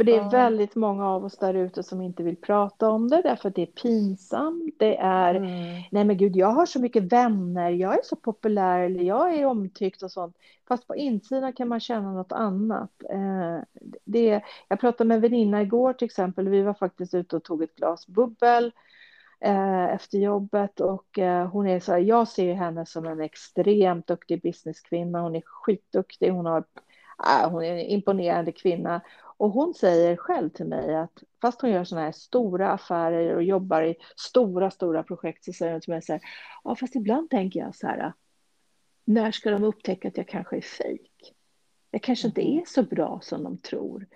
För 0.00 0.04
det 0.04 0.16
är 0.16 0.30
väldigt 0.30 0.74
många 0.74 1.08
av 1.08 1.24
oss 1.24 1.38
där 1.38 1.54
ute 1.54 1.82
som 1.82 2.00
inte 2.00 2.22
vill 2.22 2.36
prata 2.36 2.88
om 2.88 3.08
det 3.08 3.22
därför 3.22 3.48
att 3.48 3.54
det 3.54 3.62
är 3.62 3.66
pinsamt. 3.66 4.74
Det 4.78 4.96
är, 4.96 5.34
mm. 5.34 5.82
nej 5.90 6.04
men 6.04 6.16
gud, 6.16 6.36
jag 6.36 6.50
har 6.50 6.66
så 6.66 6.80
mycket 6.80 7.12
vänner, 7.12 7.70
jag 7.70 7.94
är 7.94 8.00
så 8.04 8.16
populär 8.16 8.80
eller 8.80 9.02
jag 9.02 9.34
är 9.34 9.46
omtyckt 9.46 10.02
och 10.02 10.12
sånt. 10.12 10.36
Fast 10.68 10.86
på 10.86 10.96
insidan 10.96 11.52
kan 11.52 11.68
man 11.68 11.80
känna 11.80 12.12
något 12.12 12.32
annat. 12.32 12.90
Eh, 13.10 13.58
det, 14.04 14.42
jag 14.68 14.80
pratade 14.80 15.08
med 15.08 15.14
en 15.14 15.20
väninna 15.20 15.62
igår 15.62 15.92
till 15.92 16.06
exempel, 16.06 16.48
vi 16.48 16.62
var 16.62 16.74
faktiskt 16.74 17.14
ute 17.14 17.36
och 17.36 17.44
tog 17.44 17.62
ett 17.62 17.76
glas 17.76 18.06
bubbel 18.06 18.72
eh, 19.40 19.84
efter 19.84 20.18
jobbet 20.18 20.80
och 20.80 21.18
eh, 21.18 21.46
hon 21.48 21.66
är 21.66 21.80
så 21.80 21.92
här, 21.92 21.98
jag 21.98 22.28
ser 22.28 22.54
henne 22.54 22.86
som 22.86 23.06
en 23.06 23.20
extremt 23.20 24.06
duktig 24.06 24.42
businesskvinna, 24.42 25.20
hon 25.20 25.36
är 25.36 25.42
skitduktig, 25.44 26.30
hon 26.30 26.46
har 26.46 26.64
äh, 27.42 27.50
hon 27.50 27.64
är 27.64 27.72
en 27.72 27.80
imponerande 27.80 28.52
kvinna 28.52 29.00
och 29.40 29.50
hon 29.50 29.74
säger 29.74 30.16
själv 30.16 30.50
till 30.50 30.66
mig 30.66 30.94
att 30.94 31.22
fast 31.42 31.60
hon 31.60 31.70
gör 31.70 31.84
sådana 31.84 32.04
här 32.04 32.12
stora 32.12 32.72
affärer 32.72 33.36
och 33.36 33.42
jobbar 33.42 33.82
i 33.82 33.96
stora, 34.16 34.70
stora 34.70 35.02
projekt 35.02 35.44
så 35.44 35.52
säger 35.52 35.72
hon 35.72 35.80
till 35.80 35.92
mig 35.92 36.02
så 36.02 36.12
här, 36.12 36.22
ja 36.64 36.76
fast 36.76 36.96
ibland 36.96 37.30
tänker 37.30 37.60
jag 37.60 37.74
så 37.74 37.86
här, 37.86 38.12
när 39.04 39.30
ska 39.30 39.50
de 39.50 39.64
upptäcka 39.64 40.08
att 40.08 40.16
jag 40.16 40.28
kanske 40.28 40.56
är 40.56 40.60
fejk? 40.60 41.34
Jag 41.90 42.02
kanske 42.02 42.26
inte 42.26 42.42
mm. 42.42 42.58
är 42.58 42.64
så 42.66 42.82
bra 42.82 43.20
som 43.22 43.44
de 43.44 43.58
tror. 43.58 44.06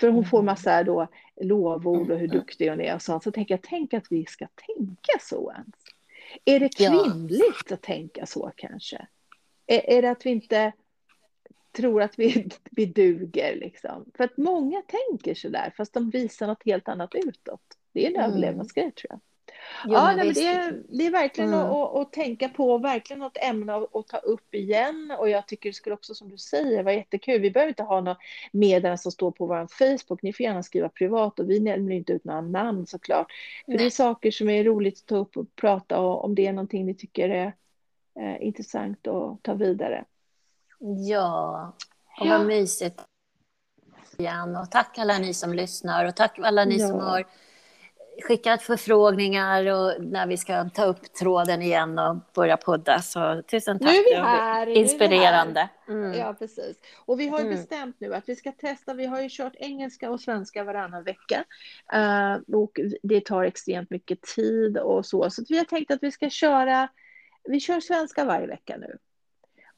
För 0.00 0.08
hon 0.08 0.24
får 0.24 0.38
mm. 0.38 0.46
massa 0.46 0.82
då 0.82 1.08
lovord 1.40 2.10
och 2.10 2.18
hur 2.18 2.28
duktig 2.28 2.68
hon 2.68 2.80
är 2.80 2.94
och 2.94 3.02
sånt. 3.02 3.22
Så 3.22 3.32
tänker 3.32 3.54
jag, 3.54 3.62
tänk 3.62 3.94
att 3.94 4.06
vi 4.10 4.26
ska 4.26 4.46
tänka 4.66 5.18
så 5.20 5.52
ens. 5.52 5.74
Är 6.44 6.60
det 6.60 6.76
kvinnligt 6.76 7.66
ja. 7.68 7.74
att 7.74 7.82
tänka 7.82 8.26
så 8.26 8.52
kanske? 8.56 9.06
Är, 9.66 9.90
är 9.90 10.02
det 10.02 10.10
att 10.10 10.26
vi 10.26 10.30
inte 10.30 10.72
tror 11.74 12.02
att 12.02 12.18
vi, 12.18 12.48
vi 12.70 12.86
duger. 12.86 13.56
Liksom. 13.56 14.04
För 14.16 14.24
att 14.24 14.36
många 14.36 14.82
tänker 14.82 15.34
så 15.34 15.48
där, 15.48 15.72
fast 15.76 15.92
de 15.92 16.10
visar 16.10 16.46
något 16.46 16.64
helt 16.64 16.88
annat 16.88 17.14
utåt. 17.14 17.62
Det 17.92 18.04
är 18.04 18.10
en 18.10 18.16
mm. 18.16 18.30
överlevnadsgrej 18.30 18.92
tror 18.92 19.06
jag. 19.10 19.20
Jo, 19.86 19.92
ja, 19.92 20.14
nej, 20.16 20.32
det, 20.32 20.46
är, 20.46 20.82
det 20.88 21.06
är 21.06 21.10
verkligen 21.10 21.54
mm. 21.54 21.66
att, 21.66 21.96
att, 21.96 22.12
tänka 22.12 22.48
på, 22.48 22.78
verkligen 22.78 23.20
något 23.20 23.36
ämne 23.36 23.74
att, 23.74 23.96
att 23.96 24.08
ta 24.08 24.16
upp 24.16 24.54
igen. 24.54 25.14
Och 25.18 25.28
jag 25.28 25.48
tycker 25.48 25.68
det 25.68 25.74
skulle 25.74 25.94
också, 25.94 26.14
som 26.14 26.30
du 26.30 26.38
säger, 26.38 26.82
vara 26.82 26.94
jättekul. 26.94 27.40
Vi 27.40 27.50
behöver 27.50 27.68
inte 27.68 27.82
ha 27.82 28.00
något 28.00 28.18
meddelande 28.52 28.98
som 28.98 29.12
står 29.12 29.30
på 29.30 29.46
vår 29.46 29.66
Facebook. 29.78 30.22
Ni 30.22 30.32
får 30.32 30.44
gärna 30.44 30.62
skriva 30.62 30.88
privat 30.88 31.40
och 31.40 31.50
vi 31.50 31.60
nämner 31.60 31.96
inte 31.96 32.12
ut 32.12 32.24
några 32.24 32.40
namn 32.40 32.86
såklart. 32.86 33.32
För 33.64 33.72
nej. 33.72 33.78
det 33.78 33.84
är 33.84 33.90
saker 33.90 34.30
som 34.30 34.48
är 34.48 34.64
roligt 34.64 34.98
att 34.98 35.06
ta 35.06 35.16
upp 35.16 35.36
och 35.36 35.56
prata 35.56 36.00
om 36.00 36.34
det 36.34 36.46
är 36.46 36.52
någonting 36.52 36.86
ni 36.86 36.94
tycker 36.94 37.28
är 37.28 37.52
eh, 38.20 38.46
intressant 38.46 39.06
att 39.06 39.42
ta 39.42 39.54
vidare. 39.54 40.04
Ja, 40.78 41.72
och 42.20 42.28
vad 42.28 42.46
mysigt 42.46 43.00
igen. 44.18 44.56
Och 44.56 44.70
tack 44.70 44.98
alla 44.98 45.18
ni 45.18 45.34
som 45.34 45.54
lyssnar 45.54 46.04
och 46.04 46.16
tack 46.16 46.38
alla 46.38 46.64
ni 46.64 46.76
ja. 46.76 46.88
som 46.88 47.00
har 47.00 47.24
skickat 48.22 48.62
förfrågningar 48.62 49.66
och 49.66 50.04
när 50.04 50.26
vi 50.26 50.36
ska 50.36 50.64
ta 50.64 50.84
upp 50.84 51.14
tråden 51.14 51.62
igen 51.62 51.98
och 51.98 52.16
börja 52.34 52.56
podda. 52.56 52.98
Så 52.98 53.42
tusen 53.50 53.78
tack. 53.78 53.88
Nu 53.88 53.96
är 53.96 54.04
vi 54.04 54.14
här. 54.14 54.66
Inspirerande. 54.66 55.68
Mm. 55.88 56.12
Ja, 56.18 56.34
precis. 56.38 56.76
Och 57.06 57.20
vi 57.20 57.28
har 57.28 57.38
ju 57.38 57.46
mm. 57.46 57.56
bestämt 57.56 57.96
nu 57.98 58.14
att 58.14 58.28
vi 58.28 58.36
ska 58.36 58.52
testa. 58.52 58.94
Vi 58.94 59.06
har 59.06 59.20
ju 59.20 59.28
kört 59.30 59.54
engelska 59.56 60.10
och 60.10 60.20
svenska 60.20 60.64
varannan 60.64 61.04
vecka. 61.04 61.44
Uh, 61.94 62.56
och 62.56 62.80
det 63.02 63.24
tar 63.24 63.44
extremt 63.44 63.90
mycket 63.90 64.22
tid 64.22 64.78
och 64.78 65.06
så. 65.06 65.30
Så 65.30 65.44
vi 65.48 65.58
har 65.58 65.64
tänkt 65.64 65.90
att 65.90 66.02
vi 66.02 66.12
ska 66.12 66.30
köra. 66.30 66.88
Vi 67.44 67.60
kör 67.60 67.80
svenska 67.80 68.24
varje 68.24 68.46
vecka 68.46 68.76
nu. 68.76 68.98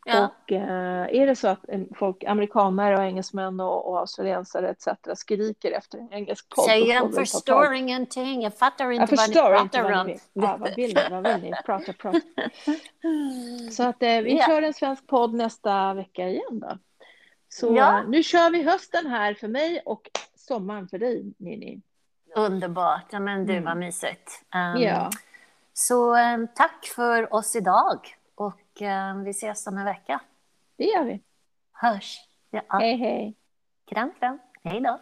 Ja. 0.08 0.24
Och 0.26 0.52
eh, 0.52 1.20
är 1.20 1.26
det 1.26 1.36
så 1.36 1.48
att 1.48 1.64
folk, 1.94 2.24
amerikaner 2.24 2.92
och 2.92 3.04
engelsmän 3.04 3.60
och, 3.60 3.90
och 3.90 3.98
australiensare 3.98 4.70
etc. 4.70 4.88
skriker 5.14 5.72
efter 5.72 5.98
en 5.98 6.12
engelsk 6.12 6.48
podd. 6.48 6.64
Säg 6.64 6.88
jag 6.88 7.14
förstår 7.14 7.74
ingenting, 7.74 8.42
jag 8.42 8.54
fattar 8.54 8.90
inte 8.90 9.14
jag 9.14 9.16
vad 9.16 9.28
ni 9.28 9.34
pratar 9.34 10.00
om. 10.00 10.18
Ja, 10.32 10.56
vad 10.60 10.74
vill 10.76 10.94
ni? 10.94 11.02
Vad 11.10 11.22
vill 11.22 11.42
ni? 11.42 11.52
Prata, 11.64 11.92
prata. 11.92 12.20
Så 13.72 13.82
att 13.82 14.02
eh, 14.02 14.20
vi 14.20 14.38
ja. 14.38 14.46
kör 14.46 14.62
en 14.62 14.74
svensk 14.74 15.06
podd 15.06 15.34
nästa 15.34 15.94
vecka 15.94 16.28
igen 16.28 16.60
då. 16.60 16.78
Så 17.48 17.76
ja. 17.76 18.02
nu 18.02 18.22
kör 18.22 18.50
vi 18.50 18.62
hösten 18.62 19.06
här 19.06 19.34
för 19.34 19.48
mig 19.48 19.82
och 19.84 20.10
sommaren 20.36 20.88
för 20.88 20.98
dig, 20.98 21.32
Nini. 21.38 21.80
Underbart. 22.36 23.06
Ja, 23.10 23.20
men 23.20 23.46
du, 23.46 23.52
mm. 23.52 23.64
vad 23.64 23.76
mysigt. 23.76 24.44
Um, 24.54 24.82
ja. 24.82 25.10
Så 25.72 26.16
um, 26.16 26.48
tack 26.54 26.86
för 26.96 27.34
oss 27.34 27.56
idag. 27.56 28.16
Eh, 28.82 29.16
vi 29.16 29.30
ses 29.30 29.66
om 29.66 29.78
en 29.78 29.84
vecka. 29.84 30.20
Det 30.76 30.84
gör 30.84 31.04
vi. 31.04 31.22
Hörs. 31.72 32.18
Ja. 32.50 32.62
Hej, 32.68 32.96
hej. 32.96 33.36
Kram, 33.86 34.12
kram. 34.18 34.38
Hej 34.64 34.80
då. 34.80 34.98